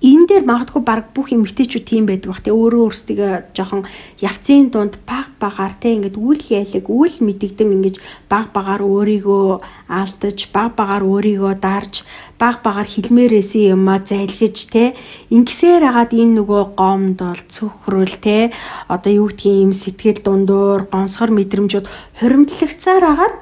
[0.00, 2.40] энэ дээр магадгүй баг бүх эмгтээчүүд тийм байдаг бах.
[2.40, 3.84] Тэ өөрөө өөрсдөө жоохон
[4.24, 7.96] явцын дунд баг багаар тэ ингээд үл ялэг, үл мэдэгдэн ингээд
[8.32, 9.60] баг багаар өөрийгөө
[9.92, 12.08] алдаж, баг багаар өөрийгөө дарж,
[12.40, 14.96] баг багаар хилмээрээсэн юмаа зайлгэж тэ
[15.28, 18.56] ингэсээр хагаад энэ нөгөө гомдол, цөхрөл тэ
[18.88, 21.86] одоо юу гэдгийг юм сэтгэл дундуур, гонсгор мэдрэмжүүд
[22.24, 23.34] хуримтлагцаар хагаад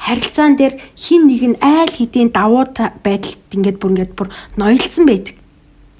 [0.00, 2.64] харилцаан дээр хин нэг нь айл хэдийн давуу
[3.04, 5.39] байдалд ингээд бүр ингээд бүр ноёлцсон байдаг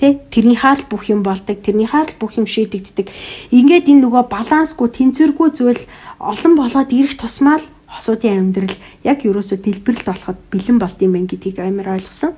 [0.01, 3.13] Тэ тэрний хаал бүх юм болдог, тэрний хаал бүх юм шийдэгддэг.
[3.53, 5.83] Ингээд энэ нөгөө балансгүй, тэнцвэргүй зүйл
[6.17, 11.29] олон болоод ирэх тусмаа л хосуудын амьдрал яг юусоо дэлбэрэлт болоход бэлэн болд юм байна
[11.29, 12.33] гэдгийг амар ойлгосон.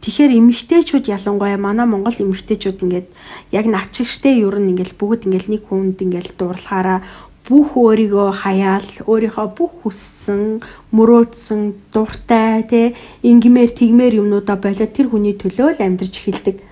[0.00, 3.08] Тэгэхээр эмэгтэйчүүд ялангуяа манай Монгол эмэгтэйчүүд ингээд
[3.52, 7.04] яг начигштэй ер нь ингээд бүгд ингээд нэг хүнд ингээд дуурлахаараа
[7.50, 10.62] бүх өөрийгөө хаяал өөрийнхөө бүх хүссэн
[10.94, 12.82] мөрөөдсөн дуртай те
[13.26, 16.62] ингимээр тэгмээр юмнуудаа болоод тэр хүний төлөө л амьдарч эхэлдэг.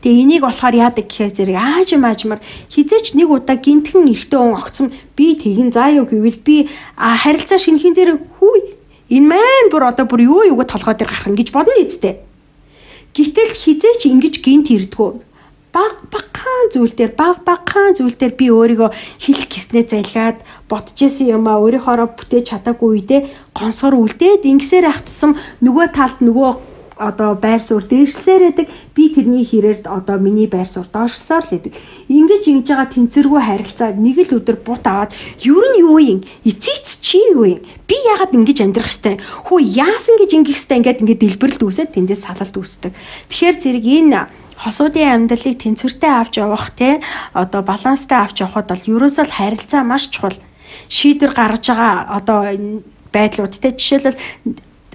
[0.00, 4.86] Тэгээ энийг болохоор яадаг гэхээр зэрэг аажим аажмаар хизээч нэг удаа гинтхэн эртөө он огцом
[5.18, 8.54] би тэгин заа юу гэвэл би харилцаа шинхэн дээр хүү
[9.10, 12.22] энэ маань бүр одоо бүр юу юуг толгой дээр гарах гэж бодно үсттэй.
[13.10, 15.29] Гэтэл хизээч ингэж гинт ирдгүү
[15.72, 18.90] баг багаан зүйл дээр баг багаан зүйл дээр би өөрийгөө
[19.22, 20.38] хил гиснээ залгаад
[20.70, 23.20] бодчихсэн юм а өөрийнхоороо бүтээж чадаагүй үедээ
[23.54, 28.68] гонсгор үлдээд ингэсээр ах тусам нөгөө талд нөгөө одоо байр суурь дээршлсээр байдаг.
[28.94, 31.72] Би тэрний хэрээр одоо миний байр суурь доошлсоор л байдаг.
[32.12, 37.00] Ингэж ингэж байгаа тэнцвэргүй харилцаа нэг л өдөр бут аваад ер нь юу юм эцээц
[37.00, 39.16] чи юу юм би яагаад ингэж амьдрах штэ
[39.48, 42.92] хөө яасан гэж ингэх штэ ингээд ингээд дэлбэрэлт үүсээд тэндээс салалт үүсдэг.
[43.32, 44.20] Тэгэхээр зэрэг энэ
[44.60, 47.00] хосуудын амьдралыг тэнцвэртэй авч явах те
[47.32, 50.36] одоо баланстай авч явахад бол ерөөсөө л харилцаа маш чухал
[50.88, 52.40] шийдвэр гаргаж байгаа одоо
[53.12, 54.20] байдлууд те жишээлбэл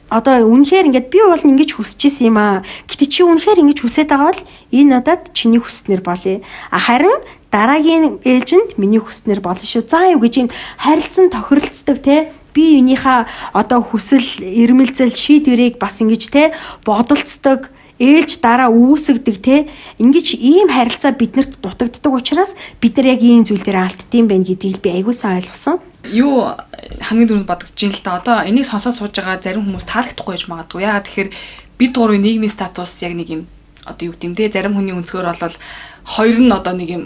[0.10, 2.62] одоо үнэхээр ингээд би бол ингэж хүсэж исэн юм аа.
[2.86, 6.46] Гэтэ чи үнэхээр ингэж хүсэж байгаа бол энэ удаад чиний хүснэр болъё.
[6.70, 9.90] А харин дараагийн ээлжинд миний хүснэр болно шүү.
[9.90, 16.24] За юу гэж юм харилцан тохиролцдог те би юунийхаа одоо хүсэл эрмэлзэл шийдвэрийг бас ингэж
[16.30, 16.54] те
[16.86, 19.56] бодолцдог ээлж дараа үүсгдэг те
[20.02, 24.84] ингэж ийм харилцаа биднэрт дутагддаг учраас бид нар яг ийм зүйл дээр алддсан байх гэдгийг
[24.84, 25.80] би аягуулсан ойлгосон.
[26.12, 26.60] Юу
[27.00, 30.44] хамгийн түрүүнд бодогдож ин л та одоо энийг сонсоод сууж байгаа зарим хүмүүс таалагдахгүй байж
[30.52, 30.84] магадгүй.
[30.84, 31.30] Ягаад тэгэхээр
[31.80, 33.42] бид гурвын нийгмийн статус яг нэг юм
[33.88, 35.56] одоо юу гэмдэ зарим хүний өнцгөр бол
[36.04, 37.04] хоёр нь одоо нэг юм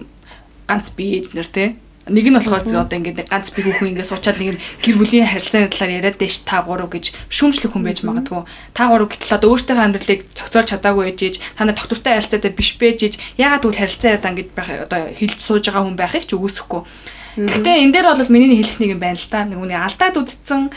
[0.66, 1.78] ганц бие эднэр те
[2.10, 5.70] Нэг нь болохоор зэрэг одоо ингээд ганц би хүүхэн ингээд суучаад нэг гэр бүлийн харилцааны
[5.70, 8.44] талаар яриад дэш та гурав гэж шүүмжлэх хүн байж магадгүй.
[8.74, 13.14] Та гурав гэтэл одоо өөртөөхөө амьдралыг цогцоолж чадаагүй ээжиж, та нар доктортой харилцаатай биш бэжиж,
[13.38, 16.82] ягаад гэвэл харилцаа яриад ингээд байх одоо хилж сууж байгаа хүн байхыг ч үгүйсэхгүй.
[17.40, 19.46] Гэхдээ энэ дээр бол миний хэлэх нэг юм байна л та.
[19.46, 20.74] Нэг үний алдаад үдцсэн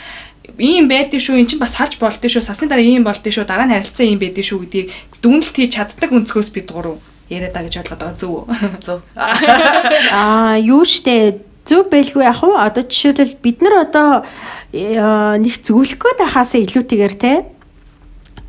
[0.58, 3.66] ийм байдгийг шүү эн чинь бас харж болдгийг шүү сасны дараа ийм болдгийг шүү дараа
[3.66, 4.88] нь харилцаа ийм байдгийг шүү гэдгийг
[5.22, 6.98] дүгнэлт хийж чаддаг өнцгөөс бид гурав
[7.32, 8.44] яриад байгаа гэж ойлгоод байгаа зөв үү?
[8.84, 9.00] Зөв.
[9.16, 14.10] Аа, юу штэ зөв байлгүй яг уу одоо жишээлбэл бид нар одоо
[14.72, 15.00] э,
[15.40, 17.32] нэг зөвлөх гээд байхаас илүүтэйгээр те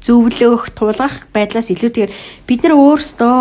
[0.03, 2.11] зөвлөх, тулгах байдлаас илүүтэйгээр
[2.47, 3.39] бид нар өөрсдөө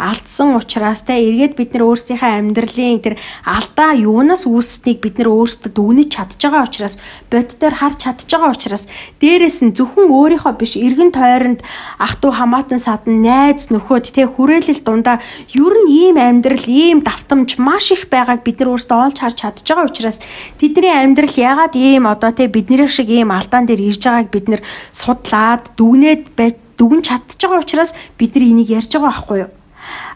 [0.00, 3.14] алдсан учраас те эргээд бид нар өөрсдийнхээ амьдралын тэр
[3.46, 6.98] алдаа юунаас үүсснийг бид нар өөрсдөө дүгнэж чадж байгаа учраас
[7.30, 8.84] боддоор харж чадж байгаа учраас
[9.22, 11.60] дээрэс нь зөвхөн өөрийнхөө биш эргэн тойронд
[12.02, 15.22] ах トゥ хамаатан садан найз нөхөд те хүрээлэл дундаа
[15.54, 19.62] ер нь ийм амьдрал ийм давтамж маш их байгааг бид нар өөрсдөө олж харж чадж
[19.62, 20.18] байгаа учраас
[20.58, 24.62] тэдний амьдрал яагаад ийм одоо те бидний шиг ийм алдаан дээр ирж байгааг бид нар
[24.90, 26.34] судлаад дүгнээд
[26.80, 29.50] дүгэн чадж байгаа учраас бид нар энийг ярьж байгаа байхгүй юу?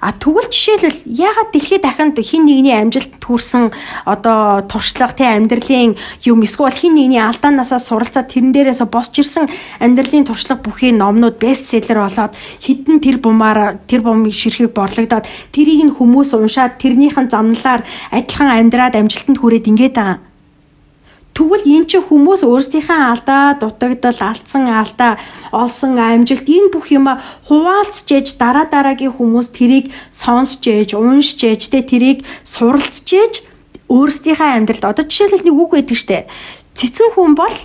[0.00, 3.72] А тэгвэл жишээлбэл ягаад дэлхийд дахинд хин нэгний амжилт төрсэн
[4.04, 5.96] одоо туршлага тий амьдралын
[6.28, 9.48] юм эсвэл хин нэгний алдаанаасаа суралцаад тэрэн дээрээс босч ирсэн
[9.80, 15.96] амьдралын туршлага бүхий номнууд бестселлер болоод хідэн тэр бумаар тэр бум ширхэг борлогдоод тэрийг нь
[15.96, 17.80] хүмүүс уншаад тэрнийхэн замналаар
[18.12, 20.33] адилхан амьдраад амжилтанд хүрээд ингээд байгаа.
[21.34, 25.18] Тэгвэл эн чинь хүмүүс өөрсдийнхээ алдаа, дутагдал, алдсан алдаа,
[25.50, 27.10] олсон амжилт энэ бүх юм
[27.50, 33.34] хуваалцж ээж дараа дараагийн хүмүүс тэрийг сонсч ээж, уншиж ээж, тэ тэрийг суралцж ээж
[33.90, 36.30] өөрсдийнхээ амьдралд одоо жишээлбэл нэг үг байдаг штэ.
[36.78, 37.56] Цэцэн хүн бол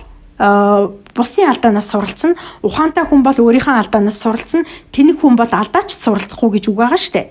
[1.14, 2.34] бусдын алдаанаас суралцсан,
[2.66, 7.22] ухаантай хүн бол өөрийнхөө алдаанаас суралцсан, тэнэг хүн бол алдаач суралцахгүй гэж үг байгаа штэ.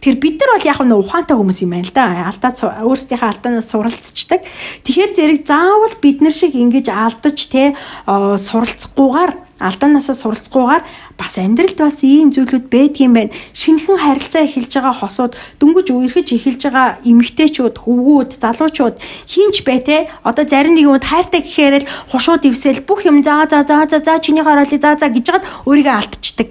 [0.00, 2.04] Тэгэхээр бид нар бол яг нь ухаантай хүмүүс юм байна л да.
[2.30, 2.52] Алдаа
[2.84, 4.40] өөрсдийнхээ алдаанаас суралцдаг.
[4.84, 7.72] Тэгэхээр зэрэг заавал бид нар шиг ингэж алдаж те
[8.04, 10.82] суралцахгүйгээр алдаанаасаа суралцахгүйгээр
[11.18, 13.34] бас амьдралд бас ийм зүйлүүд байдгийм байна.
[13.54, 15.32] Шинэхэн харилцаа эхэлж байгаа хосууд
[15.62, 18.96] дөнгөж үерхэж эхэлж байгаа эмэгтэйчүүд, хөвгүүд, залуучууд
[19.30, 20.10] хинч бай те.
[20.26, 24.18] Одоо зарим нэг юмд хайртай гэхээр л хушууд ивсэл бүх юм заа заа заа заа
[24.18, 26.48] чиний хараалыг заа заа гэж жаад өөрийгөө алдчихдаг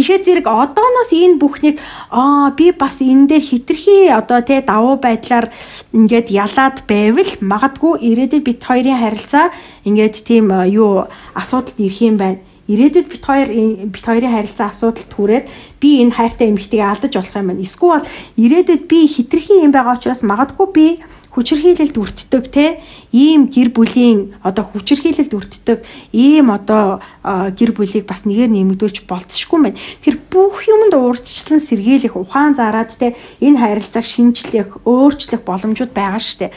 [0.00, 1.76] Тэгэхээр зэрэг одооноос энэ бүхнийг
[2.08, 5.52] аа би бас энэ дээр хитрхи одоо тий давуу байдлаар
[5.92, 9.52] ингээд ялаад байвал магадгүй ирээдүйд бит хоёрын харилцаа
[9.84, 11.04] ингээд тийм юу
[11.36, 12.40] асуудалд ирэх юм байна.
[12.64, 13.48] Ирээдүйд бит хоёр
[13.92, 15.46] бит хоёрын харилцаа асуудалд хүрээд
[15.84, 17.60] би энэ хайртай эмэгтэйг алдаж болох юм байна.
[17.60, 18.08] Эсвэл
[18.40, 20.86] ирээдүйд би хитрхи юм байгаа учраас магадгүй би
[21.30, 22.82] хүчирхийлэлд өртдөг те
[23.14, 25.78] ийм гэр бүлийн одоо хүчирхийлэлд өртдөг
[26.10, 29.78] ийм одоо гэр бүлийг бас нэгээр нэмэгдүүлж болцсохгүй юм байна.
[30.02, 36.50] Тэр бүх юмд уурчлан сэргийлэх ухаан зараад те энэ харилцааг шинжлэх, өөрчлөх боломжууд байгаа штэ.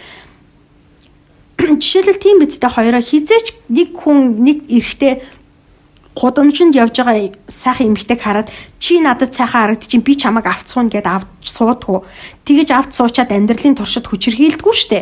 [1.62, 5.22] Жишээлбэл тийм биз дээ хоёроо хизээч нэг хүн нэг эрэгтэй
[6.14, 11.10] гудамжинд явж байгаа сайхан эмэгтэйг хараад чи надад сайхан харагд чинь би чамайг авцсан гэд
[11.10, 12.06] авч суудгүй.
[12.46, 15.00] Тэгэж авч суучаад амьдралын туршид хүчрхийлдэггүй штэ.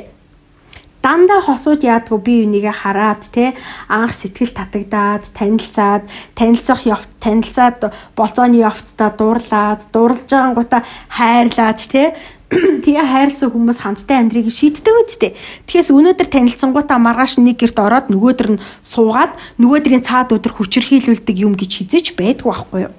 [1.02, 3.58] Дандаа хосууд яадгүй би үнийгээ хараад те
[3.89, 6.06] анх сэтгэл татагдаад танилцаад
[6.38, 10.80] танилцах явц танилцаад болцооны явцдаа дуурлаад дуурлж байгаа гута
[11.10, 12.14] хайрлаад те
[12.86, 15.32] тэгээ хайрлсан хүмүүс хамттай амьдрыг шийддэг үсттэй.
[15.72, 21.56] Тэгээс өнөөдөр танилцсангуудаа маргааш нэг герт ороод нөгөөдөр нь суугаад нөгөөдрийн цаад өдөр хүчрхийлүүлдэг юм
[21.56, 22.93] гэж хизэж байдгүй байхгүй юу?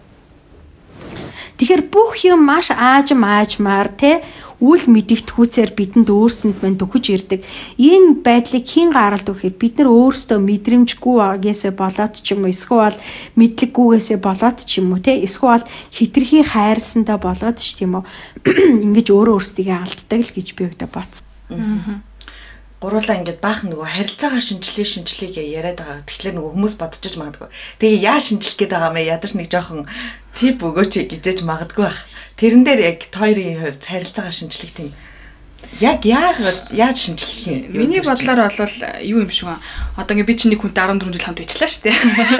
[1.61, 4.25] Тэгэхээр бүх юм маш аажм аажмаар те
[4.63, 7.41] үл мэдэгдэхүүцээр бидэнд өөрсөнд мань төхөж ирдэг.
[7.83, 12.97] Энэ байдлыг хэн гаралд өгөхөөр бид нар өөрсдөө мэдрэмжгүй байгаасаа болоод ч юм уу эсвэл
[13.35, 18.07] мэдлэггүйгээсээ болоод ч юм уу те эсвэл хитрхи хайрласандаа болоод ч тийм үү
[18.87, 21.27] ингэж өөрөө өөрсдийгөө алддаг л гэж би өгдө боцсон.
[21.51, 22.12] Аа
[22.83, 26.03] гуруулаа ингээд баахан нөгөө харилцаагаа шинжилээ шинжилээг яриад байгаа.
[26.03, 27.49] Тэгэхээр нөгөө хүмүүс бодчихж магадгүй.
[27.78, 29.87] Тэгээ яа шинжилэх гээд байгаа мэ ядаж нэг жоохон
[30.35, 32.01] тип өгөөч гэжэж магадгүй бах.
[32.35, 34.91] Тэрэн дээр яг хоёрын хувьд харилцаагаа шинжилэх тийм
[35.80, 37.72] яг яагаад яаж шинжлэх юм?
[37.72, 39.61] Миний бодлоор бол юу юм шиг аа.
[39.97, 41.97] Одоо ингээ би чинь нэг хүнтэй 14 жил хамт ажиллаа шүү дээ.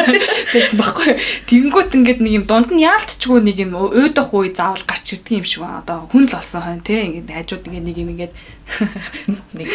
[0.53, 1.11] Тэгсэн баггүй.
[1.49, 5.47] Тэгэнгүүт ингээд нэг юм дунд нь яалтчгүй нэг юм өөдөх үе заавал гарч ирдэг юм
[5.49, 5.81] шиг аа.
[5.81, 8.33] Одоо хүн л болсон хойно тий ингээд хажууд ингээ нэг юм ингээд
[9.57, 9.69] нэг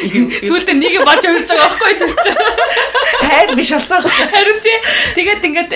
[0.44, 2.40] сүүлдээ нэг юм болж өрж байгаа байхгүй тэр чинь.
[3.28, 4.02] Хайр биш болсон.
[4.02, 4.78] Харин тий.
[5.16, 5.74] Тэгээд ингээд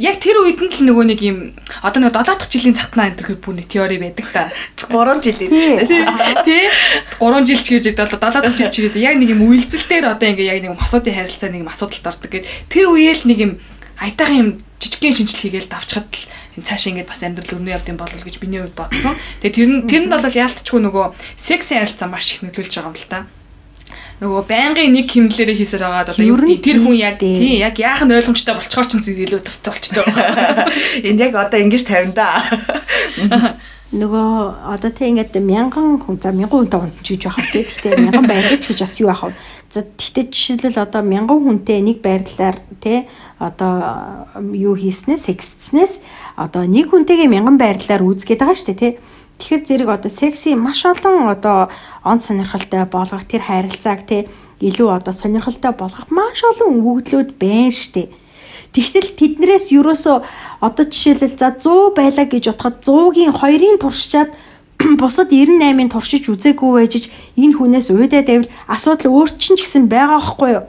[0.00, 1.38] яг тэр үед нь л нөгөө нэг юм
[1.84, 4.50] одоо нэг 7 дахь жилийн цатнаа энэ төр бүр нэг теори байдаг та.
[4.80, 6.44] 3 жилийн дээ.
[6.46, 6.64] Тий.
[7.20, 10.04] 3 жил ч гэж одоо 70 дахь жил ч ирээд яг нэг юм үйлдэл дээр
[10.12, 13.38] одоо ингээ яг нэг юм асуудын харилцаа нэг юм асуудалд ордог гэд тэр үеэл нэг
[13.38, 13.52] юм
[14.00, 14.50] айтайхан юм
[14.80, 16.24] жижигхэн шинжил хийгээл давчхад л
[16.56, 19.14] энэ цаашаа ингээд бас амьдрал өрнө явд юм болол гэж миний хувьд бодсон.
[19.42, 22.98] Тэгээ тэр нь тэр нь бол яалтчгүй нөгөө секси харилцаа маш их нөлөөлж байгаа юм
[22.98, 23.26] л та
[24.22, 28.06] нөгөө байнгын нэг химнэлээрээ хийсээр байгаа одоо юу гэдэг тэр хүн яг тий яг яах
[28.06, 30.70] нь ойлгомжтой болцохоор ч илүү төрцөө болчихж байгаа.
[31.08, 32.30] Энд яг одоо ингэж тавина да.
[33.94, 34.30] нөгөө
[34.74, 38.78] одоо тэг ингээд мянган хүн за мянган хүнтэй унтж гэж яхав гэхдээ мянган байрлаж гэж
[38.82, 39.32] бас юу яхав.
[39.70, 43.06] За тэгтээ жишээлбэл одоо мянган хүнтэй нэг байрлалаар те
[43.44, 46.00] одоо юу хийснээс сексцнээс
[46.40, 48.90] одоо нэг хүнтэйгээ мянган байрлалаар үзгээд байгаа шүү дээ те.
[49.38, 51.68] Тэгэхээр зэрэг одоо секси маш олон одоо
[52.02, 54.26] он сонирхолтой болгох тэр харилцааг те
[54.64, 58.08] илүү одоо сонирхолтой болгох маш олон өгөгдлүүд байна шүү дээ.
[58.74, 60.26] Тэгтэл тэднэрээс юусоо
[60.58, 64.30] одоо жишээлбэл за 100 байлаа гэж бодоход 100-гийн 2-ын туршичаад
[65.00, 67.06] бусад 98-ын туршиж үзээгүй байжж
[67.38, 70.64] энэ хүнээс уйдаад байвал асуудал өөрчлөн ч гэсэн байгаа байхгүй юу?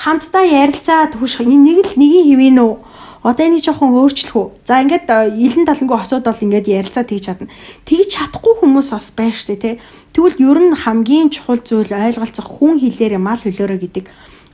[0.00, 2.74] Хамтдаа ярилцаад хүш нэг л нэгийн хэвэн үү?
[3.20, 4.46] Одоо энийг жоохон өөрчлөх үү?
[4.64, 5.04] За ингээд
[5.36, 7.52] илэн талангүй хосууд бол ингээд ярилцаад хийж чадна.
[7.84, 9.80] Тэгж чадахгүй хүмүүс бас байна шүү дээ, тэ.
[10.16, 14.04] Тэгвэл ер нь хамгийн чухал зүйл ойлголцох хүн хэлээрээ мал хөлөөрөө гэдэг.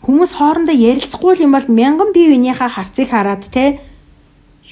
[0.02, 3.78] Хүмүүс хоорондоо ярилцахгүй юм бол мянган бие биенийхээ харцыг хараад тэ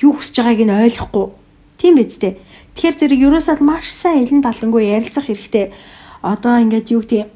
[0.02, 1.26] юу хүсэж байгааг нь ойлгохгүй.
[1.78, 2.34] Тийм биз дээ.
[2.74, 5.70] Тэгэхээр зэрэг ерөөсөө маш сайн илэн талангүй ярилцах хэрэгтэй.
[6.18, 7.30] Одоо ингээд юу гэдэг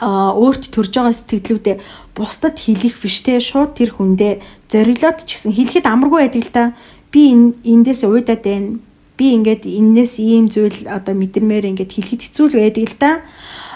[0.00, 1.76] өөрт төрж байгаа сэтгэлүүдээ
[2.16, 3.36] бусдад хэлэх биш те.
[3.40, 4.40] Шууд тэр хүндээ
[4.72, 6.64] зориглоод ч гэсэн хэлэхэд амаргүй байдаг л та.
[7.12, 8.80] Би эндээс уйдаад байна.
[9.20, 13.10] Би ингээд энээс ийм зүйл одоо мэдэрмээр ингээд хэлэхэд хэцүү л байдаг л та.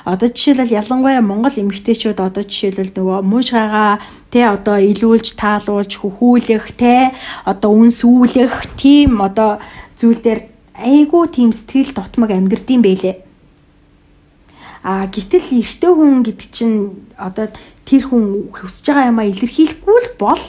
[0.09, 4.01] Одоо жишээлбэл ялангуяа Монгол эмэгтэйчүүд одоо жишээлбэл нөгөө муужгаага
[4.31, 7.13] тэ одоо илүүлж таалуулж хөхүүлэх тэ
[7.45, 9.59] одоо үнсүүлэх тийм одоо
[9.99, 10.41] зүйл дээр
[10.79, 13.26] айгүй тийм сэтгэл дотмог амьдрдсан байлээ.
[14.87, 17.51] А гítэл эрэгтэй хүн гэдэг чинь одоо
[17.83, 20.43] тэр хүн хүсэж байгаа юмаа илэрхийлэхгүй л бол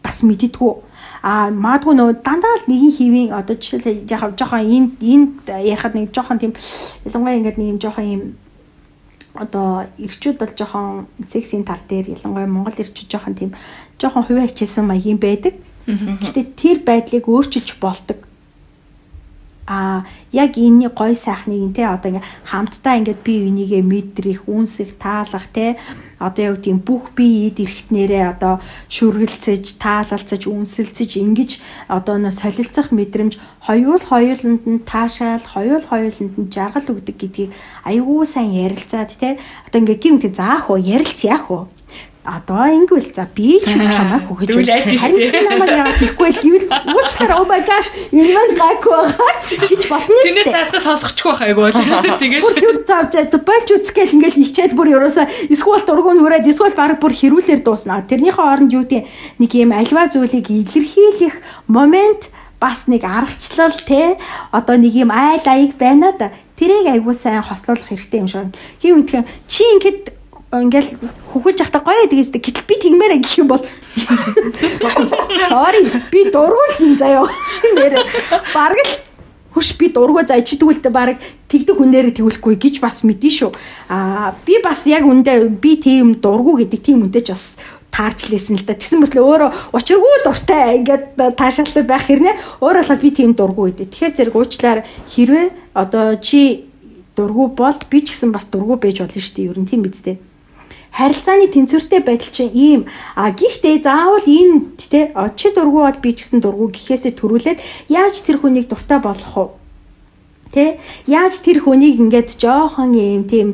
[0.00, 0.72] бас мэддэггүй.
[1.20, 6.08] А маадгүй нөө дандаа л нэгin хэвийн одоо жишээлээ яг жоохон энд энд ярихад нэг
[6.08, 6.56] жоохон тийм
[7.04, 8.22] ялангуяа ингээд нэг юм жоохон юм
[9.36, 10.88] одоо эрчүүд бол жоохон
[11.28, 13.50] сексийн тал дээр ялангуяа монгол эрчүүд жоохон тийм
[14.00, 15.52] жоохон хувиа хичээсэн маягийн байдаг.
[15.84, 18.24] Гэтэ тэр байдлыг өөрчилж болдог
[19.68, 25.44] а яг энэний гой сайхныг те одоо ингээ хамтдаа ингээд бие бинийгээ мэдрэх, үнсэх, таалах
[25.52, 25.76] те
[26.16, 31.50] одоо яг тийм бүх бие эд эрхтнэрээ одоо шүргэлцэж, таалалцаж, үнсэлцэж ингэж
[31.92, 37.52] одоо нөө солилцох мэдрэмж хоёул хоёуланд нь таашаал, хоёул хоёуланд нь жаргал өгдөг гэдгийг
[37.84, 39.36] аюул сайн ярилцаад те
[39.68, 41.68] одоо ингээ гимтэй заах уу, ярилц яах уу
[42.28, 47.48] одоо ингэвэл за би ч чамайг хөгөж харин намайг яагаад хийхгүй л гэвэл уучлаарай oh
[47.48, 49.32] my gosh энэ маань гайгүй байгаа.
[49.48, 51.72] Гэж бодно тийм ээ цаасаа сонсохгүй байх айгуу
[52.20, 56.76] тэгээд бүр тэр зав за болж үсгээл ингээл ичээд бүр ерөөсө эсвэл дургуун хүрээд эсвэл
[56.76, 58.04] баг бүр хэрүүлэр дуусна.
[58.04, 59.08] Тэрнийхээ оронд юу гэдэг
[59.40, 62.28] нэг юм альва зүйлийг илэрхийлэх момент
[62.60, 64.20] бас нэг аргачлал те.
[64.52, 66.28] Одоо нэг юм айл аяг байна да.
[66.60, 68.52] Тэрийг аягүй сайн хослуулах хэрэгтэй юм шиг.
[68.82, 70.17] Хин үнтгэн чи ингэдэг
[70.48, 70.96] ингээл
[71.32, 73.60] хөхүүлж явахдаа гоё юм гэтэл би тэгмээрээ гэх юм бол
[75.44, 77.28] sorry би дургуул гин заяа
[77.76, 78.00] нэр
[78.56, 78.94] бараг л
[79.52, 81.20] хүш би дургуй заа чи тэгвэл бараг
[81.52, 83.50] тэгдэг хүнээрээ тэгүүлэхгүй гэж бас мэдэн шүү.
[83.92, 87.60] А би бас яг үндэ би тийм дургуй гэдэг тийм үнтэй ч бас
[87.92, 88.72] таарч лээсэн л да.
[88.72, 92.62] Тэгсэн мэтлээ өөрөө учиргүй дуртай ингээд таашаалтай байх хэрнээ.
[92.64, 93.88] Өөр болоод би тийм дургуй гэдэг.
[93.92, 94.80] Тэгэхээр зэрэг уучлаар
[95.12, 96.68] хэрвээ одоо чи
[97.16, 99.48] дургуй бол би ч гэсэн бас дургуй байж болно шүү дээ.
[99.50, 100.27] Ер нь тийм биз дээ
[100.92, 102.80] харилцааны тэнцвэртэй байдал чинь ийм.
[103.14, 107.58] А гихтээ заавал энэ тэ чи дургу бол би ч гэсэн дургу гэхээсээ төрүүлээд
[107.88, 109.46] яаж тэр хүнийг дуртай болгох вэ?
[110.54, 110.64] Тэ
[111.06, 113.52] яаж тэр хүнийг ингээд жоохон юм тийм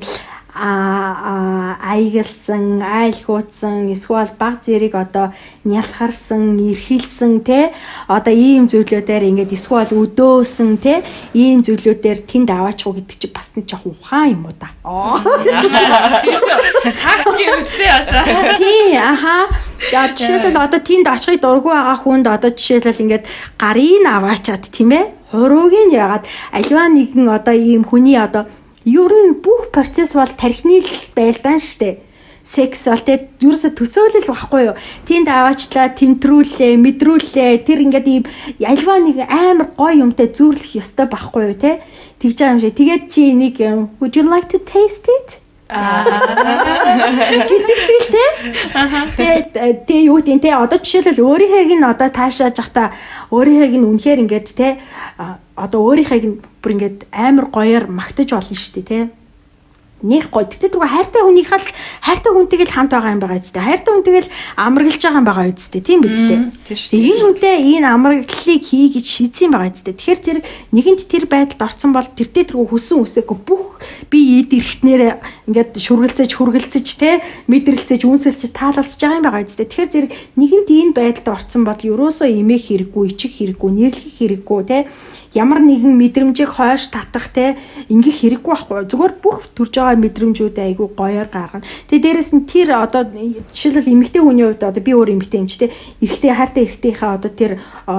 [0.54, 5.34] а аягалсан, айлхуудсан, эсвэл баг зэрэг одоо
[5.66, 7.74] нялхарсан, эрхэлсэн те
[8.06, 11.02] одоо ийм зүйлүүдээр ингээд эсвэл өдөөсөн те
[11.34, 14.70] ийм зүйлүүдээр тэнд аваачихуу гэдэг чи бас нэг жоохон ухаан юм уу да.
[16.22, 16.58] Тийм шүү.
[17.02, 18.22] Тактик үстэй басаа.
[18.54, 19.50] Тий, аха.
[19.90, 23.24] За жишээлбэл одоо тэнд очихыг дургу байгаа хүнд одоо жишээлбэл ингээд
[23.58, 25.04] гарыг аваачаад тийм ээ.
[25.34, 28.46] Хурууг нь ягаад альва нэгэн одоо ийм хүний одоо
[28.84, 32.04] Ер нь бүх процесс бол тархины л байлдаан штэ.
[32.44, 34.76] Секс бол тэг ерөөсө төсөөлөл байхгүй юу?
[35.08, 37.64] Тэнд аваачлаа, тэнтрүүлээ, мэдрүүлээ.
[37.64, 38.24] Тэр ингээд ийм
[38.60, 41.80] альва нэг амар гоё юмтай зүүрлэх ёстой байхгүй юу те?
[42.20, 42.76] Тэгж байгаа юм шиг.
[42.76, 43.56] Тэгээд чи нэг
[43.96, 45.40] would you like to taste it?
[47.50, 48.24] гэдэг шиг те.
[49.18, 52.94] Тэгээд тэг юу гэдэг те одоо жишээлбэл өөрийнхөөг нь одоо таашааж явахдаа
[53.34, 54.78] өөрийнхөөг нь үнэхээр ингээд те
[55.58, 59.02] одоо өөрийнхөөг нь бүр ингээд амар гоёор магтаж болно шүү дээ тий
[60.04, 60.44] нэх гоё.
[60.44, 61.68] Тэгтээ түрүү хайртай хүнийхээ л
[62.04, 63.64] хайртай хүнтэйг л хамт байгаа юм байгаа үстэй.
[63.64, 65.80] Хайртай хүнтэйг л амаргалж байгаа юм байгаа үстэй.
[65.80, 66.40] Тийм биз дээ.
[66.92, 69.94] Энэ хүнтэй энэ амаргалыг хий гэж шийдсэн байгаа үстэй.
[69.96, 70.44] Тэгэхээр зэрэг
[70.76, 73.80] нэгэнд тэр байдалд орсон бол тэртээ тэргүй хүсэн үсээгүй бүх
[74.12, 75.12] би эд эрэхтнэрээ
[75.48, 79.64] ингээд шүргэлцэж хургэлцэж те мэдрэлцэж үнсэлж таалалцж байгаа юм байгаа үстэй.
[79.64, 84.78] Тэгэхээр зэрэг нэгэнд энэ байдалд орсон бол ерөөсөө эмээх хэрэггүй, ичих хэрэггүй, нэрлэх хэрэггүй те
[85.36, 87.60] ямар нэгэн мэдрэмжийг хойш татах те
[87.92, 88.88] ингээх хэрэггүй байхгүй.
[88.88, 91.68] Зүгээр бүх төрж байгаа байгаа мэдрэмжүүд айгүй гоёор гаргана.
[91.92, 93.04] Тэгээ дээрэс нь тэр одоо
[93.52, 97.30] жишээлбэл эмэгтэй хүний хувьд одоо би өөр эмэгтэй юм чи тэ эрэгтэй хайртай эрэгтэйхээ одоо
[97.30, 97.52] тэр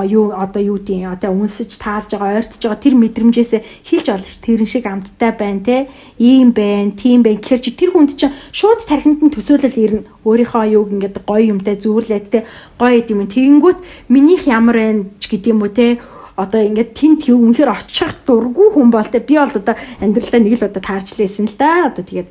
[0.10, 3.54] юу одоо юу тийм одоо үнсэж таалж байгаа ойртож байгаа тэр мэдрэмжээс
[3.86, 7.40] хэлж олно ш тэрэн шиг амттай байна те те ийм байна, тийм байна.
[7.40, 10.08] Тэгэхээр чи тэр хүнд чинь шууд тархинд нь төсөөлөл ирнэ.
[10.24, 12.40] Өөрийнхөө юуг ингээд гоё юмтай зүүрлээд те
[12.80, 13.28] гоё юм.
[13.28, 15.88] Тэгэнгүүт минийх ямар байна ч гэдэм үү те
[16.36, 17.00] одоо ингээд
[17.32, 21.16] юу үнэхээр очих дургүй хүн бол те би бол одоо амьдралдаа нэг л удаа таарч
[21.16, 21.88] лээсэн л да.
[21.88, 22.30] Одоо тэгээд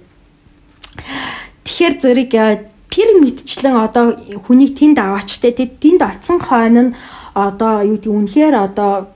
[1.65, 2.33] тэгэхээр зэрэг
[2.93, 6.95] тэр мэдчлэн одоо хүнийг тэнд аваачих те тэнд оцсон хойно нь
[7.33, 9.09] одоо юу гэдэг үнэхээр одоо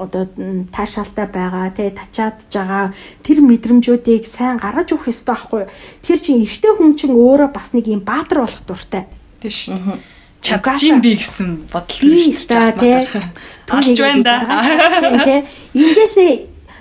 [0.00, 0.24] одоо
[0.72, 2.96] таашаалтай байгаа тий тачаадж байгаа.
[3.20, 5.62] Тэр мэдрэмжүүдийг сайн гаргаж өгөх ёстой байхгүй
[6.00, 9.04] тэр чинь эрэгтэй хүн чинь өөрөө бас нэг юм баатар болох дуртай.
[9.44, 10.00] Тий шүү
[10.40, 13.59] чадчих би гэсэн бодол биш тий Алж
[14.26, 15.24] да.
[15.24, 15.46] Тэ.
[15.74, 16.32] Ингээсээ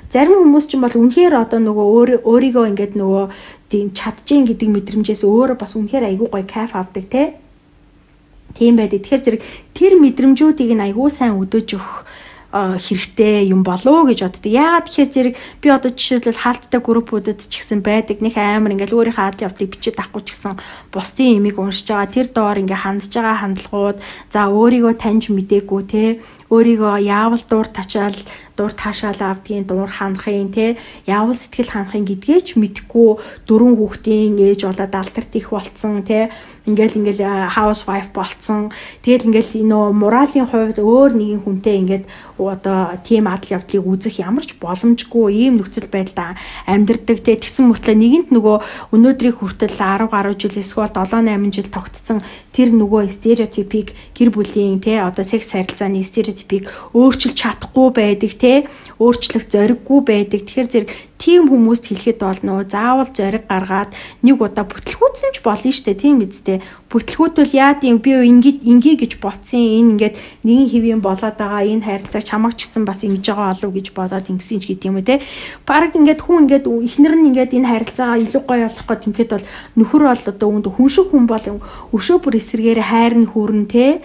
[0.09, 3.23] зарим хүмүүс ч юм бол үнэхээр одоо нөгөө өөрийгөө ингээд нөгөө
[3.69, 7.37] тийм чадчихин гэдэг мэдрэмжээс өөрөө бас үнэхээр айгүй гоё кайф авдаг те.
[8.57, 9.05] Тийм байдаг.
[9.05, 9.41] Тэгэхээр зэрэг
[9.77, 11.97] тэр мэдрэмжүүдийг нь айгүй сайн өдөөж өгөх
[12.49, 14.49] хэрэгтэй юм болов гэж боддог.
[14.49, 18.25] Яагаад тэгэхээр зэрэг би одоо жишээлбэл хаалттай группүүдэд ч гэсэн байдаг.
[18.25, 20.57] Них амар ингээл өөрийнхөө хаалт явдлыг бичиж авахгүй ч гэсэн
[20.89, 22.09] бусдын имийг уншиж байгаа.
[22.09, 23.97] Тэр доор ингээ хандж байгаа хандлагууд
[24.33, 26.17] за өөрийгөө таньж мдээгүй те
[26.49, 28.17] өөрийгөө яавал дуур тачаал
[28.59, 30.75] дуур таашаал авдгийн дуур ханахын те
[31.07, 33.09] яавал сэтгэл ханахын гэдгээ ч мэдгүй
[33.47, 36.27] дөрвөн хүүхдийн ээж болоод алдарт их болцсон те.
[36.67, 38.69] Ингээл ингээл house wife болцсон.
[39.01, 42.05] Тэгэл ингээл нөө моралын хувьд өөр нэгэн хүнтэй ингээд
[42.37, 46.35] одоо тийм адал явдлыг үзэх ямар ч боломжгүй ийм нөхцөл байдлаа
[46.67, 47.39] амьдардаг те.
[47.39, 48.57] Тэгсэн мөртлөө нэгэнт нөгөө
[48.93, 52.19] өнөөдрийг хүртэл 10 гаруй жил эсвэл 7 8 жил тогтцсон
[52.53, 58.48] тэр нөгөө стереотипийг гэр бүлийн те одоо секс харилцааны стереотипийг өөрчилж чадахгүй байдаг те
[58.99, 60.41] өөрчлөх зориггүй байдаг.
[60.43, 60.89] Тэгэхээр зэрэг
[61.19, 63.91] тийм хүмүүст хэлэхэд бол нөө заавал зориг гаргаад
[64.23, 66.63] нэг удаа бүтлгүүцсэн ч болно штэ тийм үсттэй.
[66.87, 70.15] Бүтлгүүтвэл яа тийм би ингэ ингээ гэж ботсон энэ ингээд
[70.47, 74.31] нэгэн хэвийн болоод байгаа энэ харилцааг чамаг ч гэсэн бас ингэж байгаа болов гэж бодоод
[74.31, 75.19] ингэсэн ч гэдэг юм уу те.
[75.67, 79.45] Бараг ингээд хүн ингээд ихнэр нь ингээд энэ харилцаагаа илүү гоё болох гээд ингээд бол
[79.75, 81.45] нөхөр бол одоо үүнд хүн шиг хүн бол
[81.91, 83.99] өшөө бүр эсэргээр хайрны хүрэн те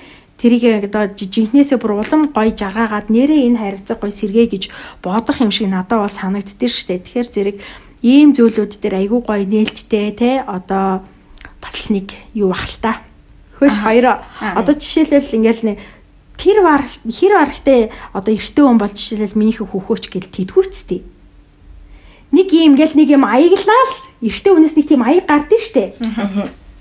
[0.44, 4.64] тэрийг одоо жинхнээсээ бүр улам гоё жаргаагаад нэрээ энэ харилцаа гоё сэргээ гэж
[5.00, 7.00] бодох юм шиг надад бол санагддээ штэ.
[7.00, 7.56] Тэгэхээр зэрэг
[8.04, 11.00] ийм зүйлүүд дээр айгүй гоё нээлттэй те одоо
[11.64, 12.52] бас л нэг юу
[12.84, 13.00] та.
[13.56, 15.76] Хөөш хоёр одоо жишээлбэл ингээл нэг
[16.36, 21.00] тэр бар хэр барахтай одоо эрэгтэй хүн бол жишээлбэл минийхээ хөхөөч гэл тэдгүүцтэй.
[22.36, 25.96] Нэг юм ингээл нэг юм аяглал эрэгтэй хүнээс нэг тийм аяг гардыг штэ.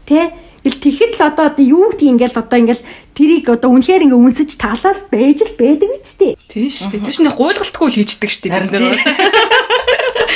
[0.04, 4.16] Тэ Ил тэгэхэд л одоо одоо юу гэдгийг ингээл одоо ингээл тэрийг одоо үнэхээр ингээ
[4.16, 6.40] үнсэж таалал байж л байдаг үсттэй.
[6.48, 7.04] Тийм шүү дээ.
[7.04, 8.64] Тэр чинь гуйлгалтгүй л хийждэг шүү дээ.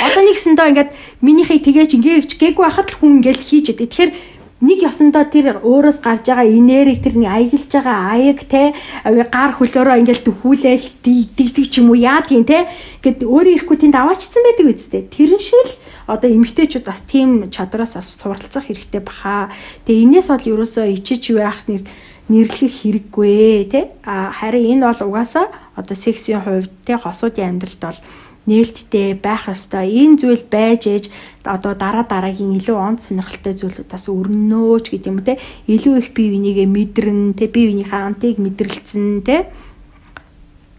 [0.04, 0.90] Одоо нэгсэндөө ингээд
[1.24, 3.88] минийхээ тгээж ингээ гээгүй байхад л хүн ингээл хийж яадаг.
[3.88, 4.12] Тэгэхээр
[4.58, 8.74] нэг ёсондоо тэр өөрөөс гарч байгаа энерги тэр нэг аялж байгаа аяг те
[9.06, 12.66] гар хөлөөрөө ингээл дөхүүлээл дигдэг ч юм уу яадгийн те.
[12.98, 15.78] Гэд өөрөө ирэхгүй тэнд аваачсан байдаг үсттэй тэрэн шиг л
[16.10, 19.54] одоо эмгтээчүүд бас тийм чадраас бас суралцах хэрэгтэй баха.
[19.86, 21.86] Тэгээ энэс бол ерөөсөө ичиж яах нэр
[22.26, 23.94] нэрлэх хэрэггүй те.
[24.02, 28.00] Харин энэ бол угаасаа одоо сексийн хувьд те хосуудын амьдралд бол
[28.48, 29.92] нээлттэй байх ёстой.
[29.92, 31.04] Энэ зүйл байж ээж
[31.44, 35.36] одоо дараа дараагийн илүү онц сонирхолтой зүйлүүдээс өрнөөч гэдэг юм те.
[35.68, 39.52] Илүү их бие бинийгээ мэдрэн те бие биенийхээ антыг мэдрэлцэн те.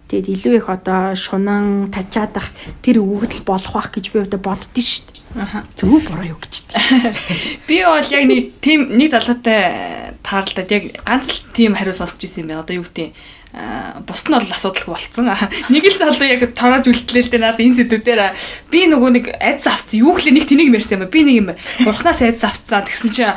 [0.09, 2.49] Тэгэд илүү их одоо шунан тачаадах
[2.81, 5.19] тэр өгөгдөл болох байх гэж би одоо боддөө шүү дээ.
[5.37, 5.69] Аха.
[5.77, 7.13] Зөв буруу юу гэж дээ.
[7.69, 12.49] Би бол яг нэг тийм нэг залуутай таарлаад яг ганц л тийм хариу сонсч ирсэн
[12.49, 12.65] юм байна.
[12.65, 13.13] Одоо юу гэдэг
[13.49, 15.33] бус нь бол асуудалгүй болцсон.
[15.73, 18.21] Нэг л залуу яг тороож үлдлээ л дээ надад энэ сэдвүүдээр
[18.69, 20.05] би нөгөө нэг айдс авцсан.
[20.05, 21.09] Юу гэхлээр нэг тэнийг мэрсэн юм.
[21.09, 21.49] Би нэг юм
[21.81, 22.85] бурхнаас айдс авцсан.
[22.85, 23.33] Тэгсэн чинь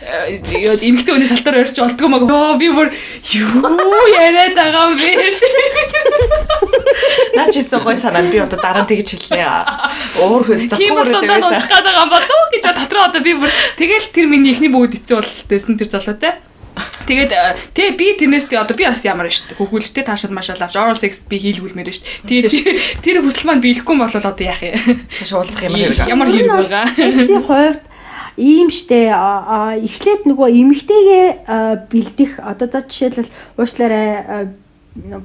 [0.00, 2.24] эмэгтэй хүний салтаар өрч болдгоо маг.
[2.24, 2.88] Йоо би бүр
[3.36, 5.28] юу яриад байгаа юм бэ?
[7.36, 10.24] Наач ийсэн гой санаа би одоо дараа нь тэгж хэллээ.
[10.24, 11.60] Уур хөө захгүй үрээд байсан.
[11.60, 15.20] Тийм байгаа юм болов гэж дотроо одоо би бүр тэгэл тэр миний эхний бүгд эцээ
[15.20, 16.40] болтойсэн тэр залуутай.
[17.06, 17.32] Тэгээд
[17.74, 19.60] тэгээ би тэрнээс тэгээ одоо би бас ямар шүү дээ.
[19.60, 22.50] Хөгүүлжтэй таашаал машаал авч oral sex би хийлгүүлмээр шүү дээ.
[22.50, 22.54] Тэгээд
[23.04, 25.04] тэр хүсэл маань биелэхгүй бол одоо яах юм?
[25.18, 26.08] Цааш уулзах ямар хэрэг.
[26.08, 26.86] Ямар хэрэг байгаа.
[26.94, 27.80] Сексийн хувьд
[28.40, 31.26] ийм штэ эхлээд нөгөө эмэгтэйгээ
[31.90, 34.48] бэлдэх одоо за жишээлбэл уучлаарай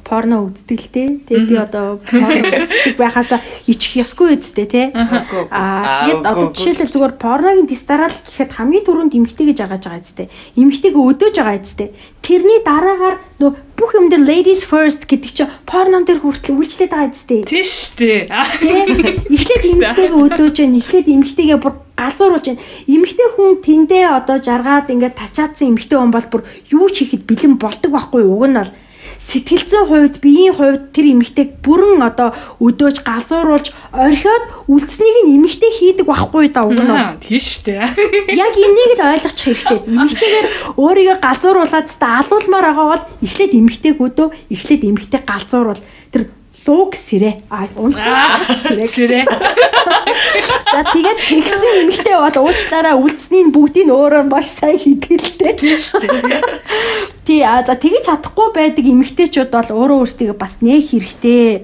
[0.06, 1.04] порно үздэг л те.
[1.26, 4.84] Тэгээ би одоо порно үздэг байхаасаа ичих ёсгүй үсттэй те.
[4.94, 10.28] Аа тэгээд одоо жишээлбэл зүгээр порногийн дистарал гэхэд хамгийн түрүүнд эмгтэй гэж агааж байгаа үсттэй.
[10.54, 11.90] Эмгтэйг өдөөж байгаа үсттэй.
[12.22, 17.10] Тэрний дараагаар нөө бүх юм дээр ladies first гэдэг чинь порнон дээр хүртэл үйлчлээд байгаа
[17.10, 17.42] үсттэй.
[17.50, 18.22] Тийм шүү дээ.
[19.34, 22.64] Эхлээд эмгтэйг өдөөж, эхлээд эмгтэйгээ бүр галзууруулж байна.
[22.86, 27.56] Эмэгтэй хүн тэндээ одоо жаргаад ингээд тачаадсан эмэгтэй хүн бол бүр юу ч хийхэд бэлэн
[27.56, 28.72] болдог байхгүй уг нь бол
[29.26, 32.30] сэтгэл зүйн хувьд биеийн хувьд тэр эмэгтэйг бүрэн одоо
[32.62, 37.18] өдөөж галзууруулж орхиод үлдснийг нь эмэгтэй хийдэг байхгүй да уг нь бол.
[37.26, 37.90] Шүү дээ.
[38.46, 39.82] Яг энийг л ойлгочих хэрэгтэй.
[39.90, 40.48] Эмэгтэйгээр
[40.78, 45.82] өөрийгөө галзууруулад та алуулмаар байгаа бол эхлээд эмэгтэйг өдөө эхлээд эмэгтэй галзууруул.
[46.14, 46.30] Тэр
[46.70, 47.42] луг сэрэ.
[47.50, 49.26] А унцаа сэрэ.
[50.76, 55.56] За тэгээд тэгсэн эмэгтэй бол уучлаараа үлдсний бүгдийг өөрөө маш сайн хийдгэлтэй.
[55.56, 56.44] Тийм шүү дээ.
[57.24, 61.64] Тий а за тэгэж чадахгүй байдаг эмэгтэйчүүд бол өөрөө өөрсдөө бас нээх хэрэгтэй.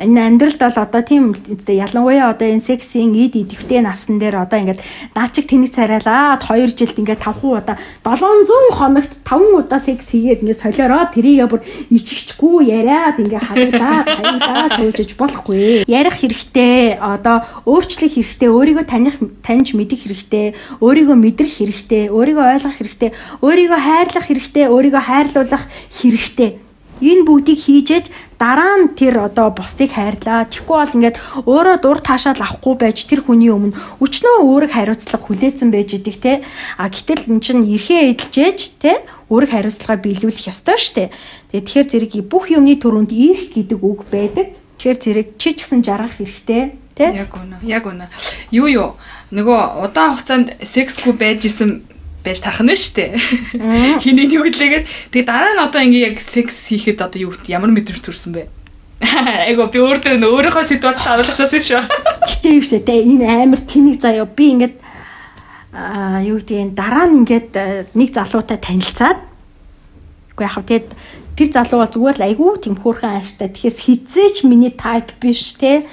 [0.00, 1.36] Энэ амьдралд бол одоо тийм
[1.68, 4.80] ялангуяа одоо энэ сексийн эд идэвхтэй насан дээр одоо ингээд
[5.12, 10.62] наачиг тэнэг царайлаад 2 жилд ингээд 5 удаа 700 хоногт 5 удаа секс хийгээд ингээд
[10.64, 11.60] солиороо тэрийгээ бүр
[11.92, 15.84] ичгчгүй яриад ингээд хавлаа хайлаа цуужиж болохгүй.
[15.84, 16.96] Ярих хэрэгтэй.
[16.96, 18.48] Одоо өөрчлөх хэрэгтэй.
[18.48, 20.56] Өөрийгөө таних таньж мэдэх хэрэгтэй.
[20.80, 22.08] Өөрийгөө мэдрэх хэрэгтэй.
[22.08, 23.10] Өөрийгөө ойлгох хэрэгтэй.
[23.44, 24.64] Өөрийгөө хайрлах хэрэгтэй.
[24.72, 26.69] Өөрийгөө хайрлуулах хэрэгтэй
[27.00, 28.06] энэ бүгдийг хийжээж
[28.40, 30.48] дараа нь тэр одоо бусдыг хайрлаа.
[30.48, 35.68] Тэгэхгүй бол ингээд өөрөө дур таашаал авахгүй байж тэр хүний өмнө өчнөө өөрийг хариуцлага хүлээсэн
[35.68, 36.32] байж идэг те.
[36.80, 41.12] А гэтэл эн чинь эрхээ эдэлжээж те өөрийг хариуцлагаа биелүүлэх ёстой штэ.
[41.52, 44.56] Тэгээ тэгэхээр зэрэг бүх юмны төрөнд ирэх гэдэг үг байдаг.
[44.80, 47.04] Тэгэхээр зэрэг чи ч гэсэн жаргах хэрэгтэй те.
[47.12, 47.60] Яг үнэ.
[47.68, 48.08] Яг үнэ.
[48.48, 48.90] Юу юу
[49.30, 51.84] нөгөө удаан хугацаанд сексгүй байж исэн
[52.24, 53.16] байж тах нь штэ.
[54.04, 58.04] Хиний нэг үдлээгээд тэгээ дараа нь одоо ингээ яг секс хийхэд одоо юу ямар мэдрэмж
[58.04, 58.42] төрсөн бэ?
[59.48, 61.82] Айгу би өөрөө өөрийнхөө ситуацид харуулж тассан шүү.
[62.28, 64.76] Гэтэ юу штэ те энэ амар тэнэг заяа би ингээд
[65.72, 67.56] аа юу гэдэг дараа нь ингээд
[67.96, 69.18] нэг залуутай танилцаад
[70.36, 70.88] үгүй яхав тэгэд
[71.40, 73.48] тэр залуу бол зүгээр л айгүй тийм хөөрхөн ааштай.
[73.48, 75.88] Тэгэхээс хизээч миний тайп биш те.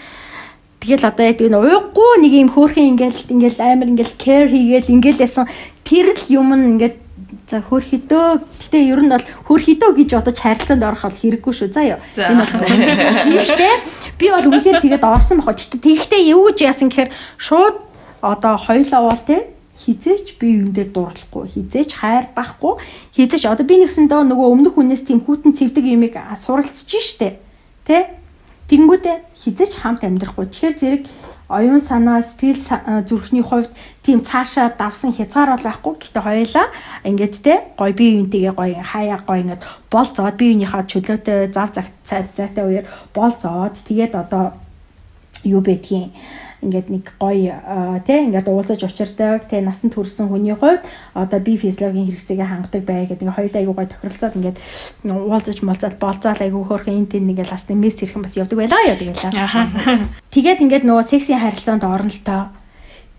[0.82, 5.26] Тэгэл одоо яг энэ уйггүй нэг юм хөөрхөн ингээл ингээл амар ингээл care хийгээл ингээл
[5.26, 5.46] ясан
[5.84, 7.08] тэр л юм ингээд
[7.48, 8.28] за хөрхидөө
[8.60, 12.00] гэтээ ер нь бол хөрхидөө гэж бодож харилцаанд орох бол хэрэггүй шүү заа юу.
[12.16, 12.54] Энэ бол
[13.32, 13.74] тийштэй.
[14.20, 15.42] Би бол үнэхээр тэгээд орсон.
[15.44, 17.76] Гэтээ тэгтээ юу ч яасан гэхээр шууд
[18.22, 19.58] одоо хоёлоо бол те
[19.88, 22.82] хизээч би юундээ дурлахгүй хизээч хайр байхгүй
[23.16, 27.38] хизээч одоо би нэгсэндөө нөгөө өмнөх хүнээс тийм хүүтэн цэвдэг юмыг суралцж штэ
[27.86, 27.98] тэ
[28.68, 30.46] Тэнгүүдээ хизэж хамт амьдрахгүй.
[30.52, 31.04] Тэгэхээр зэрэг
[31.48, 32.60] оюун санаа сэтгэл
[33.08, 33.72] зүрхний хувьд
[34.04, 35.94] тийм цаашаа давсан хязгаар бол байхгүй.
[36.04, 36.68] Гэтэ хоёлаа
[37.08, 41.72] ингээд те гой бие биентэйгээ гой хаяа гой ингээд бол зоод бие биенийхээ чөлөөтэй зав
[41.72, 44.60] цаг цайтай үеэр бол зоод тэгээд одоо
[45.48, 46.12] юу байдгийг
[46.62, 47.54] ингээд нэг гоё
[48.02, 50.82] тий ингээд уулзаж учирдаг тий насанд хүрсэн хүний хувьд
[51.14, 54.58] одоо би физиологийн хэрэгцээгээ хангадаг бай гэдэг ингээд хоёулаа айгуу гоё тохиролцоод ингээд
[55.06, 58.98] уулзаж молцаад болцоод айгуу хөөрхөн энэ тэн ингээд ласт месс ирхэн бас явдаг байлаа яа
[58.98, 59.32] тэгэлээ.
[60.34, 62.44] Тэгээд ингээд нөгөө секси харилцаанд орно л тоо.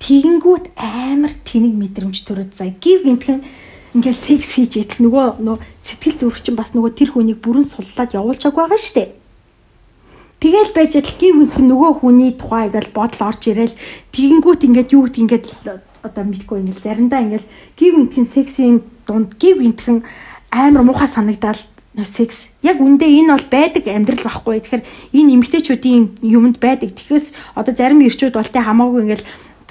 [0.02, 2.70] Тэгэнгүүт амар тэнэг мэдрэмж төрөд заа.
[2.70, 3.42] Гів гинтхэн
[3.94, 8.14] ингээл секс хийж идэл нөгөө нөгөө сэтгэл зүрх чинь бас нөгөө тэр хүнийг бүрэн суллаад
[8.14, 9.17] явуулчааг байгаа штэ.
[10.38, 13.74] Тэгэл байж адил гин мэдэх нөгөө хүний тухай ингээл бодол орж ирээл
[14.14, 15.46] тэгэнгүүт ингээд юу гэдэг ингээд
[16.06, 19.98] одоо мэдгүй ингээл заримдаа ингээл гин мэдхэн сексийн дунд гин мэдхэн
[20.54, 21.58] амар муухай санагдал
[22.06, 22.54] секс.
[22.62, 24.62] Яг үндэ энэ бол байдаг амьдрал байхгүй.
[24.62, 24.84] Тэгэхээр
[25.18, 26.94] энэ эмгтээчүүдийн юмд байдаг.
[26.94, 29.26] Тэгэхээр одоо зарим ирчүүд бол тэ хамаагүй ингээл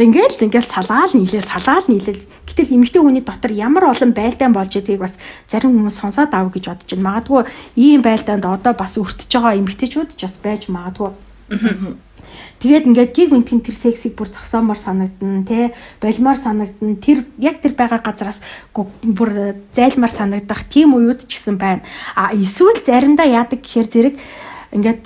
[0.06, 5.02] ингээл ингээл салаал нийлээ салаал нийлэл гэтэл эмэгтэй хүний дотор ямар олон байлдаан болж идгийг
[5.02, 5.18] бас
[5.50, 7.06] зарим хүмүүс сонсоод аав гэж бодож байна.
[7.18, 7.42] Магадгүй
[7.82, 11.18] ийм байлдаанд одоо бас өртөж байгаа эмэгтэйчүүд ч бас байж магадгүй.
[12.62, 17.74] Тэгээд ингээд гиг үнтгийн тэр сексийг бүр зогсоомор санагдана те болимоор санагдана тэр яг тэр
[17.74, 18.42] байгаа газараас
[18.74, 21.86] бүр зайлмаар санагдах тийм уууд ч гэсэн байна.
[22.14, 24.16] А эсвэл заримдаа яадаг гэхээр зэрэг
[24.74, 25.06] ингээд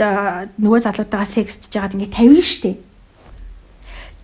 [0.60, 2.80] нөгөө залуутайгаа секстж жагаад ингээд тавина штеп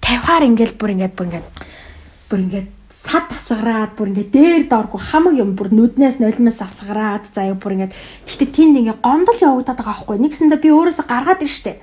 [0.02, 1.48] 50-аар ингээл бүр ингээд бүр ингээд
[2.30, 7.56] бүр ингээд сад тасгараад бүр ингээд дээр дооргүй хамаг юм бүр нүднээс нулимс асгараад заяа
[7.56, 7.96] бүр ингээд
[8.28, 11.74] тэгтээ тэнд ингээд гомдол явагдаад байгаа байхгүй нэгсэндээ би өөрөөсөө гаргаад ир штэ.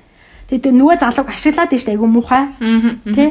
[0.53, 1.93] Тэгээд нөгөө залууг ашиглаад ир штэ.
[1.97, 2.45] Айгу муухай.
[3.17, 3.31] Тий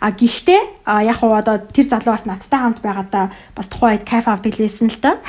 [0.00, 4.32] А гэхдээ яг уу одоо тэр залуу бас надтай хамт байгаадаа бас тухайн үед кайф
[4.32, 5.20] авдаг лээсэн л та.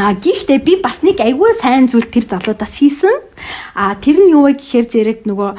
[0.00, 3.12] А гэхдээ би бас нэг айгүй сайн зүйл тэр залуудаас хийсэн.
[3.76, 5.52] А тэр нь юу вэ гэхээр зэрэг нөгөө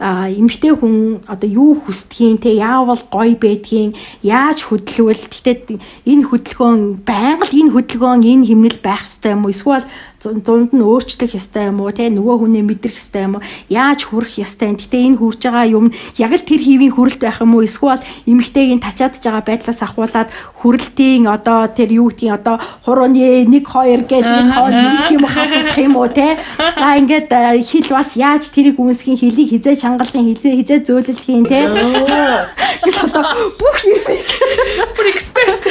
[0.00, 3.94] эмэгтэй хүн одоо юу хүсдгийг те яавал гоё байдгийг
[4.26, 5.78] яаж хөдөлвөл тэгтээ
[6.10, 9.54] энэ хөдөлгөөн байнга л энэ хөдөлгөөн энэ хэмнэл байх ёстой юм уу?
[9.54, 9.86] Эсвэл
[10.24, 11.92] зунд нь өөрчлөх ёстой юм уу?
[11.92, 13.46] Те нөгөө хүнээ мэдрэх ёстой юм уу?
[13.68, 14.80] Яаж хүрэх ёстой юм?
[14.80, 15.86] Гэтээ энэ хүрж байгаа юм
[16.16, 17.68] яг л тэр хийвийн хүрэлт байх юм уу?
[17.68, 20.28] Эсвэл эмэгтэйгийн тачаадж байгаа байдлаас ахуулаад
[20.64, 25.78] хүрэлтийн одоо тэр юу гэдгийг одоо хурууны 1 2 гэж нэг хоо нэг юм хасах
[25.78, 30.54] юм уу те за ингээд э, хил бас яаж тэрийг үнсгийн хилийг хизээ чангалахын хизээ
[30.58, 31.60] хизээ зөөлөлхийн те
[33.04, 33.24] одоо
[33.60, 34.00] бүх юм
[34.96, 35.62] бүр эксперт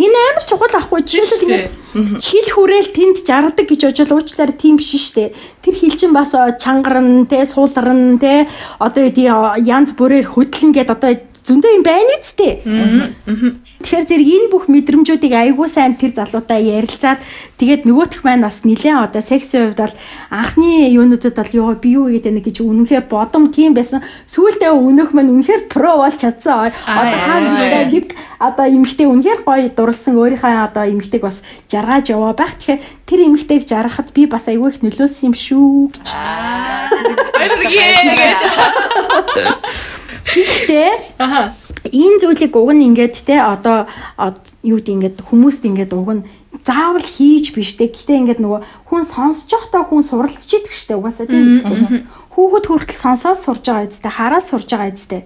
[0.00, 4.96] Энэ амар чухал ахгүй жишээлбэл ингээд хил хүрээл тэнд жаргадаг гэж бодвол уучлаарай тийм биш
[4.96, 5.34] шүү дээ.
[5.60, 8.48] Тэр хил чинь бас чангарн те суулран те.
[8.80, 9.04] Одоо
[9.60, 11.12] янз бүрээр хөдлөн гэд одоо
[11.44, 12.52] зөндөө юм байна үсттэй.
[13.80, 17.24] Тэгэхээр зэрэг энэ бүх мэдрэмжүүдийг айгүй сайн тэр залуутай ярилцаад
[17.56, 19.96] тэгээд нөгөөх маань бас нилээн одоо сексийн хувьд бол
[20.28, 24.04] анхны юунуудад бол ёо би юу гэдэг нэг гэж үнэхээр бодом тийм байсан.
[24.28, 26.76] Сүүлдээ өнөөх маань үнэхээр про бол чадсан.
[26.84, 32.56] Одоо хаана нэг одоо эмэгтэй үнэхээр гоё дурлсан өөрийнхөө одоо эмэгтэйг бас жаргаж яваа байх.
[32.60, 36.08] Тэгэхээр тэр эмэгтэйг жаргахад би бас айгүй их нөлөөсөн юм шүү гэж.
[36.16, 36.88] Аа.
[40.26, 41.54] Гэхдээ аха.
[41.88, 43.88] Энэ зүйлийг уг нь ингээд те одоо
[44.60, 46.26] юу гэдэг ингээд хүмүүст ингээд уг нь
[46.64, 47.88] заавал хийж биш те.
[47.88, 48.60] Гэтээ ингээд нөгөө
[48.92, 52.04] хүн сонсож явахдаа хүн суралцж идэг штэ угаасаа тийм үстэй
[52.36, 55.22] хүүхэд хүртэл сонсоод сурж байгаа үстэй хараад сурж байгаа үстэй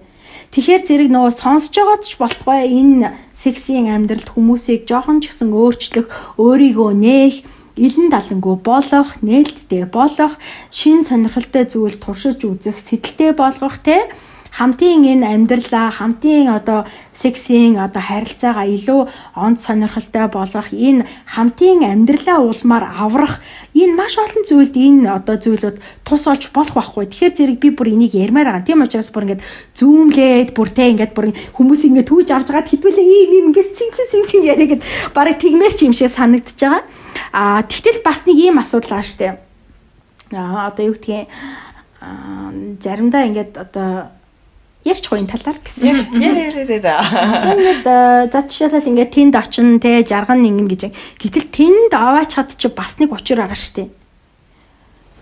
[0.55, 6.07] Тэгэхээр зэрэг нөгөө сонсож байгаад ч болтгой энэ сексийн амьдралд хүмүүсийг жоохон ч гэсэн өөрчлөх
[6.39, 7.35] өөрийгөө нээх
[7.75, 10.39] илэн далангуу болох, нээлттэй болох,
[10.71, 14.07] шин сонирхолтой зүйл туршиж үзэх, сэтэлтэй болгох те
[14.55, 19.01] хамтын энэ амьдралаа хамтын одоо сексийн одоо харилцаагаа илүү
[19.35, 23.43] онц сонирхолтой болгох энэ хамтын амьдралаа уулмаар аврах
[23.75, 25.77] энэ маш олон зүйлд энэ одоо зүйлүүд
[26.07, 27.05] тус олж болох байхгүй.
[27.11, 28.63] Тэгэхээр зэрэг би бүр энийг ярмаар байгаа.
[28.63, 29.43] Тийм учраас бүр ингээд
[29.75, 34.07] зүүмлээд бүр те ингээд бүр хүмүүс ингээд түүж авч байгаа хэдүүлээ ийм ийм ингээд цинхэн
[34.07, 36.83] цинхэн яриа гэд барыг тэгмээр ч юм шиг санагдчихж байгаа.
[37.35, 39.35] Аа тэгтэл бас нэг ийм асуудал байгаа штэ.
[40.31, 41.27] Аа одоо юу гэдгийг
[42.79, 44.15] заримдаа ингээд одоо
[44.85, 46.13] ярьж гоё талаар гэсэн.
[46.13, 46.77] Ингээд
[48.29, 50.81] за жишээлбэл ингээд тэнд очин те жарган ингэн гэж.
[51.17, 53.89] Гэтэл тэнд аваач хад чи бас нэг учир байгаа штэ.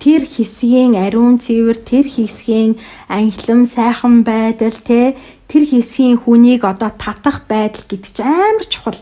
[0.04, 2.76] Тэр хэсгийн ариун цэвэр, тэр хэсгийн
[3.08, 5.16] анхлам сайхан байдал те
[5.48, 9.00] тэр хэсгийн хүнийг одоо татах байдал гэдэг чинь амар чухал.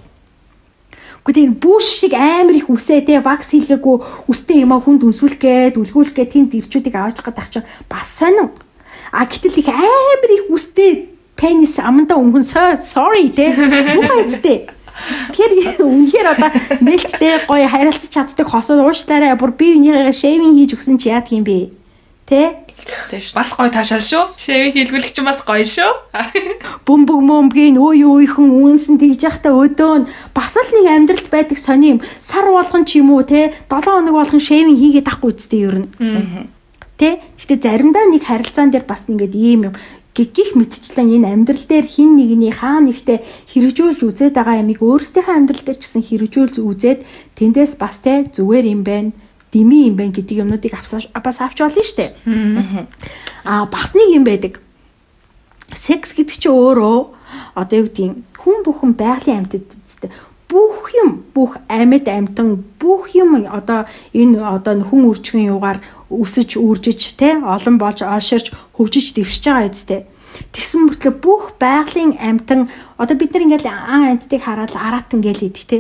[1.26, 5.42] Гэхдээ энэ бүүш шиг амар их үсээ те вакс хийлээгүй үстэй юм а хүнд үнсүүлэх
[5.42, 8.50] гээд үлгүүлэх гээд тэнд ирчүүдийг аваач хад ах чинь бас сонин
[9.12, 12.46] А гэтэл их амар их үстэй пенис аманда өнгөн
[12.80, 13.52] sorry те.
[13.52, 14.72] Муу эцтэй.
[15.36, 19.36] Тэгэхээр үнэхээр одоо нээлттэй гоё харилцаж чаддаг хосоод уушлаарай.
[19.36, 21.74] Бүр би энийгээ шейвинг хийж өгсөн чи яадаг юм бэ?
[22.30, 22.62] Тэ?
[23.10, 23.34] Тэвш.
[23.34, 24.38] Бас гоё таашаа шүү.
[24.38, 25.92] Шейвинг хийлгүүлэх чинь бас гоё шүү.
[26.88, 30.08] Бөмбөг мөмбгийн үй үйхэн үнсэн тэгж явахдаа өдөөн
[30.38, 32.00] бас л нэг амьдралд байдаг сони юм.
[32.22, 35.90] Сар болгон ч юм уу те 7 хоног болгон шейвинг хийгээд тахгүй үсттэй ер нь.
[35.98, 36.61] Аа
[37.02, 37.18] Тэ?
[37.34, 39.76] Гэтэ заримдаа нэг харилцаан дээр бас ингээд ийм юм
[40.14, 45.64] гих мэдчлэн энэ амьдрал дээр хин нэгний хаа нэгтээ хэрэгжүүлж үзээд байгаа ямиг өөрсдийнхөө амьдрал
[45.66, 47.00] дээр ч гэсэн хэрэгжүүлж үзээд
[47.40, 49.16] тэндээс бас те зүгээр юм байна
[49.50, 52.12] дими юм байна гэдэг юмнуудыг бас авч болно шүү дээ.
[53.48, 54.60] Аа бас нэг юм байдаг.
[55.72, 57.00] Секс гэдэг чинь өөрөө
[57.56, 60.12] одоо юу гэдэг хүн бүхэн байгалийн амьтад үстэй
[60.52, 65.80] бүх юм бүх амьд амьтан бүх юм одоо энэ одоо хүн үржихэн юугаар
[66.12, 70.02] өсөж үржиж те олон болж олширч хөгжиж дэвшиж байгаа үстэй.
[70.52, 72.68] Тэгсэн мөртлөө бүх байгалийн амтан
[73.00, 75.78] одоо бид нар ингээл ан амттыг хараад араатан гээл идэг те.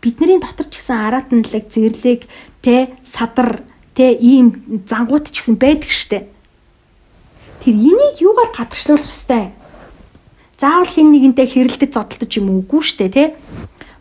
[0.00, 2.20] Бидний дотор ч гэсэн араатанлаг зэрлэг
[2.64, 3.60] те садар
[3.92, 6.28] те ийм зангууд ч гэсэн байдаг штэ.
[7.60, 9.52] Тэр энийг юугаар гадагшлуулах хэвтэй?
[10.60, 13.24] Заавал хин нэгэнтэй хэрэлдэж зодтолдож юм уугүй штэ те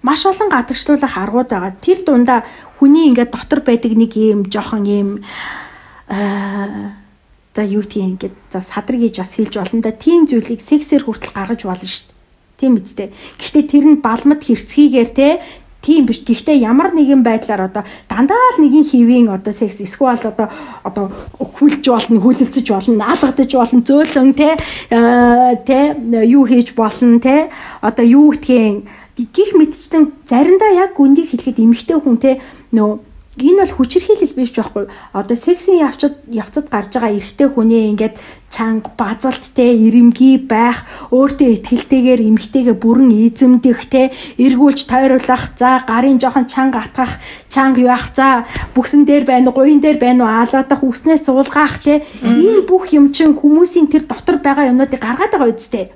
[0.04, 1.74] маш олон гадагшлуулах аргууд байгаа.
[1.80, 2.44] Тэр дундаа
[2.78, 5.10] хүний ингээд дотор байдаг нэг юм жоохон юм
[6.12, 7.00] аа
[7.56, 9.92] за юу тийм ингээд за садар гэж бас хэлж болно да.
[9.96, 12.60] Тийм зүйлийг сексээр хүртэл гаргаж болно шүү дээ.
[12.60, 13.10] Тийм үстэй.
[13.40, 15.28] Гэхдээ тэр нь балмад хэрцгийгээр те
[15.84, 16.24] тийм биш.
[16.24, 20.48] Гэхдээ ямар нэгэн байдлаар одоо дандаа л нэгin хивийн одоо секс эсвэл одоо
[20.82, 24.50] одоо хүлж болно, хүлэлцэж болно, наалгадаж болно, зөөлөн те
[25.68, 25.80] те
[26.26, 27.52] юу хийж болно те
[27.84, 32.42] одоо юу гэдгийг гих мэдчтэн заримдаа яг үндийг хэлэхэд эмэгтэй хүн те
[32.74, 33.00] нөө
[33.34, 34.94] Энэ бол хүчирхийлэл биш жоохгүй.
[35.10, 38.22] Одоо сексийн явцад явцад гарч байгаа эрэгтэй хүний ингээд
[38.54, 46.22] чанга, базалт те, ирэмгий байх, өөртөө ихтэйгээр эмэгтэйгээ бүрэн эзэмдэх те, эргүүлж тойруулах, за гарын
[46.22, 47.18] жоохон чанга атгах,
[47.50, 48.46] чанга яах, за
[48.78, 52.06] бүксэн дээр байна гуйн дээр байна уу, аалгадах, үснээс суулгаах те.
[52.22, 55.90] Энэ бүх юм чинь хүмүүсийн тэр дотор байгаа юмнуудыг гаргаад байгаа үстэй.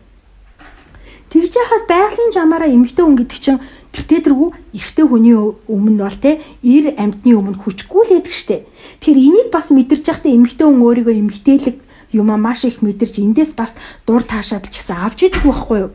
[1.28, 3.62] Тэгж яхад байгалийн жамаараа эмэгтэй хүн гэдэг чинь
[3.98, 8.70] Гэтэ тэргүй эрэгтэй хүний өмнө бол те эр амьтны өмнө хүчгүй л байдаг штэ.
[9.02, 11.78] Тэгэхээр энийг бас мэдэрч яхад эмэгтэй хүн өөрийгөө эмэгтэйлэг
[12.14, 13.74] юм а маш их мэдэрч эндээс бас
[14.06, 15.92] дур таашаад ч гэсэн авч идэг байхгүй юу.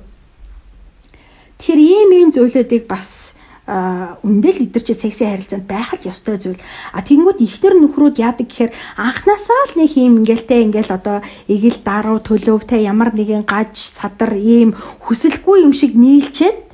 [1.62, 6.58] Тэгэхээр ийм ийм зүйлүүдийг бас үндэл идэр чи сексийн харилцаанд байх л ёстой зүйл.
[6.90, 12.18] А тэгэнгүүт ихтер нөхрүүд яадаг гэхээр анханасаа л нэг юм ингээл ингээл одоо эгэл даруу
[12.18, 14.74] төлөв те ямар нэгэн гаж садар ийм
[15.06, 16.72] хүсэлгүй юм шиг нийлчээд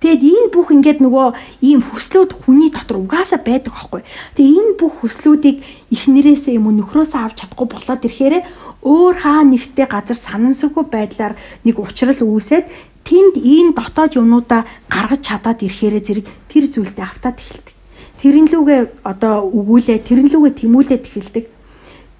[0.00, 4.00] Тэгэд энэ бүх ингээд нөгөө ийм хүслүүд хүний дотор угаасаа байдаг байхгүй.
[4.32, 5.60] Тэгээ энэ бүх хүслүүдийг
[5.92, 8.34] эхнэрээсээ юм уу нөхрөөсөө авч чадахгүй болоод ирэхээр
[8.80, 11.36] өөр хаа нэгтэй газар санамсаргүй байдлаар
[11.68, 17.76] нэг уучрал үүсээд тэнд энэ дотоод юмнуудаа гаргаж чадаад ирэхээр зэрэг тэр зүйлдээ автаад эхэлдэг.
[18.20, 21.44] Тэрэн лүгээ одоо өгүүлээ, тэрэн лүгээ тэмүүлээд эхэлдэг.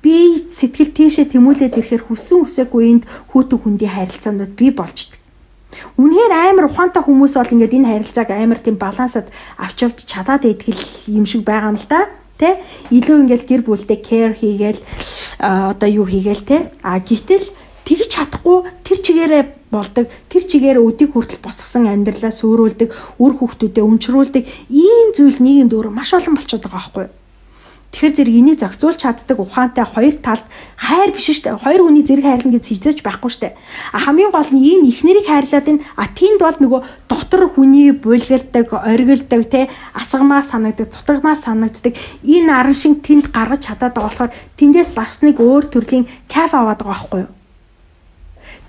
[0.01, 3.05] Би сэтгэл тийшээ тэмүүлээд ирэхээр хүссэн үсээгүй энд
[3.37, 5.21] хүүтэн хүндийн харилцаанууд бий болчдөг.
[6.01, 9.29] Үнэхээр амар ухаантай хүмүүс бол ингээд энэ харилцааг амар тийм балансад
[9.61, 12.09] авч явж чадаад идэгэл юм шиг байгаа юм л да.
[12.41, 12.59] Тэ?
[12.89, 14.81] Илүү ингээд гэр бүлдээ care хийгээл
[15.39, 16.73] одоо юу хийгээл те.
[16.83, 17.45] А гítэл
[17.91, 19.43] тэгж чадахгүй тэр чигээрээ
[19.75, 25.91] болдог тэр чигээр өдийг хүртэл босгосон амьдралаа сүрүүлдэг үр хүүхдүүдэд өмчрүүлдэг ийм зүйл нийгэмд өөр
[25.91, 27.19] маш олон болчиход байгаа байхгүй юу
[27.91, 30.47] Тэгэхээр зэрэг энийг зохицуулж чаддаг ухаантай хоёр талд
[30.79, 31.59] хайр биш дээ.
[31.59, 33.59] Хоёр хүний зэрэг хайрлан гэж хэлцэж байхгүй дээ.
[33.91, 36.81] А хамгийн гол нь энэ ихнэрийг хайрлаад энэ а тийнд бол нөгөө
[37.11, 43.99] дотор хүний булгалдаг, оргилдог, те асгамаар санагддаг, цутгамаар санагддаг энэ аран шиг тэнд гаргаж чадаад
[43.99, 47.40] байгаа болохоор тэндээс бас нэг өөр төрлийн кайф аваад байгаа байхгүй юу?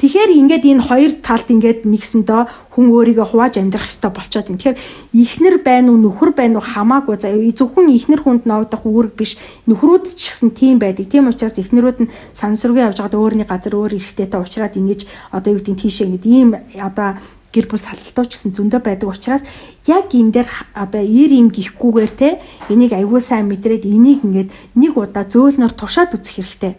[0.02, 4.58] Тэгэхээр ингээд энэ хоёр талд ингээд нэгсэндөө хүн өөрийгөө хувааж амьдрах хэрэгтэй болчоод байна.
[4.58, 4.82] Тэгэхээр
[5.14, 9.38] ихнэр байна уу нөхөр байна уу хамаагүй заяа зөвхөн ихнэр хүнд ногдох үүрэг биш
[9.70, 11.06] нөхрүүд ч гэсэн тийм байдаг.
[11.06, 15.62] Тийм учраас ихнэрүүд нь самсруугийн явж байгаад өөрний газар өөр эрхтэйтэй уулзраад ингэж одоо юу
[15.62, 16.50] гэдэг тийшээ ингэж ийм
[16.82, 17.22] одоо
[17.54, 19.46] гэр бүл салалтууд ч гэсэн зөндөө байдаг учраас
[19.86, 22.42] яг энэ дээр одоо ир юм гихгүүгээр те
[22.74, 26.74] энийг аягүй сайн мэдрээд энийг ингээд нэг удаа зөөлнөр тушаад үзэх хэрэгтэй.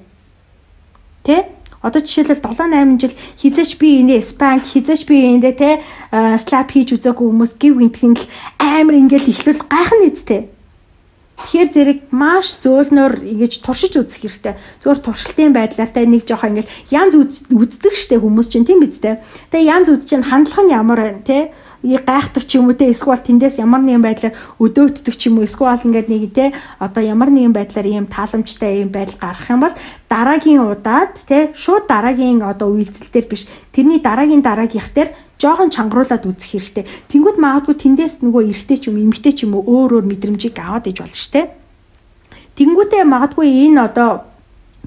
[1.22, 1.61] Тэ?
[1.82, 5.82] Одоо жишээлбэл 7 8 жил хизээч би энэ спанк хизээч би энэ те
[6.38, 8.26] слап хийж үзээгүй хүмүүс гів гинтхэн л
[8.62, 10.46] амар ингээд ихлүүл гайхна эзтэй.
[11.42, 14.54] Тэгэхээр зэрэг маш зөөлнөр ингэж туршиж үзэх хэрэгтэй.
[14.78, 17.18] Зүгээр туршилтын байдлаар та нэг жоох ингэж янз
[17.50, 19.18] үздэг штэ хүмүүс чинь тийм биз дээ.
[19.50, 21.50] Тэгээ янз үз чинь хандлага нь ямар байна те
[21.82, 25.82] гайхдаг ч юм уу те эсвэл тэндээс ямар нэгэн байдлаар өдөөгддөг ч юм уу эсвэл
[25.82, 29.74] ингээд нэг те одоо ямар нэгэн байдлаар ийм тааламжтай ийм байдал гарах юм бол
[30.06, 35.10] дараагийн удаад те шууд дараагийн одоо үйлдэлтэр биш тэрний дараагийн дараагийнх дээр
[35.42, 36.86] жоохон чангаруулад үзэх хэрэгтэй.
[37.10, 40.86] Тэнгүүд магадгүй тэндээс нөгөө эргэтэй ч юм эмгтэй ч юм уу өөр өөр мэдрэмжийг аваад
[40.86, 41.50] иж болно штэ.
[42.54, 44.22] Тэнгүүдээ магадгүй энэ одоо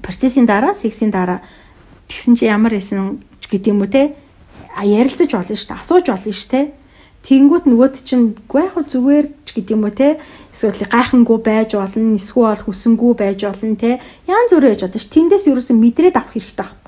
[0.00, 1.44] процессын дараа, сексийн дараа
[2.08, 3.20] тэгсэн чи ямар исэн
[3.52, 4.16] гэдэг юм уу те
[4.80, 5.76] ярилцаж болно штэ.
[5.76, 6.72] Асууж болно штэ
[7.26, 10.22] Тэгэнгүүт нөгөөд чинь яг зүгээр ч гэдэг юм уу те
[10.54, 13.98] эсвэл гайхангүй байж болно эсвэл хүсэнгүй байж болно те
[14.30, 15.10] янз бүрээ байж болно ш.
[15.10, 16.86] Тэндээс юусэн мэдрээд авах хэрэгтэй байхгүй.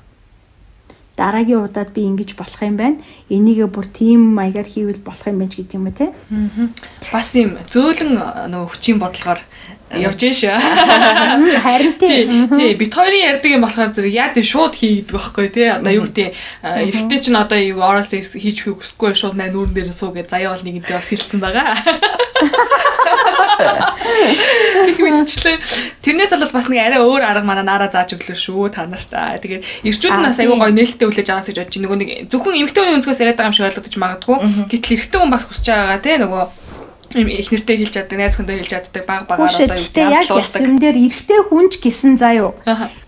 [1.19, 3.03] Дараагийн удаад би ингэж болох юм байна.
[3.27, 6.07] Энийгээ бүр тийм маягаар хийвэл болох юм байна гэдэг юм уу те.
[7.11, 8.15] Бас юм зөөлөн
[8.47, 9.43] нөгөө хүчийн бодлогоор
[9.89, 10.53] явж шүү.
[11.65, 12.25] Харин тий.
[12.49, 15.69] Тий, бит хоёрын ярьдаг юм болохоор зэрэг яа тийм шууд хийдэг байхгүй тий.
[15.73, 19.89] Одоо юу гэдэг эрэгтэй чинь одоо юу oral sex хийж хүсэхгүй шууд мань нүүрэн дээр
[19.89, 21.73] суу гэж заяа бол нэгэнтэй бас хэлсэн байгаа.
[23.59, 25.57] Тэг мэдчихлээ.
[26.05, 29.41] Тэрнээс бол бас нэг арай өөр арга манай нараа зааж өглөө шүү та нартаа.
[29.41, 32.81] Тэгээд эрчүүд нь бас аягүй гоё нээлттэй хүлээж байгаас гэж бодож нөгөө нэг зөвхөн эмэгтэй
[32.83, 34.37] хүний өнцгөөс яриад байгаа юм шиг ойлгодож магадгүй.
[34.69, 36.43] Гэтэл эрэгтэй хүн бас хүсэж байгаа тий нөгөө
[37.13, 40.77] их нэртэй хэлж чаддаг, найз хүндээ хэлж чаддаг баг багаар одоо юу гэдэг яг ясвэн
[40.77, 42.53] дээр эрэгтэй хүнч гисэн заяо.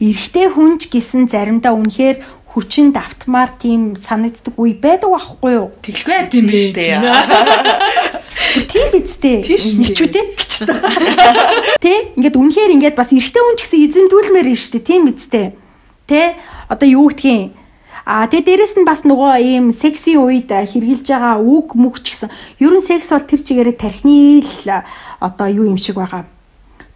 [0.01, 2.17] Эрэгтэй хүнч гисэн заримдаа үнэхээр
[2.51, 5.71] хүчин давтмаар тийм санагддаг үе байдаг байхгүй юу?
[5.79, 6.99] Тэглгүй тийм биш үү?
[8.67, 9.39] Тийм биз дээ.
[9.47, 10.77] Ничүүдээ гिचдэг.
[11.83, 12.11] Тэ?
[12.19, 14.83] Ингээд үнэхээр ингээд бас эрэгтэй хүн ч гэсэн эзэмдүүлмээр нь шүү дээ.
[14.83, 15.55] Тийм биз дээ.
[16.09, 16.35] Тэ?
[16.67, 17.55] Одоо юу гэдгийг
[18.11, 22.27] А тэгээ дээрэс нь бас нөгөө ийм секси үед хэрглэж байгаа үг мөх ч гэсэн
[22.59, 24.83] ер нь секс бол тэр чигээрээ тархины л
[25.23, 26.27] одоо юу юм шиг байгаа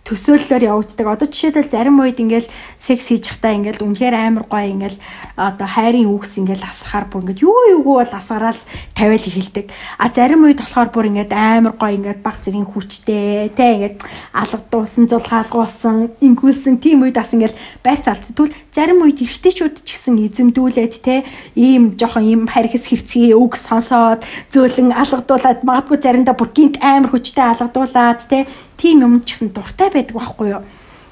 [0.06, 1.08] төсөөллөөр явагддаг.
[1.10, 2.46] Одоо жишээлбэл зарим үед ингээл
[2.78, 5.02] секс хийж захтаа ингээл үнэхээр амар гоё ингээл
[5.34, 8.62] одоо хайрын үгс ингээл асахаар бүр ингээд юу юугүй бол асгараал
[8.94, 9.74] тавиал эхэлдэг.
[9.98, 13.98] А зарим үед болохоор бүр ингээд амар гоё ингээд баг зэргийн хүчтэй тэ ингээд
[14.30, 18.30] алга дуусан зулгаалгуулсан ингүүлсэн тийм үед бас ингээл байр цаалт.
[18.30, 21.26] Тэгвэл зарим үед эргэжтэйчүүд ч гэсэн эзэмдүүлээд тэ
[21.58, 24.22] ийм жоохон ийм харгас хэрцгий үг сонсоод
[24.54, 28.46] зөөлөн алгадуулаад магадгүй заримдаа бүр гинт амар хүчтэй алгадуулаад тэ
[28.78, 30.64] тийм юм ч гэсэн дуртай байдаг байхгүй юу.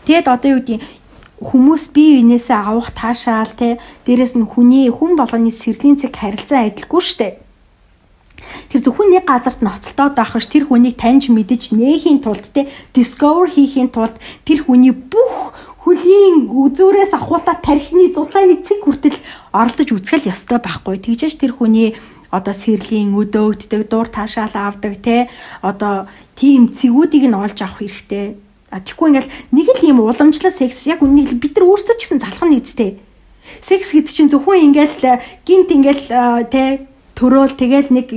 [0.06, 0.81] Тэгэд одоо юу гэдэг
[1.44, 7.02] хүмүүс бие биенээсээ авах таашаал те дээрэс нь хүний хүн болгоны сэрлийн зэг харилцан адилгүй
[7.03, 7.44] штэ.
[8.69, 13.49] Тэр зөвхөн нэг газарт ноцтолдоод байх ш тэр хүнийг таньж мэдэж нээхийн тулд те discover
[13.49, 14.15] хийхийн тулд
[14.48, 19.19] тэр хүний бүх хөлийн үзүүрээс ахуулаад тархины зулааны цэг хүртэл
[19.52, 20.95] оролдож үзгэл ёстой байхгүй.
[20.95, 21.99] Тэгжээч тэр хүний
[22.34, 25.30] одоо сэрлийн өдөөгддөг дур таашаал авдаг те
[25.61, 28.34] одоо тийм цэгүүдийг нь олж авах хэрэгтэй.
[28.73, 32.26] А тэггүй ингээл нэг л юм уламжлал секс яг үнийг бид нар өөрсдөө ч гэсэн
[32.26, 32.97] залах нь үстэй.
[33.61, 36.03] Секс гэдэг чинь зөвхөн ингээл гинт ингээл
[36.49, 38.07] те төрөөл тэгэл нэг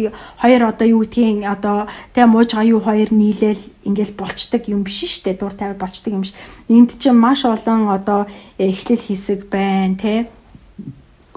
[0.40, 1.84] хоёр одоо юу гэдгийг одоо
[2.16, 6.24] тэг мууж гаю хоёр нийлээл ингээл болцдог юм биш шүү дээ дур тавиад болцдог юм
[6.24, 6.32] биш
[6.72, 8.24] энд чинь маш олон одоо
[8.56, 10.14] эхлэл хэсэг байна те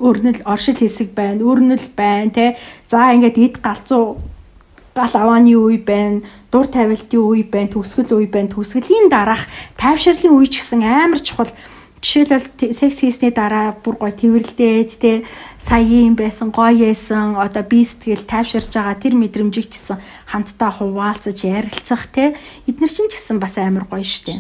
[0.02, 2.46] өрнөл оршил хэсэг байна өрнөл байна те
[2.88, 4.18] за ингээд эд галзуу
[5.00, 6.22] гал авааны үе байна,
[6.52, 8.52] дур тавилтын үе байна, төгсгөл үе байна.
[8.52, 9.48] Төгсгөлийн дараах
[9.80, 11.52] тайвширлын үе ч гэсэн амар чухал.
[12.00, 15.24] Жишээлбэл секс хийсний дараа бүр гой тэрвэрлдээд те
[15.60, 20.00] сая юм байсан, гоё яасан, одоо би сэтгэл тайвширж байгаа тэр мэдрэмжийг ч гэсэн
[20.32, 22.40] хамтдаа хуваалцаж ярилцах те
[22.72, 24.40] эдгээр чинь ч гэсэн бас амар гоё штэ.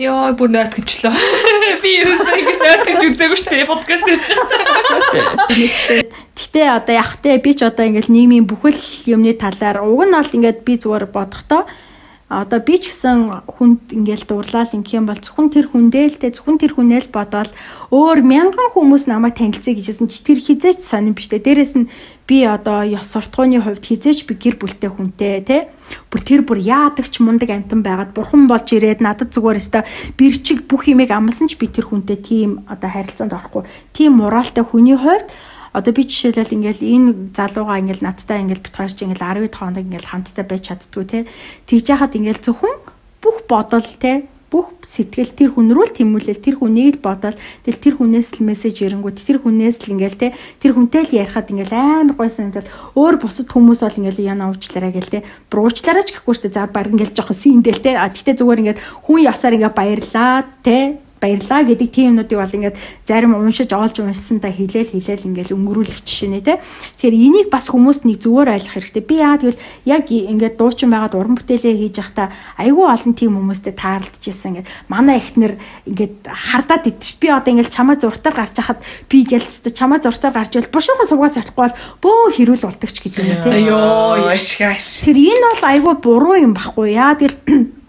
[0.00, 1.12] Йоо бүр нойтгочлоо.
[1.84, 6.08] Би ерөөсөө ингэж нойтгож үзээгүй шүү дээ подкаст хийж байгаа.
[6.40, 8.80] Гэтэ одоо яг тэ би ч одоо ингээл нийгмийн бүхэл
[9.12, 11.68] юмны талаар уг нь бол ингээд би зүгээр бодохдоо
[12.32, 16.32] одоо би ч гэсэн хүнд ингээл дурлал ингэх юм бол зөвхөн тэр хүндээ л те
[16.32, 17.52] зөвхөн тэр хүнээ л бодоол
[17.92, 21.36] өөр мянган хүмүүс намайг танилцъя гэжсэн чи тэр хизээч сонирн биш те.
[21.36, 21.92] Дээрэс нь
[22.24, 25.68] би одоо ёс суртахууны хувьд хизээч би гэр бүлтэй хүнтэй те.
[26.08, 29.84] Бүр тэр бүр яадаг ч мундаг амтан байгаад бурхан болж ирээд надад зүгээр өстой
[30.16, 33.68] бэрчиг бүх юмыг амлсан ч би тэр хүнтэй тийм одоо харилцаанд орохгүй.
[33.92, 35.28] Тийм моралтай хүний хувьд
[35.72, 39.84] Одоо би жишээлбэл ингээл энэ залууга ингээл надтай ингээл бит хоёр чи ингээл 12 хоног
[39.88, 41.18] ингээл хамтдаа байж чаддгүй те.
[41.64, 42.76] Тэгж яхад ингээл зөвхөн
[43.24, 47.80] бүх бодол те бүх сэтгэл тэр хүн рүү л тэмүүлэл тэр хүнийг л бодоод тэл
[47.80, 50.28] тэр хүнээс л мессеж ирэнгүүт тэр хүнээс л ингээл те
[50.60, 54.92] тэр хүнтэй л ярихад ингээл амар гой санагдал өөр бусад хүмүүс бол ингээл яна уучлаарай
[54.92, 55.24] гэл те.
[55.48, 56.52] Буруучлаарай ч гэхгүй дээ.
[56.52, 57.96] За баг ингээл жоохон синдэл те.
[57.96, 62.76] А тэгтээ зүгээр ингээд хүн ясаар ингээ баярлаа те баярлаа гэдэг тийм юмнуудыг бол ингээд
[63.06, 66.58] зарим уншиж оолж уншсан та хилээл хилээл ингээд өнгөрүүлэх жишээ нэ тэ.
[66.98, 69.04] Тэгэхээр энийг бас хүмүүст нэг зүгээр ойлгох хэрэгтэй.
[69.06, 73.74] Би яа тэгвэл яг ингээд дуучин байгаад уран бүтээлээ хийж явахдаа айгүй олон тийм хүмүүстэй
[73.78, 75.54] таарлаж ирсэн ингээд манай эхнэр
[75.86, 77.22] ингээд хардаад идчих.
[77.22, 81.38] Би одоо ингээд чамаа зуртаар гарч хахад би гэлцтэй чамаа зуртаар гарч ивэл бушуухан суугаас
[81.38, 83.62] явахгүй бол бөө хэрүүл болдогч гэдэг юм тэ.
[83.70, 85.06] Йоо яшгаш.
[85.06, 87.81] Тэр энэ бол айгүй буруу юм баггүй яа тэгэл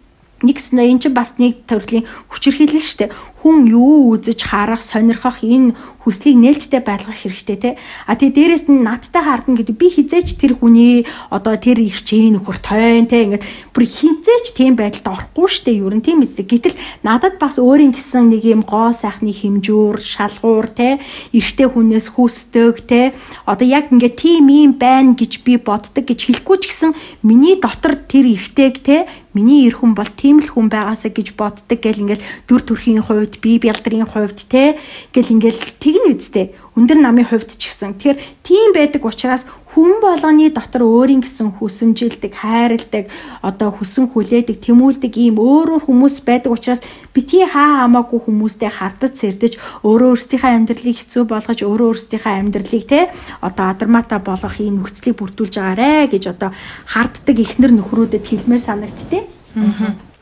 [0.43, 3.15] Нэгснэ эн чинь бас нэг төрлийн хүчирхийлэл шүү дээ.
[3.41, 7.69] Хүн юу үзэж харах, сонирхох энэ хүслийг нээлттэй байлгах хэрэгтэй те.
[8.05, 12.35] А тэгээ дээрэс нь надтай хардна гэдэг би хизээч тэр хүний одоо тэр их чинь
[12.35, 16.43] нөхөр тойн те ингээд бүр хизээч тийм байдалд орохгүй штэ юу н тийм эсэ.
[16.43, 16.75] Гэтэл
[17.07, 20.99] надад бас өөрийн гэсэн нэг юм гоо сайхны хэмжүүр, шалгуур те
[21.31, 23.15] эрэгтэй хүнээс хүсдэг те.
[23.47, 26.91] Одоо яг ингээд тийм юм байна гэж би боддог гэж хэлэхгүй ч гэсэн
[27.23, 31.79] миний дотор тэр эрэгтэйг те миний эр хүн бол тийм л хүн байгаасаа гэж боддог
[31.81, 34.77] гэл ингээл дүр төрхийн хувьд бие бялдрын хувьд те
[35.09, 35.33] гэл
[35.93, 40.85] ингээл тэгнэ үсттэй өндөр намын хувьд ч гэсэн тэгэхээр тийм байдаг учраас хүн болгоны дотор
[40.85, 43.09] өөрийн гэсэн хүсэмжилдэг, хайрладаг,
[43.41, 49.13] одоо хүсэн хүлээдэг, тэмүүлдэг ийм өөр өөр хүмүүс байдаг учраас бити хаа хамаагүй хүмүүстэй хардаж
[49.17, 53.09] сэрдэж өөрөө өөрсдийнхээ амьдралыг хэцүү болгож өөрөө өөрсдийнхээ амьдралыг те
[53.41, 56.53] одоо адармата болгох ийм нөхцөлийг бүрдүүлж байгаарэ гэж одоо
[56.85, 59.25] харддаг ихнэр нөхрүүдэд хэлмээр санагдтыг.
[59.57, 60.12] Аа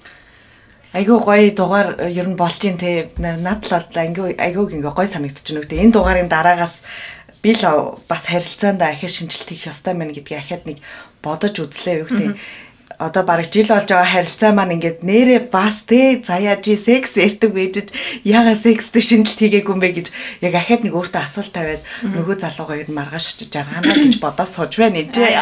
[0.91, 5.07] айгүй гоё дугаар э, ер нь болж ин те надад л айгүй айгүй ингээ гоё
[5.07, 5.72] санагдчихна үү.
[5.72, 6.84] Энэ дугаарын дараагаас
[7.41, 10.84] би л бас харилцаанд ахиа шинжилт хийх ёстой мэн гэдгийг ахиад нэг
[11.23, 12.30] бодож үзлээ гэдэг
[13.01, 17.51] одоо бараг жил болж байгаа харилцаа маань ингээд нэрээ бас те заяа жи секс ярьдаг
[17.51, 17.89] байжж
[18.23, 20.07] яга секстэй шинжилт хийгээгүй юм бэ гэж
[20.45, 24.49] яг ахаад нэг өөртөө асуулт тавиад нөгөө залуугаа ер нь маргааш очиж жаргаана гэж бодоод
[24.49, 25.11] сууж байна энэ.
[25.17, 25.33] Тий,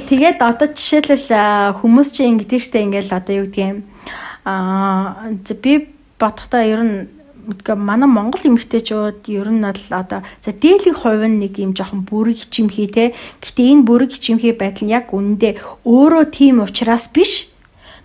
[0.10, 3.82] тэгээд одоо жишээлбэл хүмүүс чинь ингэдэг штэ ингээл одоо юу гэдгийг
[4.46, 5.72] аа би
[6.18, 7.19] бодохдоо ер нь
[7.76, 12.46] манай Монгол эмэгтэйчүүд ер нь бол одоо за дээлийн хувь нь нэг юм жоохон бүрэг
[12.46, 13.14] хичимхий те.
[13.42, 17.52] Гэхдээ энэ бүрэг хичимхий байдал нь яг үнэндээ өөрөө тийм учраас биш.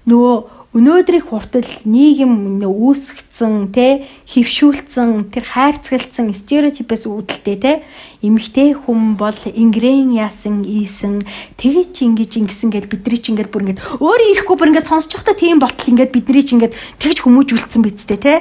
[0.06, 0.36] Нөгөө
[0.76, 7.72] өнөөдрийн хүртэл нийгэм үүсгцэн те хөвшүүлсэн тэр хайрцагалцсан стереотипээс үүдэлтэй те
[8.26, 11.22] эмэгтэй хүн бол ингрэн яасан ийсэн
[11.62, 15.14] тэгээ чи ингэж ингэсэн гэд бидний чи ингээд бүр ингээд өөрөө ирэхгүй бүр ингээд сонсож
[15.14, 18.34] байхдаа тийм ботл ингээд бидний чи ингээд тэгж хүмүүжүүлсэн бидтэй те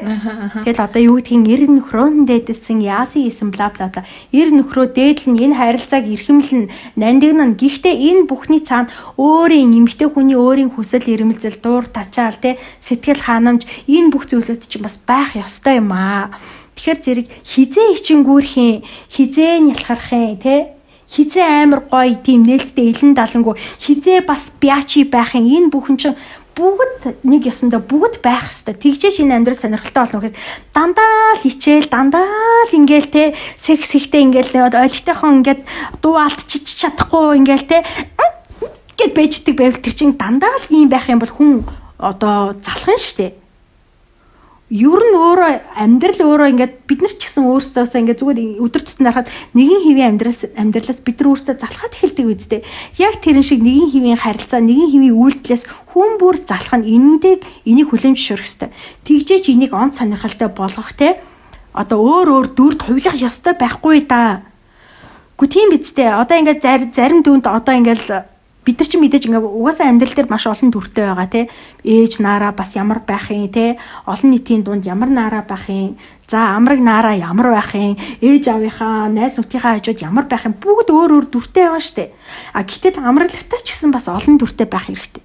[0.64, 4.06] тэгэл одоо юу гэдгийг эр нөхрөөн дээдсэн яасан ийсэн бла бла бла.
[4.32, 10.38] Эр нөхрөө дээдл нь энэ харилцааг эрхэмлэн нандинан гэхдээ энэ бүхний цаана өөрийн эмэгтэй хүний
[10.38, 15.80] өөрийн хүсэл эрмэлзэл дуур тачаал те сэтгэл ханамж энэ бүх зүйлүүд чинь бас байх ёстой
[15.82, 16.30] юм аа
[16.74, 20.74] Тэгэхээр зэрэг хизээ ичингүүрхийн, хизээ нялхархын те?
[21.06, 26.18] Хизээ амар гоё тийм нээлттэй элен далангуу хизээ бас бячи байхын энэ бүхэн чинь
[26.54, 30.38] бүгд нэг ёсондоо бүгд байх хэвээр тэгжээ шинэ амьдрал сонирхолтой болно гэхэд
[30.74, 33.24] дандаа л хичээл дандаа л ингээл те?
[33.58, 35.60] Секс ихтэй ингээл ойлгохтойхон ингээд
[36.02, 37.78] дуу алдчиж чадахгүй ингээл те?
[38.98, 41.52] Гэд бэждэг байвал тэр чинь дандаа л ийм байх юм бол хүн
[41.98, 43.43] одоо залах нь штэ
[44.72, 49.12] ер нь өөрөө амьдрал өөрөө ингээд бид нар ч гэсэн өөрсдөөсөө ингээд зүгээр өдөр тутмын
[49.12, 52.60] харахад нэгэн хэвийн амьдрал амьдралаас бид нар өөрсдөө залхаад эхэлдэг үстэй.
[52.96, 57.92] Яг тэрэн шиг нэгэн хэвийн харилцаа, нэгэн хэвийн үйлдэлээс хүн бүр залхах нь энэндээ энийг
[57.92, 58.72] хүлэмж шүрх хэвээр.
[59.04, 61.20] Тэгжээч энийг онц сонирхолтой болгох те
[61.76, 64.48] одоо өөр өөр дүрд хувилах ёстой байхгүй да.
[65.36, 66.14] Гү тийм биз дээ.
[66.14, 68.33] Одоо ингээд зарим дүнд одоо ингээд
[68.64, 71.44] бид нар ч мэдээж ингээ угаасаа амьдрал дээр маш олон төртэй байгаа тий
[71.84, 73.76] ээж наараа бас ямар байх юм тий
[74.08, 76.00] олон нийтийн дунд ямар наараа байх юм?
[76.24, 78.00] За амраг наараа ямар байх юм?
[78.24, 80.56] Ээж авийнхаа найз нутгийнхаа хажууд ямар байх юм?
[80.56, 82.12] Бүгд өөр өөр дүртэй байгаа штэ.
[82.56, 85.22] А гэтэл амраглагтаа ч гэсэн бас олон дүртэй байх хэрэгтэй.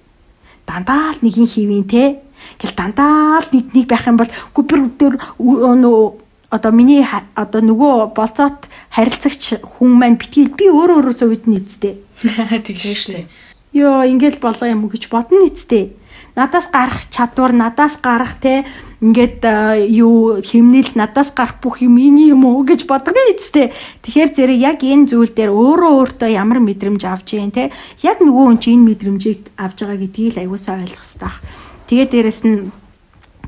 [0.68, 2.20] Дандаа л нэгin хийвэн тий
[2.60, 8.12] гэл дандаа л нэг нэг байх юм бол гүбэр өдөр нөө одоо миний одоо нөгөө
[8.14, 11.94] болцоот харилцагч хүн маань битгий би өөрөө өөрөөсөө үднэ эцтэй.
[12.66, 13.26] Тэгж шүү дээ.
[13.72, 15.94] Йоо, ингээл болоо юм гэж бодно эцтэй.
[16.34, 18.66] Надаас гарах чадвар, надаас гарах те
[19.00, 19.42] ингээд
[19.88, 23.72] юу химнэлт надаас гарах бүх юм иний юм уу гэж бодгоо эцтэй.
[24.02, 27.70] Тэгэхээр зэрэг яг энэ зүйл дээр өөрөө өөртөө ямар мэдрэмж авч जैन те
[28.02, 31.34] яг нөгөө хүн чинь энэ мэдрэмжийг авж байгаа гэдгийг л аягуусаа ойлгох хэрэгтэй.
[31.88, 32.58] Тэгээд дээрэс нь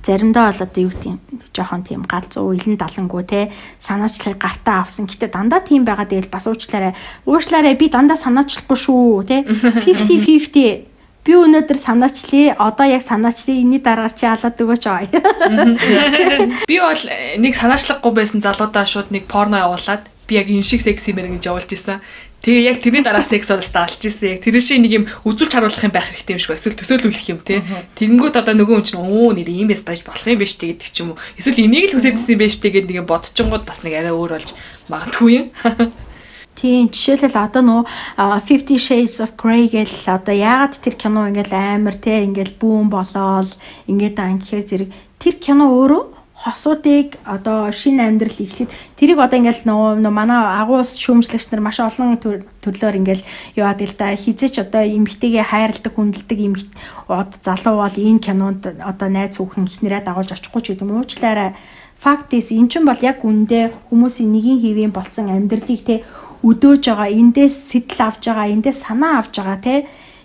[0.02, 1.18] заримдаа бол одоо юу гэдэг юм
[1.54, 5.06] жоохон тийм галзуу илэн далангуу те санаачлагыг гартаа авсан.
[5.06, 6.10] Гэтээ дандаа тийм байгаа.
[6.10, 6.94] Тэгэл бас уучлаарай.
[7.26, 9.46] Уучлаарай би дандаа санаачлахгүй шүү те.
[9.46, 10.92] 50 50
[11.22, 15.06] би өнөөдөр санаачлаа одоо яг санаачлаа энэний дараа чи алаад өгөөч аа.
[16.70, 17.02] Би бол
[17.38, 21.46] нэг санаачлахгүй байсан залуудаа шууд нэг порно явуулаад би яг энэ шиг секси мэр гэж
[21.46, 22.02] явуулж исэн
[22.42, 24.34] Тэгээ яг тэрний дараа сексоос даалж ирсэн.
[24.34, 27.38] Яг тэр шиг нэг юм үзүүлж харуулах юм байх хэрэгтэй юм шиг эсвэл төсөөлүүлэх юм
[27.38, 27.62] те.
[27.94, 31.06] Тэгэнгүүт одоо нөгөө хүн чинь өө нэр ийм байс байж болох юм биш тэгээд ч
[31.06, 31.22] юм уу.
[31.38, 34.58] Эсвэл энийг л хүсэдсэн юм биш тэгээд нэг юм бодчихгонгод бас нэг арай өөр болж
[34.90, 35.46] магадгүй юм.
[36.58, 37.82] Тийм жишээлбэл одоо нөө
[38.18, 43.54] 50 Shades of Grey гэл одоо яагаад тэр кино ингээл амар те ингээл бүүн болоод
[43.88, 49.62] ингээд ан гэхээр зэрэг тэр кино өөрөө хосуудыг одоо шинэ амьдрал эхлээд тэрийг одоо ингээл
[49.62, 53.22] нөгөө манай агуус шүүмжлэгч нар маш олон төрлөөр ингээл
[53.54, 56.70] яваад л да хизээч одоо эмгтэйгээ хайрладаг хүндэлдэг эмгт
[57.06, 60.98] од залуу бол энэ кинонд одоо найз хүүхэн ихнэрээ дагуулж очихгүй ч гэдэг юм.
[60.98, 61.54] Уучлаарай.
[62.02, 66.02] Факт is эн чинь бол яг үндэ хүмүүсийн нэгin хэвийн болцсон амьдралыг те
[66.42, 69.74] өдөөж байгаа эндээс сэтэл авж байгаа эндээс санаа авж байгаа те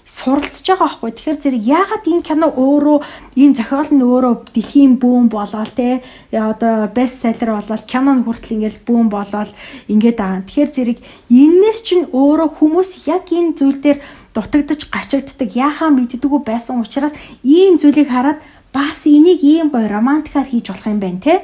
[0.07, 1.11] суралцж байгаа байхгүй.
[1.11, 2.97] Тэгэхээр зэрэг яагаад энэ кино өөрөө
[3.43, 5.99] энэ зохиол нь өөрөө дэлхийн бүүн болоод те
[6.31, 9.51] одоо бест селлер болоод кинон хүртэл ингээл бүүн болоод
[9.91, 10.47] ингээд байгаа.
[10.47, 13.99] Тэгэхээр зэрэг энээс чинь өөрөө хүмүүс яг энэ зүйл дээр
[14.31, 17.11] дутагдж гачигддаг яхаа мэддэггүй байсан учраас
[17.43, 18.39] ийм зүйлийг хараад
[18.71, 21.35] бас энийг ийм гоё романтикаар хийж болох юм байна те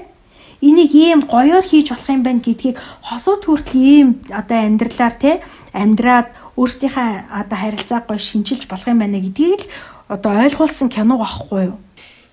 [0.63, 5.31] энийг ийм гоёор хийж болох юм байна гэдгийг хосууд хүртэл ийм одоо амьдралаар те
[5.73, 6.27] амьдраад
[6.57, 9.71] өөрсдийнхээ одоо харилцааг гоё шинжилж болох юм байна гэдгийг л
[10.09, 11.77] одоо ойлгуулсан кино байхгүй юу?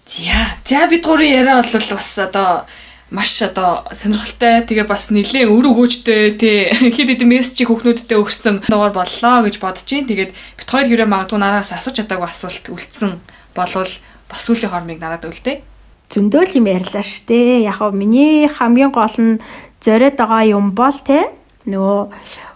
[0.06, 0.58] За.
[0.66, 2.66] За бид гурийн яриа бол бас одоо
[3.10, 8.94] маш одоо сонирхолтой тэгээ бас нэлээд өр өгөөжтэй тий хэд хэдэн мессежийг хүүхнүүдтэй өгсөн дугаар
[8.94, 13.18] боллоо гэж бодож чинь тэгээд бит хоёр хэрэг магадгүй нараас асууж чадаагүй асуулт үлдсэн
[13.54, 13.92] болвол
[14.30, 15.58] бас сүүлийн хормыг нараад үлдээ.
[16.10, 17.66] Зөндөөл юм ярьлаа штэ.
[17.66, 19.42] Яг нь миний хамгийн гол нь
[19.82, 21.34] зориод байгаа юм бол те
[21.66, 21.98] нөгөө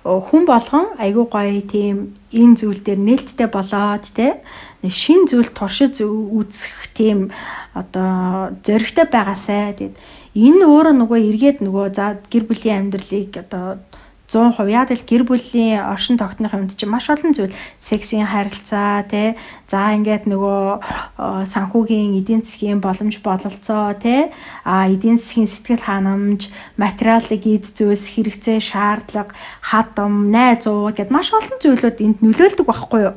[0.05, 1.97] хүн болгон айгүй гоё тийм
[2.29, 4.45] энэ зүйл дээр нээлттэй болоод те
[4.85, 7.33] шин зүйл туршиж үзэх тийм
[7.73, 9.73] одоо зөрөгтэй байгаасай.
[9.73, 9.97] Тэгээд
[10.37, 13.81] энэ өөрөө нөгөө эргээд нөгөө за гэр бүлийн амьдралыг одоо
[14.29, 19.37] 100% яг л гэр бүлийн оршин тогтнох юмд чинь маш олон зүйл сексийн харилцаа тий
[19.75, 24.31] за ингээд нөгөө санхүүгийн эдийн засгийн боломж бололцоо тий
[24.63, 31.35] а эдийн засгийн сэтгэл ханамж материалын эд зүйлс хэрэгцээ шаардлага хадам найз уу гэд маш
[31.35, 33.17] олон зүйлүүд энд нөлөөлдөг байхгүй юу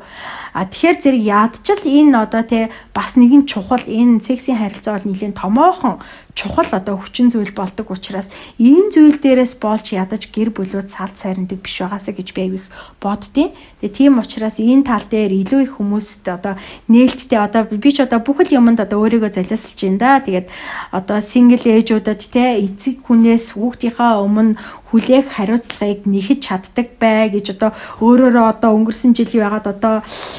[0.57, 5.37] А тэгэхээр зэрэг яадчил энэ одоо тий бас нэгэн чухал энэ сексийн харилцаа бол нэлийн
[5.37, 6.01] томоохон
[6.37, 8.29] чухал одоо хүчин зүйл болдог учраас
[8.61, 12.65] энэ зүйл дээрээс болж ядаж гэр бүлүүд салт сайрнадаг биш байгаасаа гэж би авих
[13.01, 16.46] боддیں۔ Тэгээ тийм учраас энэ тал дээр илүү их хүмүүст одоо
[16.87, 20.11] нээлттэй одоо би ч одоо бүх л юмд одоо өөрийгөө залиасалж байна да.
[20.23, 20.47] Тэгээд
[20.95, 24.55] одоо сингл ээжүүдэд те эцэг хүнээс хүүхдийнхаа өмнө
[24.87, 29.95] хүлээх хариуцлагыг нэхэж чаддаг бай гэж одоо өөрөөрөө одоо өнгөрсөн жил яагаад одоо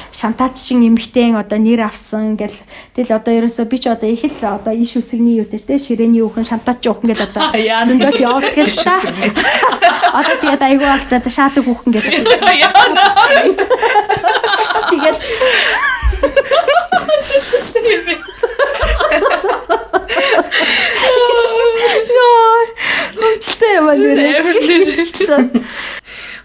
[0.09, 2.57] шантааччин эмхтэн одоо нэр авсан гэл.
[2.97, 6.49] Тэгэл одоо ерөөсөө би ч одоо их л одоо иш үсгний юу те ширээний үхэн
[6.49, 7.53] шантаач үхэн гэл одоо
[7.87, 8.97] зөндөл яваад гэл та
[10.19, 12.09] одоо тэгээд айгүй алт одоо шаадаг үхэн гэл
[14.89, 15.17] тэгээд
[22.19, 22.59] Яа,
[23.19, 24.31] хөвчлээ юм аа нэрээ.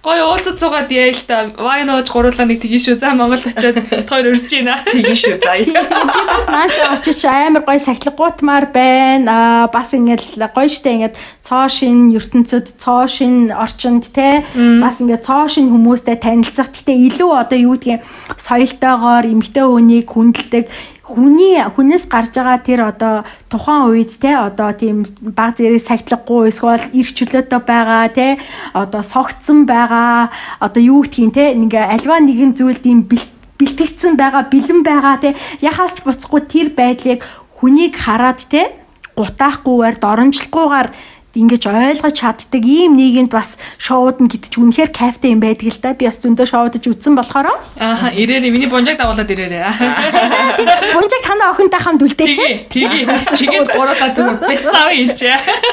[0.05, 1.49] Гоё уулзаж суугаад яа л та.
[1.57, 3.01] Вайн ууж гурлаа нэг тгий шүү.
[3.01, 4.77] За Монголд очиод хоёр өрсөж байна.
[4.85, 5.41] Тгий шүү.
[5.41, 5.57] За.
[5.57, 9.65] Би бас наач очиж амар гоё сахилгуутмаар байна.
[9.65, 15.25] Аа бас ингээд гоё штэ ингээд цоо шин ертөнцид цоо шин орчинд те бас ингээд
[15.25, 16.69] цоо шин хүмүүстэй танилцах.
[16.69, 18.05] Гэтэ илүү одоо юу гэдгийг
[18.37, 20.69] соёлтойгоор эмгтэй хүнийг хүндэлдэг
[21.05, 26.81] хүний хүнээс гарч байгаа тэр одоо тухайн үед те одоо тийм баг зэрэг сахилгагүй эсвэл
[26.97, 28.41] эрх чөлөөтэй байгаа те
[28.73, 30.33] одоо согтсон байгаа
[30.65, 35.93] одоо юу гэдгийг те ингээ альва нэгэн зүйл тийм бэлтгэгдсэн байгаа бэлэн байгаа те яхаас
[35.93, 37.21] ч буцахгүй тэр байдлыг
[37.61, 38.73] хүнийг хараад те
[39.13, 40.89] гутаахгүйгээр доромжлохгүйгээр
[41.35, 45.81] ингэж ойлгож чаддаг ийм нийгэмд бас шоуд нь гэдэг чинь үнэхээр кайфтай юм байдаг л
[45.83, 45.93] да.
[45.93, 49.63] Би бас зөндөө шоудаж үзсэн болохоор ааха ирээрээ миний бунжаг дагуулад ирээрээ.
[50.95, 52.39] Бунжаг танаа охинтой хамт үлдээч.
[52.71, 53.19] Тэгээ.
[53.35, 55.21] Тэгээд гурлаа зүг бяцаа ийч.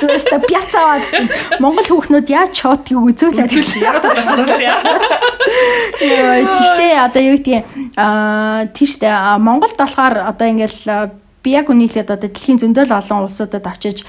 [0.01, 1.05] Зүгээрээ бяцаад
[1.61, 3.53] Монгол хүүхнүүд яаж шоудгийг үзүүлээд
[3.85, 4.57] яг таахгүй.
[6.01, 7.65] Гэхдээ одоо юу гэдгийг
[7.97, 14.05] аа тийштэй Монголд болохоор одоо ингээл би яг үнийхээ одоо дэлхийн зөндөл олон улсуудад очиж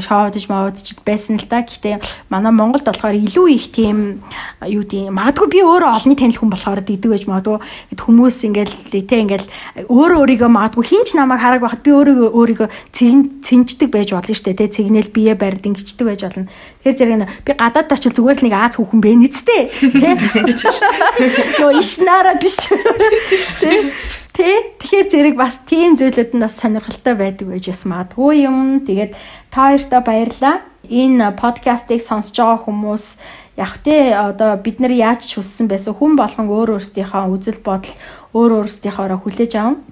[0.00, 1.60] шоудж маудж байсан л да.
[1.60, 2.00] Гэхдээ
[2.32, 4.24] манай Монголд болохоор илүү их тийм
[4.64, 7.60] юу гэдэг магадгүй би өөрөө олонний танил хүн болохоор дийдэг байж магадгүй
[8.00, 9.46] хүмүүс ингээл тэ ингээл
[9.92, 12.68] өөрөө өөрийгөө магадгүй хинч намайг хараг байхад би өөрөө өөрийгөө
[13.44, 14.60] цэнждэг байж болно шүү дээ.
[14.64, 16.48] Тэ цэгнэл бие барьд ингэждэг байж болно.
[16.80, 19.62] Тэгэхээр зэрэг би гадаад очил зүгээр л нэг Аз хүүхэн бэ нэцтэй.
[19.68, 20.16] Тэ.
[21.60, 22.56] Нөө иш нара биш.
[24.32, 28.80] Тэ тэгэхээр зэрэг бас тийм зүйлүүд нь бас сонирхолтой байдаг байж бас магадгүй юм.
[28.80, 29.12] Тэгээд
[29.52, 30.56] та хоёртаа баярлалаа.
[30.86, 33.04] Энэ подкастыг сонсож байгаа хүмүүс
[33.58, 37.94] яг тэ одоо бид нар яаж ч хүссэн байсан хүн болгон өөр өөрсдийнхөө үзэл бодол
[38.34, 39.82] өөр өөрсдийнхоороо хүлээж авна.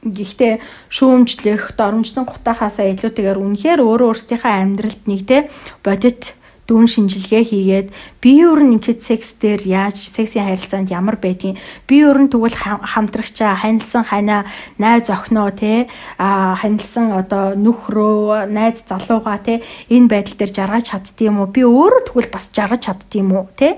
[0.00, 5.38] Гэхдээ шүүмжлэх, доромжлон гутахаасаа илүүтэйгээр үнэхээр өөр өөрсдийнхөө амьдралд нэг тэ
[5.84, 6.39] бодит
[6.70, 7.88] дүүн шинжилгээ хийгээд
[8.22, 11.58] би өөр нь ингээд секс дээр яаж сексийн харилцаанд ямар байдгийг
[11.90, 12.54] би өөр нь тэгвэл
[12.86, 14.46] хамтрагчаа ханилсан ханаа
[14.78, 21.42] найз охиноо те а ханилсан одоо нөхрөө найз залууга те энэ байдал дээр жаргаж чаддгийм
[21.42, 23.68] үү би өөрөө тэгвэл бас жаргаж чаддгийм үү те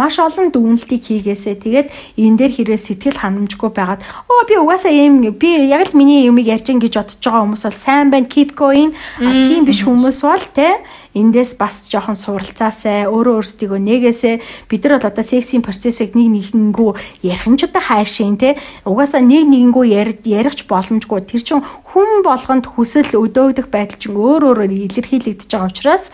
[0.00, 1.60] маш олон дүгнэлтийг хийгээсэ.
[1.60, 4.00] Тэгээд энэ дээр хэрэг сэтгэл ханамжгүй байгаад
[4.32, 7.76] оо би угаасаа юм би яг л миний юмыг ярьж гэж бодож байгаа хүмүүс бол
[7.84, 8.96] сайн байна keep going.
[9.20, 10.80] А тийм биш хүмүүс бол те
[11.12, 14.30] эндээс бас жоохон суралцаасай өөрөө өөрсдийгөө нэгээсэ
[14.70, 16.90] бид нар бол одоо сексийн процессыг нэг нэгэнгүү
[17.26, 18.54] ярих нь ч одоо хайшин те
[18.86, 24.70] угаасаа нэг нэгэнгүү ярихч боломжгүй тэр чин хүн болгонд хүсэл өдөөгдөх байдал чинь өөр өөрөөр
[24.70, 26.04] илэрхийлэгдэж байгаа учраас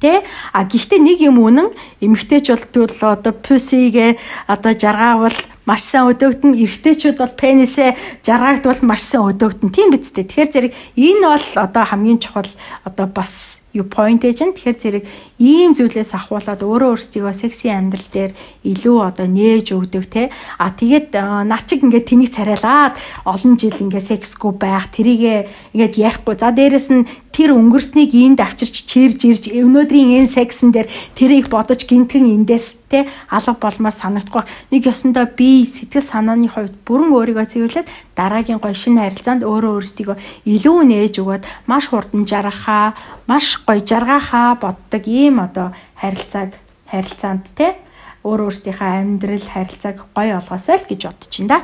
[0.00, 0.24] Тэ
[0.56, 1.68] а гэхдээ нэг юм үнэн
[2.00, 4.16] эмэгтэйч бол одоо пүсигээ
[4.48, 5.36] одоо жаргаавал
[5.68, 10.24] маш сайн өдөөгдөн эрэгтэйчүүд бол пенисээ жаргагдвал маш сайн өдөөгдөн тийм биз дээ.
[10.24, 12.48] Тэгэхээр зэрэг энэ бол одоо хамгийн чухал
[12.88, 14.58] одоо бас юу point agent.
[14.58, 15.04] Тэгэхээр зэрэг
[15.38, 18.32] ийм зүйлээс ахуулаад өөрөө өөрсдийгөө секси амьдрал дээр
[18.66, 20.30] илүү одоо нээж өгдөг те.
[20.58, 26.34] А тэгээд наа чиг ингээд тэнийг царайлаад олон жил ингээд сексгүй байх тэрийг ингээд ярихгүй.
[26.34, 31.86] За дээрэс нь тэр өнгөрснийг энд авчирч чирж ирж өнөөдрийн энэ сексэн дээр тэрийг бодож
[31.86, 34.42] гинтгэн эндээс те алга болмоор санагдахгүй.
[34.74, 37.88] Нэг ёсондоо би сэтгэл санааны хувьд бүрэн өөрийгөө цэвэрлээд
[38.18, 42.98] дараагийн гоё шинэ харилцаанд өөрөө өөрсдийгөө илүү нээж өгөөд маш хурдан жаргахаа
[43.30, 46.54] маш гоё жаргахаа боддог ийм одоо харилцааг
[46.90, 47.76] харилцаанд те
[48.20, 51.58] өөр өөрсдийнхээ амьдрал харилцааг гоё олгосоо л гэж бодож байна да.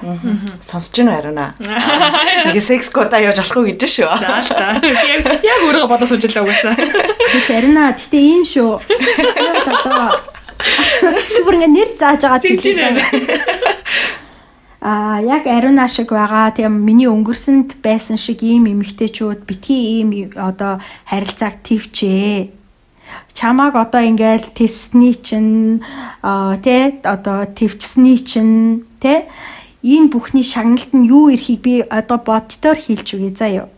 [0.64, 1.46] Сонсож байна уу аруна?
[2.48, 4.08] Ингээ секс кода яаж болохгүй гэж шүү.
[4.08, 4.80] За л та.
[5.44, 6.72] Яг өөрөө бодож сууж л угаасаа.
[6.80, 8.80] Тэгэж аруна гэтээ ийм шүү.
[9.68, 10.16] Одоо
[11.44, 12.56] бүр ингээ нэр зааж байгаа тийм
[14.86, 20.78] а яг ариуна шиг байгаа тийм миний өнгөрсөнд байсан шиг ийм эмэгтэйчүүд битгий ийм одоо
[21.10, 22.54] харилцааг твчээ
[23.34, 25.82] чамааг одоо ингээл тесний чинь
[26.62, 29.26] тэ одоо твчсний чинь тэ
[29.82, 33.68] энэ бүхний шагналт нь юу ирэхийг би одоо бодтоор хийлч үгүй заа юу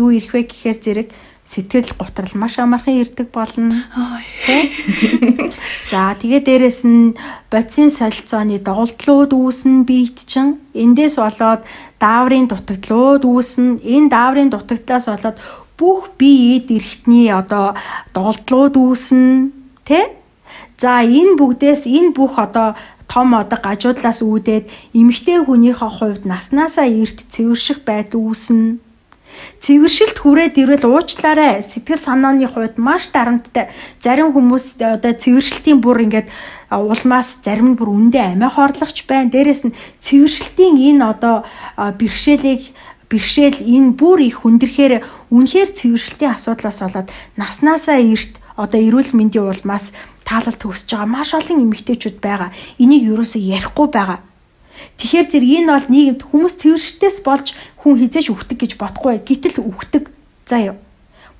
[0.00, 1.08] юу ирэх вэ гэхээр зэрэг
[1.46, 3.70] сэтгэл готрал маш амархан ирдэг болно.
[5.90, 7.14] За тэгээ дээрэс нь
[7.50, 10.58] бодисын солилцооны доголдлууд үүснэ биет чин.
[10.74, 11.62] Эндээс болоод
[12.02, 13.78] дааврын дутагдлууд үүснэ.
[13.78, 15.38] Энэ дааврын дутагдлаас болоод
[15.78, 17.78] бүх биед эрхтний одоо
[18.10, 19.54] доголдлууд үүснэ.
[19.86, 20.18] Тэ?
[20.82, 22.74] За энэ бүгдээс энэ бүх одоо
[23.06, 24.66] том одоо гажуудлаас үүдээд
[24.98, 28.82] эмэгтэй хүнийхээ хувьд наснаасаа эрт цэвэрших байдал үүснэ
[29.60, 33.70] Цэвэршилт хүрээд ирвэл уучлаарай сэтгэл санааны хувьд маш дарамттай.
[34.00, 36.28] Зарим хүмүүс одоо цэвэршилтийн бүр ингээд
[36.70, 39.30] улмаас зарим нь бүр үндэ амиа хорлогч байна.
[39.30, 41.44] Дээрээс нь цэвэршилтийн энэ одоо
[41.76, 42.74] бэрхшээлийг
[43.10, 47.08] бэрхшээл энэ бүр их хүндрэхээр үнэхээр цэвэршилтийн асуудлаас болоод
[47.38, 49.94] наснаасаа эрт одоо эрүүл мэндийн улмаас
[50.26, 52.50] таалал төгсөж байгаа маш олон эмэгтэйчүүд байгаа.
[52.82, 54.18] Энийг юусоо ярихгүй байгаа.
[54.96, 59.20] Тэгэхээр зэрэг энэ бол нийгэмд хүмүүс цэвэрштэйс болж хүн хизээж үхдэг гэж бодохгүй.
[59.22, 60.10] Гэтэл үхдэг.
[60.46, 60.76] За юу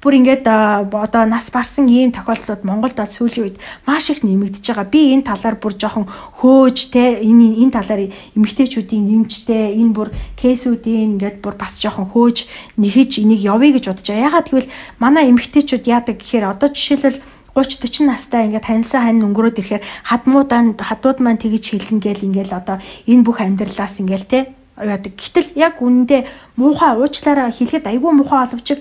[0.06, 3.56] бүр ингээд одоо нас барсан ийм тохиолдлууд Монголд бол сүүлийн үед
[3.90, 4.86] маш их нэмэгдэж байгаа.
[4.86, 6.06] Би энэ талаар бүр жоохон
[6.38, 12.46] хөөж те энэ энэ талаар эмгтээчүүдийн нэмжтэй энэ бүр кейсүүдийн ингээд бүр бас жоохон хөөж
[12.78, 14.26] нэхэж энийг явъя гэж бодож байгаа.
[14.30, 14.72] Ягаад гэвэл
[15.02, 17.18] манай эмгтээчүүд яадаг гэхээр одоо жишээлбэл
[17.56, 22.52] 30 40 настай ингээд танилсан хань өнгөрөөд ирэхээр хадмуудаа хадууд маань тэгж хэлнэ гэл ингээд
[22.52, 22.76] одоо
[23.08, 25.16] энэ бүх амьдралаас ингээд те яадаг.
[25.16, 26.28] Гэтэл яг үнэндээ
[26.60, 28.76] муухай уучлаараа хэлэхэд айгүй муухай оловч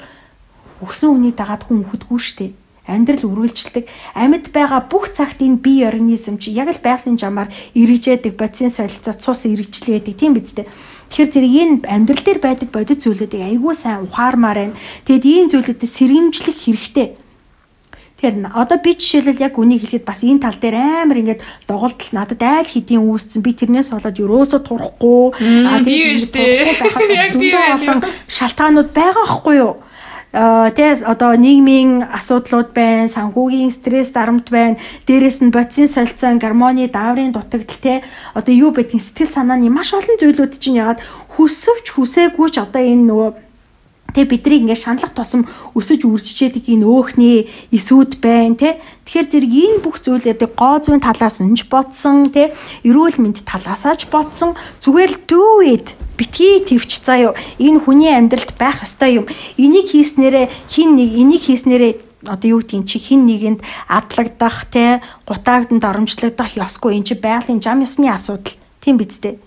[0.83, 2.53] өгсөн үнийг дагаад хүн үхэдгүй штеп
[2.83, 8.37] амьдрал үргэлжилдэг амьд байгаа бүх цагт энэ бие организм чи яг л байгалийн жамаар эргэжээдэг
[8.37, 10.69] бодисын солилцоо цус эргэжлээдэг тийм биз дээ
[11.09, 14.79] Тэгэхээр зэрэг энэ амьдрал дээр байдаг бодит зүйлүүдийг айгүй сайн ухаармаар байна.
[15.05, 17.07] Тэгэд ийм зүйлүүдэд сэргэмжлэх хэрэгтэй.
[18.15, 22.41] Тэгэхээр одоо би жишээлбэл яг үнийг хэлэхэд бас энэ тал дээр амар ингээд доголдол надад
[22.41, 23.43] айл хэдийн үүссэн.
[23.43, 25.35] Би тэрнээс болоод ерөөсө турахгүй.
[25.67, 26.63] Аа дээ.
[27.19, 27.99] Яг би олон
[28.31, 29.75] шалтгаанууд байгаа хгүй юу?
[30.35, 34.75] тий одоо нийгмийн асуудлууд байна, санхүүгийн стресс дарамт байна,
[35.07, 37.97] дээрэс нь бодисын солилцоон, гармоны дааврын дутагдал тий
[38.35, 40.99] одоо юу байдгийг сэтгэл санааны маш олон зүйлүүд чинь ягаад
[41.39, 43.31] хүсвч хүсээгүй ч одоо энэ нөгөө
[44.15, 45.43] Тэ биднийг ингээд шаналх тусам
[45.75, 48.79] өсөж үржижээдэг энэ өөхний эсүүд байна те.
[49.03, 52.55] Тэгэхээр зэрэг энэ бүх зүйлүүдийг гоо зүйн талаас нь ч бодсон те.
[52.87, 54.55] Эрүүл мэнд талаасаа ч бодсон.
[54.79, 57.33] Зүгээр л do it битгий твч заа юу.
[57.59, 59.27] Энэ хүний амьдралд байх ёстой юм.
[59.59, 61.93] Энийг хийснээрээ хин нэг энийг хийснээрээ
[62.23, 63.59] одоо юу гэдгийг чи хин нэгэнд
[63.91, 69.44] адлагдах те гутаагданд оромжлогдох ёсгүй эн чи байгалийн зам ёсны асуудал тийм биз дээ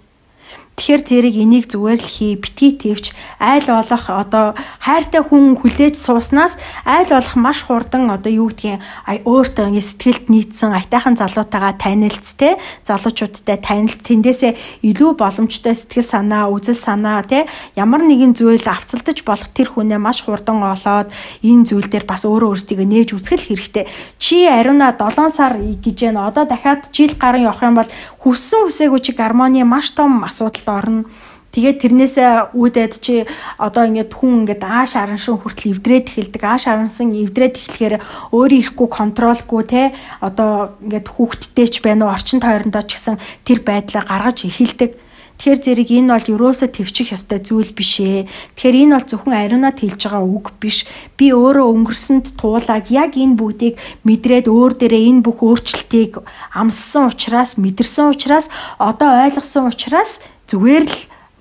[0.79, 3.11] Тэгэхээр зэрэг энийг зүгээр л хий, битгий твч
[3.43, 8.79] айл болох одоо хайртай хүн хүлээж сууснаас айл болох маш хурдан одоо юу гэдгийг
[9.27, 16.47] өөртөө ингэ сэтгэлд нийцсэн айтайхан залуутайгаа танилцс те залуучуудтай танилт тэндээсээ илүү боломжтой сэтгэл санаа,
[16.47, 21.11] үзэл санаа те ямар нэгэн зүйл авцалдаж болох тэр хүнээ маш хурдан олоод
[21.43, 23.91] энэ зүйл дээр бас өөрөө өөрсдийгөө нээж үзэх хэрэгтэй.
[24.23, 26.31] Чи ариуна 7 сар гэж байна.
[26.31, 27.91] Одоо дахиад жил гарын явах юм бол
[28.23, 30.23] хүссэн хүсээгүй чи гармоны маш том
[30.69, 31.05] асуудалд орно.
[31.49, 33.25] Тэгээд тэрнээсээ үүдээд чи
[33.57, 36.43] одоо ингээд хүн ингээд ааш араншин хүртэл эвдрээд эхэлдэг.
[36.45, 37.95] Ааш арансан эвдрээд эхлэхээр
[38.37, 39.83] өөрөө ирэхгүй контролгүй те
[40.21, 43.17] одоо ингээд хүүхдтэй ч байна уу орчин тойрондоо ч гэсэн
[43.49, 44.93] тэр байдлаа гаргаж эхэлдэг.
[45.39, 48.27] Тэгэхээр зэрэг энэ бол юусоо төвчих ёстой зүйл биш ээ.
[48.59, 50.83] Тэгэхээр энэ бол зөвхөн ариунаад хэлж байгаа үг биш.
[51.15, 57.55] Би өөрөө өнгөрсөнд туулаад яг энэ бүгдийг мэдрээд өөр дээрээ энэ бүх өөрчлөлтийг амссан учраас
[57.55, 58.51] мэдэрсэн учраас
[58.83, 60.97] одоо ойлгосон учраас зүгээр л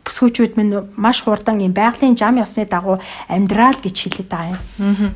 [0.07, 5.11] бүсгүүчүүд минь маш хурдан юм байгалийн зам ёсны дагуу амьдрал гэж хэлээд байгаа юм.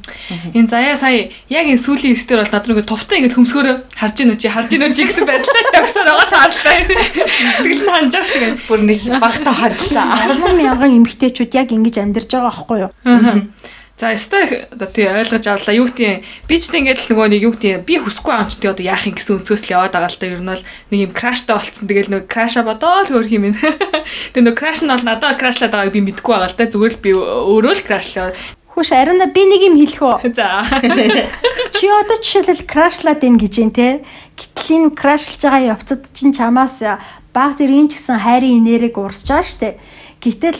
[0.52, 4.18] Энэ заяа сая яг энэ сүүлийн эсдэр бол над руу ингэ товтой ингэ хөмсгөр харж
[4.20, 6.76] ийн үчи харж ийн үчи гэсэн байдлаар явсаар байгаа таарлаа.
[7.56, 8.60] Сэтгэл нь ханж байгаа шиг байна.
[8.68, 10.08] Бүр нэг багтаа ханжлаа.
[10.28, 12.92] 10 мянган эмэгтэйчүүд яг ингэж амьдарч байгаа байхгүй юу?
[13.98, 15.78] За өстой одоо тий ойлгож авлаа.
[15.78, 18.82] Юу гэдэг би ч ингээд л нөгөө нэг юу гэдэг би хүсэхгүй амч тий одоо
[18.82, 21.54] яах юм гэсэн өнцгөөс л яваад байгаа л та ер нь бол нэг юм краштай
[21.54, 21.86] болцсон.
[21.86, 23.54] Тэгэл нөгөө краша бодоо л хөөх юм.
[24.34, 27.04] Тэгээ нөгөө краш нь бол надад крашлаад байгааг би мэдэхгүй байгаа л та зүгээр л
[27.06, 28.34] би өөрөө л крашлаа.
[28.72, 30.34] Хүш ариуна би нэг юм хэлэх үү?
[30.34, 30.64] За.
[31.78, 34.02] Чи одоо жишээлбэл крашлаад ийн гэж юм те.
[34.40, 36.80] Гэтэл энэ крашлж байгаа явцад чинь чамаас
[37.36, 39.70] баг зэргийн ч гэсэн хайрын инээрийг урсж байгаа штэ.
[40.22, 40.60] Гэтэл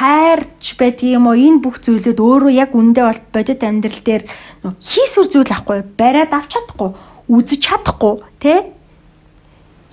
[0.00, 1.36] хайрч байдаг юм уу?
[1.36, 4.24] Энэ бүх зүйлүүд өөрөө яг үндэ бол бодит амьдрал дээр
[4.80, 6.90] хийсвэр зүйл ахгүй бариад авч чадахгүй
[7.28, 8.72] үзэж чадахгүй тэ?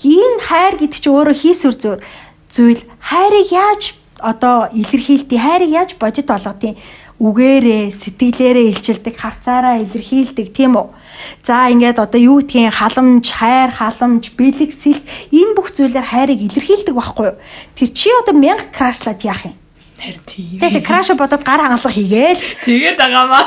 [0.08, 2.02] Энэ хайр гэдэг чинь өөрөө хийсвэр зүйл
[2.48, 2.82] зүйл.
[3.04, 6.78] Хайрыг яаж одоо илэрхийлтий хайрыг яаж бодит болгодیں
[7.22, 10.88] үгээрээ сэтгэлээрээ илчилдэг харцаараа илэрхийлдэг тийм үү
[11.44, 16.96] За ингээд одоо юу гэдгийг халамж, хайр, халамж, бэлэг, сэлт энэ бүх зүйлээр хайрыг илэрхийлдэг
[16.98, 17.38] байхгүй юу?
[17.78, 19.56] Тэр чи одоо мянга крашлаад яах юм?
[20.02, 20.60] Харин тийм.
[20.62, 22.42] Тэшээ краш бодоод гар хангалах хийгээл.
[22.66, 23.46] Тэгээд байгаамаа.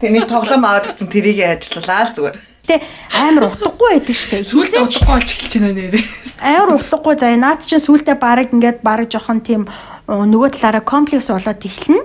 [0.00, 2.36] Тэнийг тоглоом аваад өгсөн тэрийг ажиллалаа л зүгээр.
[2.68, 4.44] Тэ амар утгагүй байдаг штэ.
[4.48, 6.04] Сүултээ утгагүй болж эхэлж байна нэрээ.
[6.40, 7.36] Амар утгагүй заа.
[7.36, 9.68] Наад чинь сүултээ бараг ингээд бараг жоохон тийм
[10.08, 12.00] нөгөө талаараа комплекс болоод эхэлнэ.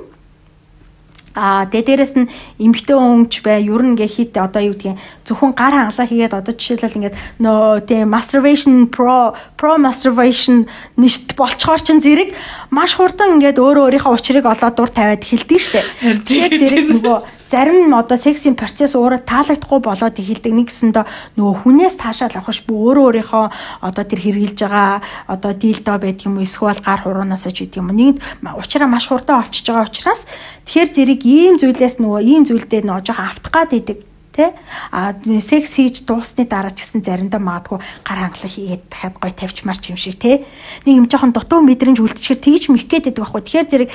[1.34, 2.30] А тэгээ дээрэс нь
[2.62, 6.54] эмгтэй өмч бай, ер нь ингээ хит одоо юу гэдгийг зөвхөн гар хангалаа хийгээд одоо
[6.54, 12.38] жишээлбэл ингээд нөө тэгээ masturbation pro pro masturbation нэшт болцохоор чин зэрэг
[12.70, 15.82] маш хурдан ингээд өөрөө өөрийнхөө учрыг олоод дур тавиад эхэлдэг штэ.
[16.22, 17.18] Тэгээд зэрэг нөгөө
[17.54, 20.54] зарим нь одоо сексийн процесс өөрөө таалагдахгүй болоод эхэлдэг.
[20.58, 21.06] Нэг гэсэндээ
[21.38, 23.46] нөгөө хүнээс таашаал авах ш би өөрөө өөрийнхөө
[23.86, 28.18] одоо тэр хэрглэж байгаа одоо дийлдөө байдаг юм эсвэл гар хуруунаас ч гэдэг юм нэгд
[28.42, 30.26] уучраа маш хурдан олчж байгаа учраас
[30.66, 33.98] тэгэхээр зэрэг ийм зүйлээс нөгөө ийм зүйлдээ нөгөө жоохон автах гад идэг
[34.34, 34.58] тэ
[34.92, 39.78] а секс хийж дуусны дараа ч гэсэн заримдаа магадгүй гар хангалах хийгээд дахиад гой тавьчмаар
[39.78, 40.44] ч юм шиг тэ
[40.84, 43.90] нэг юм жоохон дутуу мэдрэмж үлдчихэр тэгж мэх гээд байдаг байхгүй тэгэхээр зэрэг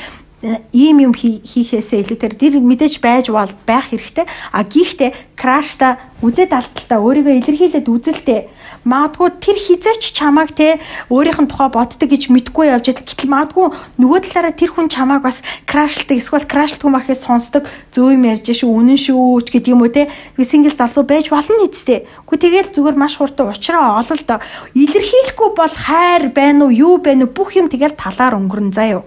[0.70, 4.22] ийм юм хийхээсээ илүүгээр тэр мэдээж байж бол байх хэрэгтэй.
[4.54, 8.46] А гихтээ крашта үзээд алдталтаа өөрийгөө илэрхийлээд үзэлтэй.
[8.86, 10.78] Магадгүй тэр хизээч чамааг те
[11.10, 13.66] өөрийнх нь тухай боддог гэж мэдгүй явж идэл гэтэл магадгүй
[13.98, 18.70] нөгөө талаараа тэр хүн чамааг бас крашлдаг эсвэл крашлдгүй махыг сонсдог зөө юм ярьж шүү
[18.70, 20.06] үнэн шүү ч гэдэг юм уу те
[20.44, 22.06] сингл залуу байж болно нэстэ.
[22.26, 24.38] Гэхдээ тэгэл зүгээр маш хурдан уучраа олол доо
[24.76, 29.02] илэрхийлэхгүй бол хайр байна уу юу байна уу бүх юм тэгэл талаар өнгөрн заяа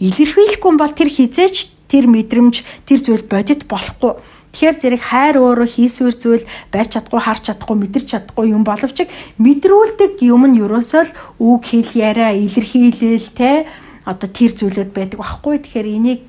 [0.00, 4.18] илэрхийлэхгүй бол тэр хизээч тэр мэдрэмж тэр зүйл бодит болохгүй.
[4.54, 9.10] Тэгэхээр зэрэг хайр өөрөө хийсвэр зүйл байж чадахгүй, харж чадахгүй, мэдэрч чадахгүй юм боловч
[9.42, 13.66] мэдрүүлдэг юм нь ерөөсөө л үг хэл яриа, илэрхийлэл те
[14.06, 15.58] одоо тэр зүйлүүд байдаг байхгүй.
[15.58, 16.20] Тэгэхээр энийг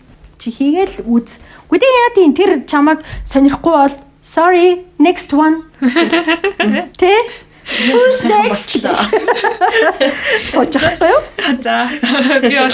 [0.42, 1.46] чи хийгээл үз.
[1.70, 3.96] Гэхдээ яа тийм тэр чамайг сонирхгүй бол
[4.26, 5.70] sorry next one.
[6.98, 7.14] Тэ?
[7.66, 8.82] Who's next?
[10.54, 11.22] Байгаа юу?
[11.66, 11.90] За
[12.42, 12.70] би бол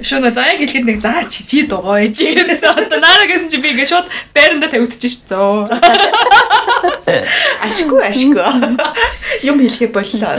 [0.00, 3.60] шөнө за яг хэлэхэд нэг за чи чи дугаа ээж гэсэн одоо наараа гэсэн чи
[3.60, 5.68] би ингэ шууд байранда тавигдчих ш зөө.
[7.68, 8.40] Ашгүй ашгүй.
[9.44, 10.32] Юм хэлэхэ боллоо.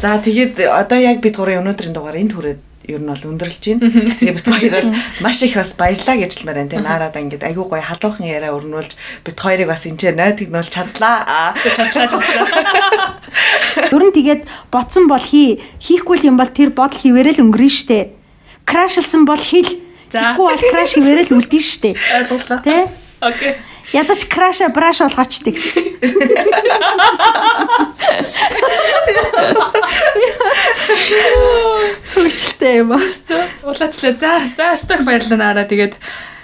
[0.00, 3.90] За тэгээд одоо яг бид гурийн өнөөдрийн дугаар энд хүрээд ер нь бол өндөрлж байна.
[4.22, 4.82] Тэгээ бит хоёроо
[5.20, 6.70] маш их бас баярлаа гэж хэлмээр байна.
[6.70, 8.92] Тэгээ наарадаа ингээд айгүй гоё халуухан яриа өрнүүлж
[9.26, 11.54] бит хоёрыг бас энэ нойд тэгнүүл чадлаа.
[11.54, 13.18] Чадлаа чадлаа.
[13.90, 18.14] Дөрөн тэгээд бодсон бол хий хийхгүй юм бол тэр бодол хിവэрэл өнгөрнө штэ.
[18.64, 19.82] Крашлсан бол хэл.
[20.10, 21.90] Тэгэхгүй бол краш хിവэрэл үлдэн штэ.
[21.94, 22.58] Ойлголоо.
[22.62, 22.88] Тэ?
[23.20, 23.54] Окей.
[23.92, 25.84] Ядаж краша браш болгоочтой гэсэн.
[32.14, 33.06] Хөвчлээ юм аа.
[33.62, 34.12] Улаачлаа.
[34.18, 35.70] За, за сток баярлалаа наараа.
[35.70, 35.94] Тэгээд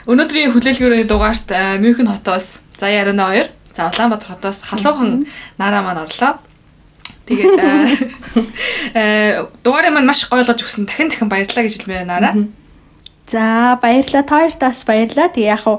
[0.07, 1.51] өнөөдрийн хүлээлгүүрийн дугаарт
[1.83, 5.27] Мюнхен хотоос Заяа 22, за Улаанбаатар хотоос халуухан
[5.59, 6.39] нараа маань орлоо.
[7.27, 7.59] Тэгээд
[8.95, 10.87] э дугаарыг маань маш гойлгож өгсөн.
[10.87, 12.35] Дахин дахин баярлалаа гэж хэлмээр наараа.
[13.27, 14.23] За баярлалаа.
[14.23, 15.29] Та хоёртаас баярлалаа.
[15.31, 15.79] Тэг яг уу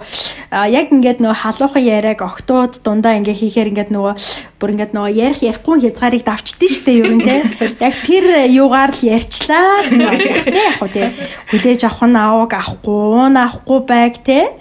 [0.51, 4.13] яг ингээд нөгөө халуухан яриаг октод дундаа ингээ хийхээр ингээд нөгөө
[4.57, 7.43] бүр ингээд нөгөө ярих ярихгүй хязгаарыг давчдээ штэ юу юм те.
[7.83, 9.85] Яг тэр юугаар л ярьчлаа.
[9.91, 11.11] Яг уу те.
[11.51, 14.55] Хүлээж авах нь аавг авахгүй, авахгүй байг те.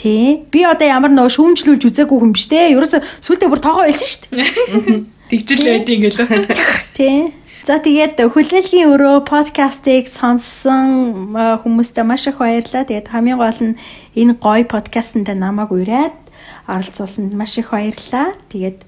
[0.00, 0.46] Тий.
[0.48, 2.72] Би одоо ямар нөгөө шүүмжлүүлж үзээгүй юм биш те.
[2.72, 4.32] Ерөөсө сүултээ бүр тоогоо байсан штэ.
[5.28, 6.48] Тэгжил байдیں۔ ингээл.
[6.96, 7.34] Тий.
[7.60, 12.88] За тэгээд хүлээлгийн өрөө подкастыг сонссон хүмүүстээ маш их баярлалаа.
[12.88, 13.76] Тэгээд хамгийн гол нь
[14.16, 16.16] энэ гоё подкастт намайг ураад
[16.64, 18.32] оролцуулсанд маш их баярлалаа.
[18.48, 18.80] Тэгээд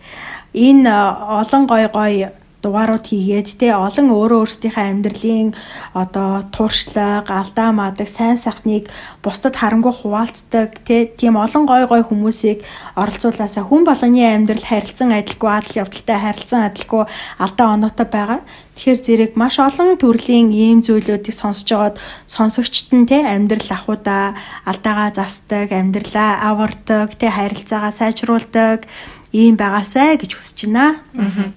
[0.56, 2.32] энэ олон гоё гоё
[2.62, 5.50] дугаарууд хийгээд те олон өөрөө өөрсдийнхээ амьдралын
[5.98, 8.86] одоо тууршлаг, алдаа мадаг, сайн сайхныг
[9.18, 12.62] бусдад харангуй хуваалцдаг те тийм олон гой гой хүмүүсийг
[12.94, 17.02] оролцуулаасаа хүн болгоны амьдрал харилцан адилгүй адал явдалтай харилцан адилгүй
[17.42, 18.40] алдаа оноотой байгаа.
[18.78, 21.96] Тэгэхээр зэрэг маш олон төрлийн ийм зүйлүүдийг сонсож байгаад
[22.30, 24.38] сонсогчд нь те амьдрал ахуйда
[24.70, 28.86] алдаагаа застдаг, амьдралаа авардаг, те харилцаагаа сайжруулдаг
[29.32, 31.02] ийм байгаасай гэж хүсэж байна.
[31.18, 31.52] Аа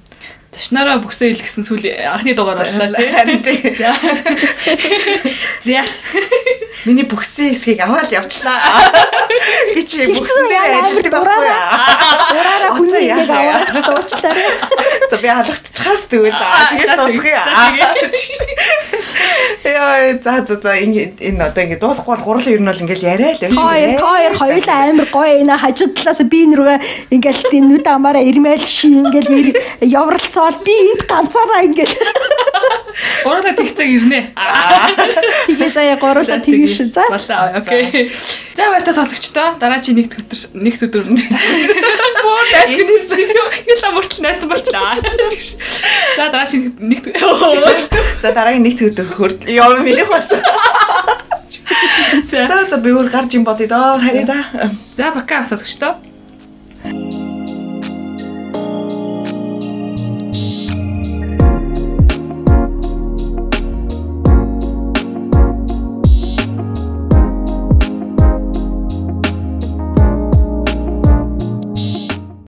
[0.56, 2.96] Ташнараа бүксээ илгэсэн сүл анхны дугаар боллоо
[3.44, 3.76] тий.
[3.76, 3.92] За.
[5.62, 5.84] За.
[6.86, 8.56] Миний бүксийн хэсгийг аваад явчлаа.
[9.76, 11.60] Би чи бүксэн дээр ажилладаг байхгүй юу?
[12.40, 14.54] Ураараа хүний нэг аваад дуучлаарай.
[15.12, 16.40] За би халахчихаас тэгвэл
[16.72, 17.44] тэгээд дуусгая.
[19.66, 23.10] Яа за за за энэ энэ одоо ингэ дуусахгүй бол гурлын ер нь бол ингээл
[23.12, 23.58] яриа л юм.
[23.60, 26.80] Хоёр хоёр хоёулаа амар гоё энэ хажууд талаас би нэргээ
[27.18, 29.58] ингээл тийм нүд амаараа ирмэл ши ингээл
[30.46, 31.96] явралцаал би энд ганцаараа ингээл
[33.26, 34.22] гурлаа тэгцэг ирнэ.
[35.48, 37.06] Тэгээ заяа гурлаа тэгэн шин за.
[37.10, 38.12] Болоо окей.
[38.56, 44.44] За баяртай сонсогчдоо дараа чи нэгд өдөр нэгд өдөр боо дайгнес чи яла мөртл найт
[44.46, 44.96] болчлаа.
[46.16, 47.18] За дараа чи нэгд
[48.22, 50.30] За дараагийн нэгд өдөр хөрт ёо минийх бас.
[52.30, 54.40] За за би өөр гарч юм бодъё доо харъя да.
[54.96, 55.98] За бака сонсогчдоо